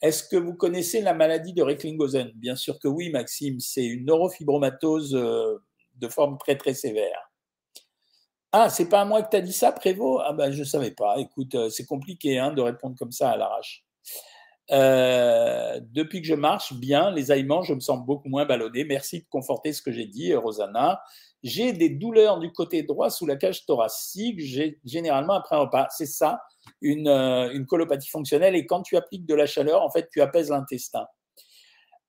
Est-ce 0.00 0.22
que 0.22 0.36
vous 0.36 0.54
connaissez 0.54 1.00
la 1.00 1.12
maladie 1.12 1.52
de 1.52 1.62
Recklinghausen? 1.62 2.30
Bien 2.36 2.54
sûr 2.54 2.78
que 2.78 2.86
oui, 2.86 3.10
Maxime. 3.10 3.58
C'est 3.58 3.84
une 3.84 4.04
neurofibromatose 4.04 5.14
euh, 5.16 5.56
de 5.96 6.08
forme 6.08 6.38
très 6.38 6.56
très 6.56 6.74
sévère. 6.74 7.32
Ah, 8.52 8.70
c'est 8.70 8.88
pas 8.88 9.00
à 9.00 9.04
moi 9.04 9.22
que 9.22 9.30
tu 9.30 9.36
as 9.36 9.40
dit 9.40 9.52
ça, 9.52 9.72
Prévost? 9.72 10.22
Ah 10.24 10.32
ben, 10.32 10.52
je 10.52 10.60
ne 10.60 10.64
savais 10.64 10.92
pas. 10.92 11.16
Écoute, 11.18 11.54
euh, 11.56 11.68
c'est 11.68 11.84
compliqué 11.84 12.38
hein, 12.38 12.52
de 12.52 12.62
répondre 12.62 12.96
comme 12.96 13.12
ça 13.12 13.30
à 13.30 13.36
l'arrache. 13.36 13.84
Euh, 14.70 15.80
depuis 15.92 16.20
que 16.20 16.26
je 16.26 16.34
marche 16.34 16.74
bien, 16.74 17.10
les 17.10 17.30
aliments, 17.30 17.62
je 17.62 17.74
me 17.74 17.80
sens 17.80 18.04
beaucoup 18.04 18.28
moins 18.28 18.44
ballonné. 18.44 18.84
Merci 18.84 19.20
de 19.20 19.26
conforter 19.30 19.72
ce 19.72 19.82
que 19.82 19.92
j'ai 19.92 20.06
dit, 20.06 20.34
Rosanna. 20.34 21.00
J'ai 21.42 21.72
des 21.72 21.88
douleurs 21.88 22.38
du 22.38 22.52
côté 22.52 22.82
droit 22.82 23.10
sous 23.10 23.24
la 23.24 23.36
cage 23.36 23.64
thoracique, 23.64 24.40
généralement 24.84 25.34
après 25.34 25.56
un 25.56 25.60
repas. 25.60 25.86
C'est 25.90 26.06
ça, 26.06 26.40
une, 26.80 27.08
euh, 27.08 27.52
une, 27.52 27.66
colopathie 27.66 28.08
fonctionnelle. 28.08 28.56
Et 28.56 28.66
quand 28.66 28.82
tu 28.82 28.96
appliques 28.96 29.26
de 29.26 29.34
la 29.34 29.46
chaleur, 29.46 29.82
en 29.82 29.90
fait, 29.90 30.08
tu 30.10 30.20
apaises 30.20 30.50
l'intestin. 30.50 31.06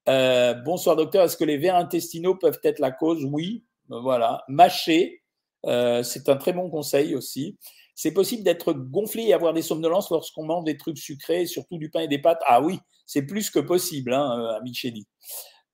Euh, 0.07 0.55
bonsoir 0.55 0.95
docteur, 0.95 1.25
est-ce 1.25 1.37
que 1.37 1.43
les 1.43 1.57
vers 1.57 1.75
intestinaux 1.75 2.35
peuvent 2.35 2.59
être 2.63 2.79
la 2.79 2.91
cause? 2.91 3.23
Oui, 3.23 3.65
voilà. 3.87 4.43
Mâcher, 4.47 5.21
euh, 5.65 6.01
c'est 6.03 6.29
un 6.29 6.35
très 6.35 6.53
bon 6.53 6.69
conseil 6.69 7.15
aussi. 7.15 7.57
C'est 8.01 8.13
possible 8.13 8.43
d'être 8.43 8.71
gonflé 8.71 9.23
et 9.23 9.33
avoir 9.33 9.51
des 9.51 9.61
somnolences 9.61 10.09
lorsqu'on 10.09 10.45
mange 10.45 10.63
des 10.63 10.77
trucs 10.77 10.97
sucrés, 10.97 11.45
surtout 11.45 11.77
du 11.77 11.89
pain 11.89 11.99
et 11.99 12.07
des 12.07 12.17
pâtes. 12.17 12.39
Ah 12.45 12.61
oui, 12.61 12.79
c'est 13.05 13.23
plus 13.23 13.49
que 13.49 13.59
possible, 13.59 14.13
hein, 14.13 14.57
Chély. 14.71 15.05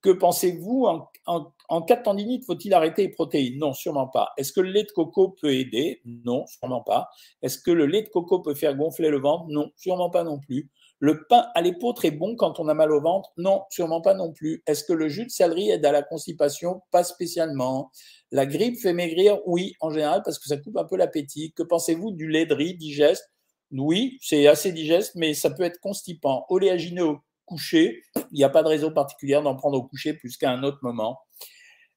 Que 0.02 0.10
pensez-vous 0.10 0.88
en, 1.28 1.82
cas 1.84 1.98
de 1.98 2.02
tendinite, 2.02 2.44
faut-il 2.44 2.74
arrêter 2.74 3.04
les 3.04 3.10
protéines? 3.10 3.60
Non, 3.60 3.74
sûrement 3.74 4.08
pas. 4.08 4.32
Est-ce 4.38 4.54
que 4.54 4.62
le 4.62 4.72
lait 4.72 4.86
de 4.86 4.92
coco 4.92 5.36
peut 5.40 5.54
aider? 5.54 6.02
Non, 6.04 6.48
sûrement 6.48 6.82
pas. 6.82 7.10
Est-ce 7.44 7.60
que 7.60 7.70
le 7.70 7.86
lait 7.86 8.02
de 8.02 8.10
coco 8.10 8.40
peut 8.40 8.56
faire 8.56 8.76
gonfler 8.76 9.12
le 9.12 9.20
ventre? 9.20 9.46
Non, 9.50 9.70
sûrement 9.76 10.10
pas 10.10 10.24
non 10.24 10.40
plus. 10.40 10.72
Le 11.06 11.24
pain 11.28 11.46
à 11.54 11.62
l'épeautre 11.62 12.04
est 12.06 12.10
bon 12.10 12.36
quand 12.36 12.60
on 12.60 12.68
a 12.68 12.74
mal 12.74 12.92
au 12.92 13.00
ventre? 13.00 13.30
Non, 13.38 13.62
sûrement 13.70 14.02
pas 14.02 14.16
non 14.16 14.34
plus. 14.34 14.64
Est-ce 14.66 14.84
que 14.84 14.92
le 14.92 15.08
jus 15.08 15.26
de 15.26 15.30
céleri 15.30 15.70
aide 15.70 15.86
à 15.86 15.92
la 15.92 16.02
constipation? 16.02 16.82
Pas 16.90 17.04
spécialement. 17.04 17.92
La 18.32 18.48
grippe 18.48 18.80
fait 18.80 18.92
maigrir? 18.92 19.38
Oui, 19.46 19.76
en 19.82 19.92
général, 19.92 20.24
parce 20.26 20.40
que 20.40 20.48
ça 20.48 20.58
coupe 20.58 20.76
un 20.78 20.84
peu 20.84 20.98
l'appétit. 20.98 21.54
Que 21.56 21.62
pensez-vous 21.62 22.10
du 22.10 22.28
lait 22.28 22.48
de 22.48 22.56
riz 22.56 22.74
digeste? 22.74 23.32
Oui, 23.72 24.18
c'est 24.20 24.48
assez 24.48 24.72
digeste, 24.72 25.12
mais 25.14 25.36
ça 25.36 25.52
peut 25.52 25.62
être 25.62 25.80
constipant. 25.80 26.48
Oléagineux 26.50 27.18
coucher, 27.46 28.02
il 28.16 28.38
n'y 28.38 28.44
a 28.44 28.50
pas 28.50 28.64
de 28.64 28.70
raison 28.70 28.92
particulière 28.92 29.44
d'en 29.44 29.56
prendre 29.56 29.78
au 29.78 29.84
coucher 29.84 30.16
plus 30.16 30.38
qu'à 30.38 30.50
un 30.50 30.64
autre 30.64 30.80
moment. 30.82 31.20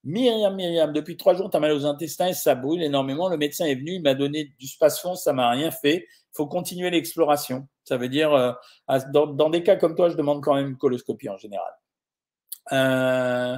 Myriam, 0.05 0.55
Myriam, 0.55 0.93
depuis 0.93 1.17
trois 1.17 1.33
jours, 1.33 1.49
tu 1.49 1.57
as 1.57 1.61
mal 1.61 1.73
aux 1.73 1.87
intestins 1.87 2.27
et 2.27 2.35
ça 2.35 2.55
brûle 2.55 2.83
énormément. 2.83 3.31
Le 3.31 3.39
médecin 3.39 3.65
est 3.65 3.75
venu, 3.75 3.93
il 3.93 4.03
m'a 4.03 4.13
donné 4.13 4.53
du 4.59 4.67
spasfon, 4.67 5.15
ça 5.15 5.33
m'a 5.33 5.49
rien 5.49 5.71
fait. 5.71 6.05
Il 6.11 6.37
faut 6.37 6.47
continuer 6.47 6.91
l'exploration. 6.91 7.67
Ça 7.89 7.97
veut 7.97 8.11
dire, 8.11 8.33
euh, 8.35 8.53
dans, 9.13 9.49
des 9.49 9.63
cas 9.63 9.77
comme 9.77 9.95
toi, 9.95 10.11
je 10.11 10.17
demande 10.17 10.43
quand 10.43 10.55
même 10.55 10.69
une 10.69 10.77
coloscopie 10.77 11.31
en 11.31 11.39
général. 11.39 11.73
Euh, 12.73 13.57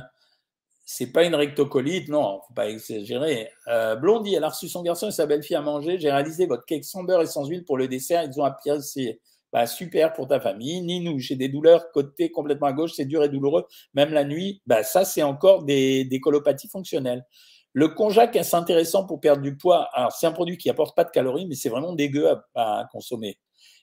c'est 0.84 1.10
pas 1.10 1.24
une 1.24 1.34
rectocolite, 1.34 2.08
non, 2.08 2.40
faut 2.46 2.54
pas 2.54 2.68
exagérer. 2.68 3.50
Euh, 3.66 3.96
Blondie, 3.96 4.34
elle 4.34 4.44
a 4.44 4.50
reçu 4.50 4.68
son 4.68 4.82
garçon 4.82 5.08
et 5.08 5.12
sa 5.12 5.26
belle-fille 5.26 5.56
à 5.56 5.62
manger. 5.62 5.98
J'ai 5.98 6.12
réalisé 6.12 6.46
votre 6.46 6.64
cake 6.64 6.84
sans 6.84 7.02
beurre 7.02 7.22
et 7.22 7.26
sans 7.26 7.44
huile 7.44 7.64
pour 7.64 7.76
le 7.76 7.88
dessert. 7.88 8.22
Ils 8.22 8.40
ont 8.40 8.44
apprécié. 8.44 9.20
Bah, 9.52 9.66
super 9.66 10.12
pour 10.12 10.28
ta 10.28 10.38
famille. 10.38 10.80
Ni 10.82 11.00
nous, 11.00 11.18
j'ai 11.18 11.34
des 11.34 11.48
douleurs 11.48 11.90
côté 11.90 12.30
complètement 12.30 12.68
à 12.68 12.72
gauche, 12.72 12.92
c'est 12.94 13.04
dur 13.04 13.24
et 13.24 13.28
douloureux. 13.28 13.66
Même 13.94 14.12
la 14.12 14.24
nuit, 14.24 14.62
bah, 14.66 14.84
ça, 14.84 15.04
c'est 15.04 15.24
encore 15.24 15.64
des, 15.64 16.20
colopathies 16.22 16.68
fonctionnelles. 16.68 17.24
Le 17.72 17.88
konjac 17.88 18.34
est 18.36 18.54
intéressant 18.54 19.06
pour 19.06 19.20
perdre 19.20 19.42
du 19.42 19.56
poids. 19.56 19.88
Alors, 19.92 20.12
c'est 20.12 20.26
un 20.26 20.32
produit 20.32 20.56
qui 20.56 20.70
apporte 20.70 20.96
pas 20.96 21.04
de 21.04 21.10
calories, 21.10 21.46
mais 21.46 21.56
c'est 21.56 21.68
vraiment 21.68 21.94
dégueu 21.94 22.28
à, 22.54 22.88
consommer. 22.92 23.38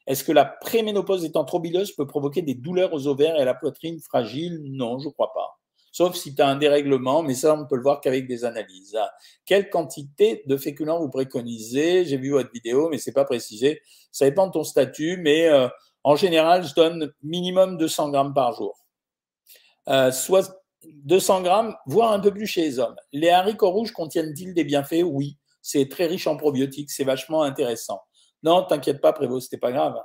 Est-ce 0.08 0.24
que 0.24 0.32
la 0.32 0.46
préménopause 0.46 1.26
étant 1.26 1.44
trop 1.44 1.60
bileuse 1.60 1.92
peut 1.92 2.08
provoquer 2.08 2.42
des 2.42 2.56
douleurs 2.56 2.94
aux 2.94 3.08
ovaires 3.08 3.36
et 3.36 3.42
à 3.42 3.46
la 3.46 3.54
poitrine 3.54 4.00
fragile? 4.00 4.62
Non, 4.64 5.00
je 5.00 5.10
crois 5.10 5.34
pas. 5.34 5.60
Sauf 5.92 6.16
si 6.16 6.34
tu 6.34 6.42
as 6.42 6.48
un 6.48 6.56
dérèglement, 6.56 7.24
mais 7.24 7.34
ça, 7.34 7.56
on 7.56 7.58
ne 7.58 7.66
peut 7.66 7.76
le 7.76 7.82
voir 7.82 8.00
qu'avec 8.02 8.28
des 8.28 8.46
analyses. 8.46 8.98
Quelle 9.46 9.70
quantité 9.70 10.44
de 10.46 10.56
féculents 10.56 11.00
vous 11.00 11.10
préconisez? 11.10 12.06
J'ai 12.06 12.18
vu 12.18 12.32
votre 12.32 12.52
vidéo, 12.52 12.88
mais 12.90 12.98
ce 12.98 13.10
n'est 13.10 13.14
pas 13.14 13.26
précisé. 13.26 13.82
Ça 14.12 14.26
dépend 14.26 14.48
de 14.48 14.52
ton 14.54 14.64
statut, 14.64 15.18
mais 15.18 15.48
euh, 15.48 15.68
en 16.04 16.16
général, 16.16 16.66
je 16.66 16.74
donne 16.74 17.12
minimum 17.22 17.78
200 17.78 18.12
grammes 18.12 18.34
par 18.34 18.54
jour. 18.54 18.78
Euh, 19.90 20.12
soit 20.12 20.64
200 20.86 21.42
grammes, 21.42 21.76
voire 21.86 22.14
un 22.14 22.20
peu 22.20 22.32
plus 22.32 22.48
chez 22.48 22.62
les 22.62 22.80
hommes. 22.80 22.96
Les 23.12 23.30
haricots 23.30 23.72
rouges 23.72 23.92
contiennent-ils 23.92 24.54
des 24.54 24.64
bienfaits? 24.64 25.04
Oui, 25.04 25.38
c'est 25.62 25.90
très 25.90 26.06
riche 26.06 26.28
en 26.28 26.38
probiotiques, 26.38 26.92
c'est 26.92 27.04
vachement 27.04 27.44
intéressant. 27.44 28.00
Non, 28.44 28.64
t'inquiète 28.64 29.02
pas, 29.02 29.14
Prévost, 29.14 29.50
c'était 29.50 29.60
pas 29.60 29.72
grave. 29.72 29.96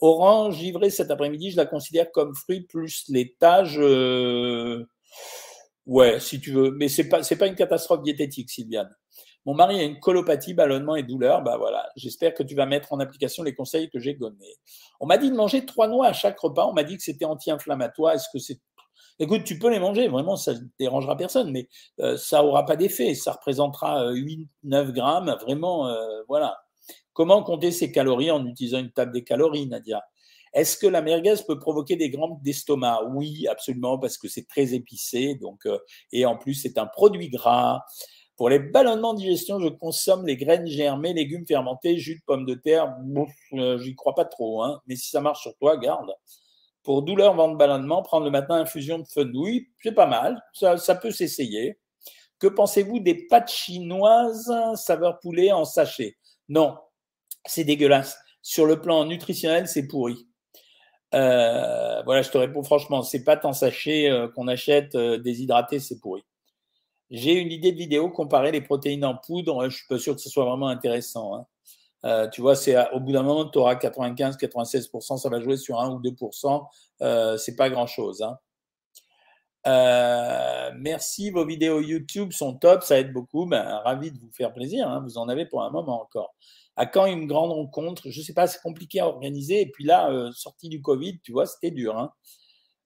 Orange 0.00 0.56
givrée 0.56 0.90
cet 0.90 1.10
après-midi, 1.10 1.52
je 1.52 1.56
la 1.56 1.66
considère 1.66 2.12
comme 2.12 2.34
fruit 2.34 2.62
plus 2.62 3.04
laitage. 3.08 3.78
Euh... 3.78 4.84
Ouais, 5.86 6.20
si 6.20 6.40
tu 6.40 6.52
veux, 6.52 6.72
mais 6.72 6.88
c'est 6.88 7.08
pas 7.08 7.20
pas 7.22 7.46
une 7.46 7.54
catastrophe 7.54 8.02
diététique, 8.02 8.50
Sylviane. 8.50 8.94
Mon 9.46 9.54
mari 9.54 9.78
a 9.78 9.84
une 9.84 10.00
colopathie, 10.00 10.54
ballonnement 10.54 10.96
et 10.96 11.04
douleur. 11.04 11.42
Bah 11.42 11.56
voilà, 11.56 11.88
j'espère 11.96 12.34
que 12.34 12.42
tu 12.42 12.56
vas 12.56 12.66
mettre 12.66 12.92
en 12.92 12.98
application 12.98 13.44
les 13.44 13.54
conseils 13.54 13.88
que 13.88 14.00
j'ai 14.00 14.14
donnés. 14.14 14.56
On 14.98 15.06
m'a 15.06 15.18
dit 15.18 15.30
de 15.30 15.36
manger 15.36 15.64
trois 15.64 15.86
noix 15.86 16.08
à 16.08 16.12
chaque 16.12 16.38
repas. 16.40 16.66
On 16.66 16.72
m'a 16.72 16.82
dit 16.82 16.96
que 16.96 17.02
c'était 17.02 17.24
anti-inflammatoire. 17.24 18.14
Est-ce 18.14 18.26
que 18.32 18.40
c'est 18.40 18.60
Écoute, 19.18 19.44
tu 19.44 19.58
peux 19.58 19.70
les 19.70 19.78
manger, 19.78 20.08
vraiment, 20.08 20.36
ça 20.36 20.52
ne 20.52 20.58
dérangera 20.78 21.16
personne, 21.16 21.50
mais 21.50 21.68
euh, 22.00 22.18
ça 22.18 22.42
n'aura 22.42 22.66
pas 22.66 22.76
d'effet. 22.76 23.14
Ça 23.14 23.32
représentera 23.32 24.12
8-9 24.12 24.46
euh, 24.74 24.92
grammes, 24.92 25.36
vraiment, 25.40 25.88
euh, 25.88 26.22
voilà. 26.28 26.58
Comment 27.16 27.42
compter 27.42 27.70
ses 27.70 27.90
calories 27.90 28.30
en 28.30 28.44
utilisant 28.44 28.78
une 28.78 28.90
table 28.90 29.10
des 29.10 29.24
calories, 29.24 29.66
Nadia? 29.66 30.04
Est-ce 30.52 30.76
que 30.76 30.86
la 30.86 31.00
merguez 31.00 31.36
peut 31.46 31.58
provoquer 31.58 31.96
des 31.96 32.10
grandes 32.10 32.42
d'estomac? 32.42 33.04
Oui, 33.10 33.46
absolument, 33.48 33.98
parce 33.98 34.18
que 34.18 34.28
c'est 34.28 34.46
très 34.46 34.74
épicé, 34.74 35.34
donc, 35.34 35.66
et 36.12 36.26
en 36.26 36.36
plus, 36.36 36.52
c'est 36.52 36.76
un 36.76 36.84
produit 36.84 37.30
gras. 37.30 37.80
Pour 38.36 38.50
les 38.50 38.58
ballonnements 38.58 39.14
de 39.14 39.20
digestion, 39.20 39.58
je 39.60 39.68
consomme 39.68 40.26
les 40.26 40.36
graines 40.36 40.66
germées, 40.66 41.14
légumes 41.14 41.46
fermentés, 41.46 41.96
jus 41.96 42.16
de 42.16 42.22
pommes 42.26 42.44
de 42.44 42.52
terre. 42.52 42.94
Bon, 43.02 43.26
j'y 43.78 43.94
crois 43.94 44.14
pas 44.14 44.26
trop, 44.26 44.62
hein, 44.62 44.82
mais 44.86 44.94
si 44.94 45.08
ça 45.08 45.22
marche 45.22 45.40
sur 45.40 45.56
toi, 45.56 45.78
garde. 45.78 46.12
Pour 46.82 47.00
douleur, 47.00 47.34
ventre, 47.34 47.56
ballonnement, 47.56 48.02
prendre 48.02 48.26
le 48.26 48.30
matin 48.30 48.56
infusion 48.56 48.98
de 48.98 49.06
fenouil, 49.08 49.68
c'est 49.82 49.92
pas 49.92 50.04
mal, 50.04 50.44
ça, 50.52 50.76
ça 50.76 50.94
peut 50.94 51.12
s'essayer. 51.12 51.78
Que 52.38 52.46
pensez-vous 52.46 53.00
des 53.00 53.26
pâtes 53.26 53.50
chinoises 53.50 54.52
saveur 54.74 55.18
poulet 55.18 55.50
en 55.50 55.64
sachet? 55.64 56.18
Non, 56.50 56.76
c'est 57.46 57.64
dégueulasse. 57.64 58.18
Sur 58.42 58.66
le 58.66 58.80
plan 58.80 59.04
nutritionnel, 59.04 59.66
c'est 59.68 59.86
pourri. 59.86 60.26
Euh, 61.14 62.02
voilà, 62.04 62.22
je 62.22 62.30
te 62.30 62.38
réponds 62.38 62.62
franchement, 62.62 63.02
ces 63.02 63.24
pâtes 63.24 63.44
en 63.44 63.52
sachet 63.52 64.10
euh, 64.10 64.28
qu'on 64.28 64.48
achète 64.48 64.94
euh, 64.94 65.18
déshydratées, 65.18 65.78
c'est 65.78 66.00
pourri. 66.00 66.24
J'ai 67.10 67.34
une 67.34 67.52
idée 67.52 67.72
de 67.72 67.78
vidéo, 67.78 68.10
comparer 68.10 68.50
les 68.50 68.60
protéines 68.60 69.04
en 69.04 69.16
poudre. 69.16 69.68
Je 69.68 69.76
suis 69.76 69.86
pas 69.88 69.98
sûr 69.98 70.14
que 70.14 70.20
ce 70.20 70.28
soit 70.28 70.44
vraiment 70.44 70.68
intéressant. 70.68 71.36
Hein. 71.36 72.28
Tu 72.32 72.40
vois, 72.40 72.54
c'est 72.54 72.76
au 72.92 73.00
bout 73.00 73.12
d'un 73.12 73.22
moment, 73.22 73.48
tu 73.48 73.58
auras 73.58 73.74
95-96%, 73.74 75.18
ça 75.18 75.28
va 75.28 75.40
jouer 75.40 75.56
sur 75.56 75.80
1 75.80 75.90
ou 75.90 76.00
2%. 76.00 76.66
Euh, 77.02 77.36
c'est 77.36 77.56
pas 77.56 77.70
grand-chose. 77.70 78.22
Hein. 78.22 78.38
Euh, 79.66 80.70
merci, 80.78 81.30
vos 81.30 81.44
vidéos 81.44 81.80
YouTube 81.80 82.32
sont 82.32 82.54
top, 82.54 82.82
ça 82.82 82.98
aide 82.98 83.12
beaucoup. 83.12 83.46
Ben, 83.46 83.62
ravi 83.84 84.12
de 84.12 84.18
vous 84.18 84.30
faire 84.32 84.52
plaisir. 84.52 84.88
Hein, 84.88 85.02
vous 85.04 85.18
en 85.18 85.28
avez 85.28 85.46
pour 85.46 85.62
un 85.62 85.70
moment 85.70 86.02
encore. 86.02 86.34
À 86.76 86.86
quand 86.86 87.06
une 87.06 87.26
grande 87.26 87.52
rencontre? 87.52 88.10
Je 88.10 88.20
ne 88.20 88.24
sais 88.24 88.34
pas, 88.34 88.46
c'est 88.46 88.60
compliqué 88.60 89.00
à 89.00 89.08
organiser. 89.08 89.62
Et 89.62 89.70
puis 89.70 89.84
là, 89.84 90.10
euh, 90.10 90.30
sortie 90.32 90.68
du 90.68 90.82
Covid, 90.82 91.20
tu 91.22 91.32
vois, 91.32 91.46
c'était 91.46 91.70
dur. 91.70 91.98
Hein. 91.98 92.12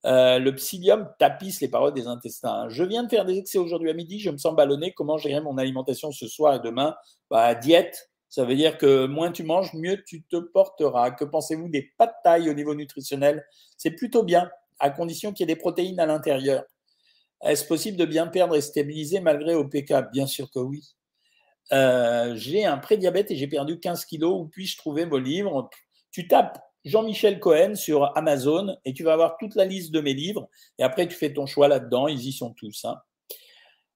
Euh, 0.07 0.39
le 0.39 0.55
psyllium 0.55 1.11
tapisse 1.19 1.61
les 1.61 1.69
parois 1.69 1.93
des 1.93 2.07
intestins. 2.07 2.69
Je 2.71 2.85
viens 2.85 3.03
de 3.03 3.09
faire 3.11 3.27
des 3.27 3.37
excès 3.37 3.59
aujourd'hui 3.59 3.91
à 3.91 3.95
midi, 3.95 4.19
je 4.19 4.31
me 4.31 4.39
sens 4.39 4.55
ballonné. 4.55 4.93
Comment 4.95 5.19
gérer 5.19 5.41
mon 5.43 5.59
alimentation 5.59 6.13
ce 6.13 6.27
soir 6.27 6.55
et 6.55 6.61
demain? 6.61 6.97
Bah, 7.31 7.55
Diète, 7.55 8.11
ça 8.31 8.45
veut 8.45 8.55
dire 8.55 8.79
que 8.79 9.07
moins 9.07 9.33
tu 9.33 9.43
manges, 9.43 9.75
mieux 9.75 10.03
tu 10.07 10.23
te 10.23 10.37
porteras. 10.37 11.11
Que 11.11 11.25
pensez-vous 11.25 11.69
des 11.69 11.83
de 11.83 12.07
taille 12.25 12.49
au 12.49 12.55
niveau 12.55 12.75
nutritionnel? 12.75 13.45
C'est 13.77 13.91
plutôt 13.91 14.23
bien, 14.23 14.49
à 14.81 14.91
condition 14.91 15.33
qu'il 15.33 15.49
y 15.49 15.51
ait 15.51 15.55
des 15.55 15.61
protéines 15.61 16.01
à 16.01 16.07
l'intérieur. 16.07 16.65
Est-ce 17.43 17.65
possible 17.65 17.97
de 17.97 18.05
bien 18.05 18.27
perdre 18.27 18.57
et 18.57 18.61
stabiliser 18.61 19.21
malgré 19.21 19.55
OPK 19.55 20.11
Bien 20.13 20.27
sûr 20.27 20.51
que 20.51 20.59
oui. 20.59 20.83
Euh, 21.73 22.35
j'ai 22.37 22.65
un 22.65 22.79
prédiabète 22.79 23.31
et 23.31 23.37
j'ai 23.37 23.47
perdu 23.47 23.79
15 23.79 24.05
kilos. 24.05 24.41
Où 24.41 24.49
puis-je 24.49 24.77
trouver 24.77 25.05
vos 25.05 25.19
livres? 25.19 25.71
Tu 26.11 26.29
tapes 26.29 26.61
Jean-Michel 26.85 27.41
Cohen 27.41 27.75
sur 27.75 28.17
Amazon 28.17 28.77
et 28.85 28.93
tu 28.93 29.05
vas 29.05 29.13
avoir 29.13 29.37
toute 29.39 29.55
la 29.55 29.65
liste 29.65 29.93
de 29.93 30.01
mes 30.01 30.15
livres. 30.15 30.49
Et 30.79 30.83
après, 30.83 31.07
tu 31.07 31.15
fais 31.15 31.33
ton 31.33 31.47
choix 31.47 31.69
là-dedans. 31.69 32.09
Ils 32.09 32.27
y 32.27 32.33
sont 32.33 32.53
tous. 32.53 32.85
Hein. 32.85 32.97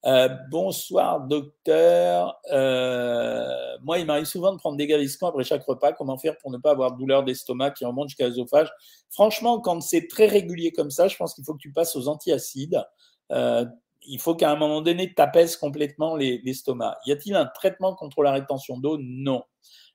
Euh, 0.07 0.29
bonsoir, 0.51 1.27
docteur. 1.27 2.39
Euh, 2.53 3.79
moi, 3.83 3.99
il 3.99 4.05
m'arrive 4.05 4.27
souvent 4.27 4.53
de 4.53 4.59
prendre 4.59 4.77
des 4.77 4.87
gaviscons 4.87 5.29
après 5.29 5.45
chaque 5.45 5.65
repas. 5.65 5.93
Comment 5.93 6.19
faire 6.19 6.37
pour 6.37 6.51
ne 6.51 6.59
pas 6.59 6.73
avoir 6.73 6.93
de 6.93 6.99
douleur 6.99 7.25
d'estomac 7.25 7.71
qui 7.71 7.87
remonte 7.87 8.11
jusqu'à 8.11 8.29
l'œsophage? 8.29 8.71
Franchement, 9.11 9.61
quand 9.61 9.81
c'est 9.81 10.07
très 10.07 10.27
régulier 10.27 10.73
comme 10.73 10.91
ça, 10.91 11.09
je 11.09 11.17
pense 11.17 11.35
qu'il 11.35 11.45
faut 11.45 11.55
que 11.55 11.59
tu 11.63 11.73
passes 11.73 11.97
aux 11.97 12.09
antiacides. 12.09 12.85
Euh, 13.33 13.65
il 14.07 14.21
faut 14.21 14.35
qu'à 14.35 14.51
un 14.51 14.57
moment 14.57 14.83
donné, 14.83 15.15
tu 15.15 15.23
apaises 15.23 15.57
complètement 15.57 16.17
l'estomac. 16.17 16.99
y 17.07 17.13
a-t-il 17.13 17.35
un 17.35 17.47
traitement 17.47 17.95
contre 17.95 18.23
la 18.23 18.33
rétention 18.33 18.77
d'eau? 18.77 18.99
Non. 19.01 19.43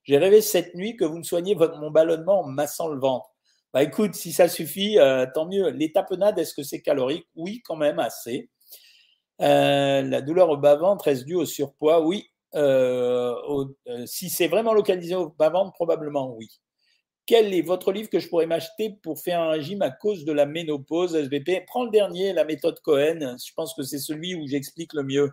J'ai 0.06 0.18
rêvé 0.18 0.42
cette 0.42 0.74
nuit 0.74 0.96
que 0.96 1.06
vous 1.06 1.20
me 1.20 1.24
soignez 1.24 1.54
mon 1.54 1.92
ballonnement 1.92 2.40
en 2.40 2.48
massant 2.48 2.88
le 2.88 3.00
ventre. 3.00 3.30
Bah 3.72 3.84
écoute, 3.84 4.16
si 4.16 4.32
ça 4.32 4.48
suffit, 4.48 4.98
tant 5.36 5.46
mieux. 5.46 5.70
Les 5.70 5.92
tapenades, 5.92 6.40
est-ce 6.40 6.56
que 6.56 6.64
c'est 6.64 6.82
calorique? 6.82 7.28
Oui, 7.36 7.62
quand 7.64 7.76
même, 7.76 8.00
assez. 8.00 8.50
Euh, 9.42 10.02
la 10.02 10.22
douleur 10.22 10.50
au 10.50 10.58
bas-ventre 10.58 11.08
est 11.08 11.24
due 11.24 11.36
au 11.36 11.46
surpoids? 11.46 12.06
Oui. 12.06 12.30
Euh, 12.56 13.36
euh, 13.88 14.06
si 14.06 14.30
c'est 14.30 14.48
vraiment 14.48 14.74
localisé 14.74 15.16
au 15.16 15.30
bas-ventre, 15.30 15.74
probablement 15.74 16.36
oui. 16.36 16.50
Quel 17.26 17.54
est 17.54 17.62
votre 17.62 17.92
livre 17.92 18.10
que 18.10 18.20
je 18.20 18.28
pourrais 18.28 18.48
m'acheter 18.48 18.98
pour 19.04 19.20
faire 19.20 19.40
un 19.40 19.52
régime 19.52 19.84
à 19.84 19.92
cause 19.92 20.26
de 20.26 20.32
la 20.32 20.48
ménopause 20.48 21.16
SVP 21.16 21.64
Prends 21.68 21.86
le 21.86 21.92
dernier, 21.92 22.34
la 22.34 22.44
méthode 22.44 22.80
Cohen. 22.82 23.36
Je 23.38 23.54
pense 23.54 23.76
que 23.76 23.84
c'est 23.84 24.00
celui 24.00 24.34
où 24.34 24.48
j'explique 24.48 24.94
le 24.94 25.04
mieux. 25.04 25.32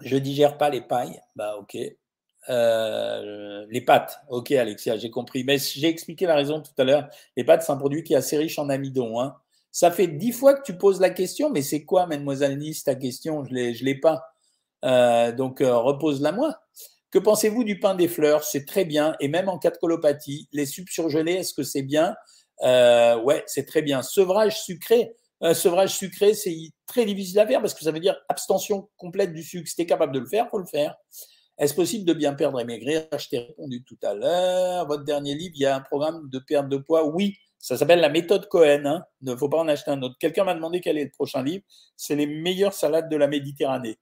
Je 0.00 0.16
digère 0.16 0.56
pas 0.56 0.70
les 0.70 0.82
pailles. 0.82 1.20
Bah 1.34 1.56
ok. 1.58 1.74
les 1.74 3.80
pâtes. 3.80 4.20
Ok, 4.28 4.52
Alexia, 4.52 4.96
j'ai 4.96 5.10
compris. 5.10 5.42
Mais 5.42 5.58
j'ai 5.58 5.88
expliqué 5.88 6.26
la 6.26 6.36
raison 6.36 6.62
tout 6.62 6.70
à 6.78 6.84
l'heure. 6.84 7.08
Les 7.36 7.42
pâtes, 7.42 7.62
c'est 7.62 7.72
un 7.72 7.76
produit 7.76 8.04
qui 8.04 8.12
est 8.12 8.16
assez 8.16 8.36
riche 8.36 8.60
en 8.60 8.68
amidon. 8.68 9.20
Hein 9.20 9.34
Ça 9.76 9.90
fait 9.90 10.06
dix 10.06 10.32
fois 10.32 10.54
que 10.54 10.62
tu 10.62 10.78
poses 10.78 11.00
la 11.00 11.10
question, 11.10 11.50
mais 11.50 11.60
c'est 11.60 11.84
quoi, 11.84 12.06
mademoiselle 12.06 12.56
Nice, 12.56 12.82
ta 12.82 12.94
question? 12.94 13.44
Je 13.44 13.52
ne 13.52 13.84
l'ai 13.84 14.00
pas. 14.00 14.24
Euh, 14.86 15.32
donc, 15.32 15.60
euh, 15.60 15.76
repose-la 15.76 16.32
moi. 16.32 16.58
Que 17.10 17.18
pensez-vous 17.18 17.62
du 17.62 17.78
pain 17.78 17.94
des 17.94 18.08
fleurs? 18.08 18.42
C'est 18.42 18.64
très 18.64 18.86
bien, 18.86 19.14
et 19.20 19.28
même 19.28 19.50
en 19.50 19.58
cas 19.58 19.70
de 19.70 19.76
colopathie. 19.76 20.48
Les 20.50 20.64
sucres 20.64 20.90
surgelés, 20.90 21.34
est-ce 21.34 21.52
que 21.52 21.62
c'est 21.62 21.82
bien? 21.82 22.16
Euh, 22.62 23.20
Ouais, 23.20 23.44
c'est 23.46 23.66
très 23.66 23.82
bien. 23.82 24.00
Sevrage 24.00 24.62
sucré, 24.62 25.14
un 25.42 25.52
sevrage 25.52 25.94
sucré, 25.94 26.32
c'est 26.32 26.56
très 26.86 27.04
difficile 27.04 27.38
à 27.40 27.46
faire 27.46 27.60
parce 27.60 27.74
que 27.74 27.84
ça 27.84 27.92
veut 27.92 28.00
dire 28.00 28.16
abstention 28.30 28.88
complète 28.96 29.34
du 29.34 29.42
sucre. 29.42 29.68
Si 29.68 29.76
tu 29.76 29.82
es 29.82 29.86
capable 29.86 30.14
de 30.14 30.20
le 30.20 30.26
faire, 30.26 30.48
faut 30.48 30.58
le 30.58 30.64
faire. 30.64 30.96
Est-ce 31.58 31.74
possible 31.74 32.06
de 32.06 32.14
bien 32.14 32.32
perdre 32.32 32.58
et 32.60 32.64
maigrir? 32.64 33.06
Je 33.18 33.28
t'ai 33.28 33.40
répondu 33.40 33.84
tout 33.84 33.98
à 34.02 34.14
l'heure. 34.14 34.86
Votre 34.86 35.04
dernier 35.04 35.34
livre, 35.34 35.52
il 35.54 35.60
y 35.60 35.66
a 35.66 35.76
un 35.76 35.82
programme 35.82 36.30
de 36.30 36.38
perte 36.38 36.70
de 36.70 36.78
poids? 36.78 37.04
Oui, 37.06 37.36
ça 37.66 37.76
s'appelle 37.76 37.98
la 37.98 38.08
méthode 38.08 38.48
Cohen. 38.48 38.86
Hein. 38.86 39.04
Il 39.22 39.28
ne 39.28 39.34
faut 39.34 39.48
pas 39.48 39.58
en 39.58 39.66
acheter 39.66 39.90
un 39.90 40.00
autre. 40.00 40.14
Quelqu'un 40.20 40.44
m'a 40.44 40.54
demandé 40.54 40.80
quel 40.80 40.98
est 40.98 41.04
le 41.04 41.10
prochain 41.10 41.42
livre. 41.42 41.64
C'est 41.96 42.14
les 42.14 42.28
meilleures 42.28 42.72
salades 42.72 43.08
de 43.08 43.16
la 43.16 43.26
Méditerranée. 43.26 43.98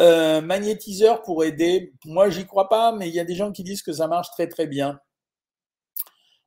Euh, 0.00 0.40
magnétiseur 0.40 1.20
pour 1.20 1.44
aider. 1.44 1.92
Moi, 2.06 2.30
j'y 2.30 2.46
crois 2.46 2.70
pas, 2.70 2.92
mais 2.92 3.10
il 3.10 3.14
y 3.14 3.20
a 3.20 3.26
des 3.26 3.34
gens 3.34 3.52
qui 3.52 3.62
disent 3.62 3.82
que 3.82 3.92
ça 3.92 4.08
marche 4.08 4.30
très 4.30 4.48
très 4.48 4.66
bien. 4.66 4.98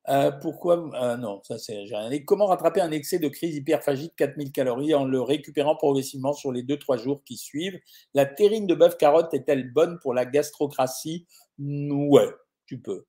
Euh, 0.09 0.31
pourquoi 0.31 0.89
euh, 0.99 1.15
Non, 1.15 1.43
ça 1.43 1.59
c'est 1.59 1.77
rien. 1.77 2.09
Comment 2.25 2.47
rattraper 2.47 2.81
un 2.81 2.91
excès 2.91 3.19
de 3.19 3.27
crise 3.27 3.55
hyperphagique 3.57 4.15
4000 4.15 4.51
calories 4.51 4.95
en 4.95 5.05
le 5.05 5.21
récupérant 5.21 5.75
progressivement 5.75 6.33
sur 6.33 6.51
les 6.51 6.63
2-3 6.63 6.97
jours 6.97 7.23
qui 7.23 7.37
suivent? 7.37 7.79
La 8.15 8.25
terrine 8.25 8.65
de 8.65 8.73
bœuf 8.73 8.97
carotte 8.97 9.31
est-elle 9.35 9.71
bonne 9.71 9.99
pour 9.99 10.15
la 10.15 10.25
gastrocratie? 10.25 11.27
Ouais, 11.59 12.29
tu 12.65 12.81
peux. 12.81 13.05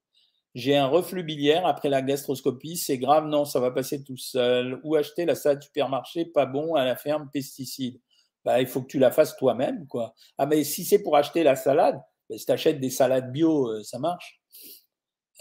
J'ai 0.55 0.77
un 0.77 0.87
reflux 0.87 1.23
biliaire 1.23 1.67
après 1.67 1.89
la 1.89 2.03
gastroscopie, 2.03 2.77
c'est 2.77 2.99
grave 2.99 3.27
Non, 3.27 3.45
ça 3.45 3.59
va 3.59 3.71
passer 3.71 4.05
tout 4.05 4.19
seul. 4.19 4.81
Ou 4.85 4.97
acheter 4.97 5.25
la 5.25 5.35
salade 5.35 5.63
supermarché, 5.63 6.27
pas 6.27 6.47
bon, 6.47 6.75
à 6.75 6.85
la 6.85 6.97
ferme, 6.97 7.31
pesticides. 7.33 8.01
Bah, 8.45 8.61
il 8.61 8.67
faut 8.67 8.83
que 8.83 8.89
tu 8.89 8.99
la 8.99 9.11
fasses 9.11 9.37
toi-même, 9.37 9.87
quoi. 9.87 10.15
Ah, 10.37 10.47
mais 10.47 10.65
si 10.65 10.85
c'est 10.85 11.03
pour 11.03 11.17
acheter 11.17 11.43
la 11.43 11.57
salade, 11.57 12.01
bah, 12.29 12.37
si 12.37 12.45
tu 12.45 12.53
achètes 12.53 12.81
des 12.81 12.91
salades 12.91 13.33
bio, 13.33 13.69
euh, 13.69 13.83
ça 13.83 13.99
marche. 13.99 14.41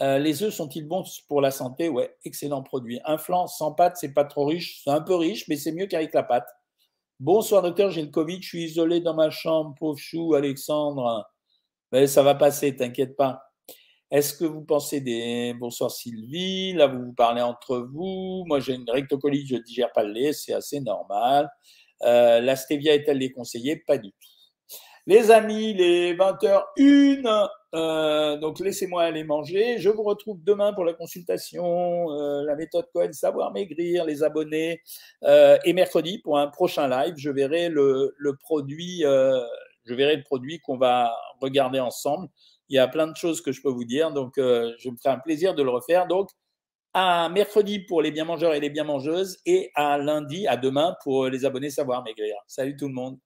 Euh, 0.00 0.18
les 0.18 0.42
œufs 0.42 0.54
sont-ils 0.54 0.86
bons 0.86 1.04
pour 1.28 1.40
la 1.40 1.50
santé? 1.50 1.88
Ouais, 1.88 2.16
excellent 2.24 2.62
produit. 2.62 3.00
Un 3.04 3.18
flan 3.18 3.46
sans 3.46 3.72
pâte, 3.72 3.96
c'est 3.98 4.14
pas 4.14 4.24
trop 4.24 4.46
riche. 4.46 4.82
C'est 4.82 4.90
un 4.90 5.00
peu 5.00 5.14
riche, 5.14 5.46
mais 5.48 5.56
c'est 5.56 5.72
mieux 5.72 5.86
qu'avec 5.86 6.14
la 6.14 6.22
pâte. 6.22 6.48
Bonsoir 7.20 7.62
docteur, 7.62 7.90
j'ai 7.90 8.02
le 8.02 8.08
Covid, 8.08 8.42
je 8.42 8.48
suis 8.48 8.64
isolé 8.64 9.00
dans 9.00 9.14
ma 9.14 9.30
chambre, 9.30 9.74
pauvre 9.78 9.98
chou, 9.98 10.34
Alexandre. 10.34 11.28
Mais 11.92 12.06
ça 12.06 12.22
va 12.22 12.34
passer, 12.34 12.74
t'inquiète 12.76 13.16
pas. 13.16 13.51
Est-ce 14.12 14.34
que 14.34 14.44
vous 14.44 14.60
pensez 14.60 15.00
des. 15.00 15.54
Bonsoir 15.58 15.90
Sylvie, 15.90 16.74
là 16.74 16.86
vous 16.86 17.02
vous 17.02 17.14
parlez 17.14 17.40
entre 17.40 17.78
vous. 17.78 18.44
Moi 18.46 18.60
j'ai 18.60 18.74
une 18.74 18.88
rectocolite, 18.90 19.48
je 19.48 19.54
ne 19.54 19.60
digère 19.60 19.90
pas 19.90 20.02
le 20.02 20.12
lait, 20.12 20.34
c'est 20.34 20.52
assez 20.52 20.80
normal. 20.80 21.48
Euh, 22.02 22.38
la 22.40 22.54
stevia 22.54 22.94
est-elle 22.94 23.20
déconseillée 23.20 23.76
Pas 23.86 23.96
du 23.96 24.10
tout. 24.10 24.28
Les 25.06 25.30
amis, 25.30 25.72
les 25.72 26.14
20h01, 26.14 27.48
euh, 27.74 28.36
donc 28.36 28.60
laissez-moi 28.60 29.02
aller 29.02 29.24
manger. 29.24 29.78
Je 29.78 29.88
vous 29.88 30.02
retrouve 30.02 30.44
demain 30.44 30.74
pour 30.74 30.84
la 30.84 30.92
consultation, 30.92 32.10
euh, 32.10 32.44
la 32.44 32.54
méthode 32.54 32.84
Cohen, 32.92 33.12
savoir 33.12 33.50
maigrir, 33.50 34.04
les 34.04 34.22
abonnés. 34.22 34.82
Et 35.64 35.72
mercredi 35.72 36.18
pour 36.18 36.38
un 36.38 36.48
prochain 36.48 36.86
live, 36.86 37.14
je 37.16 37.30
verrai 37.30 37.70
le, 37.70 38.14
le 38.18 38.36
produit, 38.36 39.04
je 39.04 39.94
verrai 39.94 40.16
le 40.16 40.22
produit 40.22 40.60
qu'on 40.60 40.76
va 40.76 41.16
regarder 41.40 41.80
ensemble. 41.80 42.28
Il 42.72 42.76
y 42.76 42.78
a 42.78 42.88
plein 42.88 43.06
de 43.06 43.16
choses 43.16 43.42
que 43.42 43.52
je 43.52 43.60
peux 43.60 43.68
vous 43.70 43.84
dire, 43.84 44.12
donc 44.12 44.38
euh, 44.38 44.72
je 44.78 44.88
me 44.88 44.96
ferai 44.96 45.14
un 45.14 45.18
plaisir 45.18 45.54
de 45.54 45.62
le 45.62 45.70
refaire. 45.70 46.06
Donc 46.06 46.30
à 46.94 47.28
mercredi 47.28 47.80
pour 47.80 48.00
les 48.00 48.10
bien 48.10 48.24
mangeurs 48.24 48.54
et 48.54 48.60
les 48.60 48.70
bien 48.70 48.84
mangeuses 48.84 49.38
et 49.44 49.70
à 49.74 49.98
lundi, 49.98 50.46
à 50.46 50.56
demain 50.56 50.96
pour 51.04 51.26
les 51.28 51.44
abonnés 51.44 51.70
savoir 51.70 52.02
maigrir. 52.02 52.34
Salut 52.46 52.76
tout 52.76 52.88
le 52.88 52.94
monde. 52.94 53.18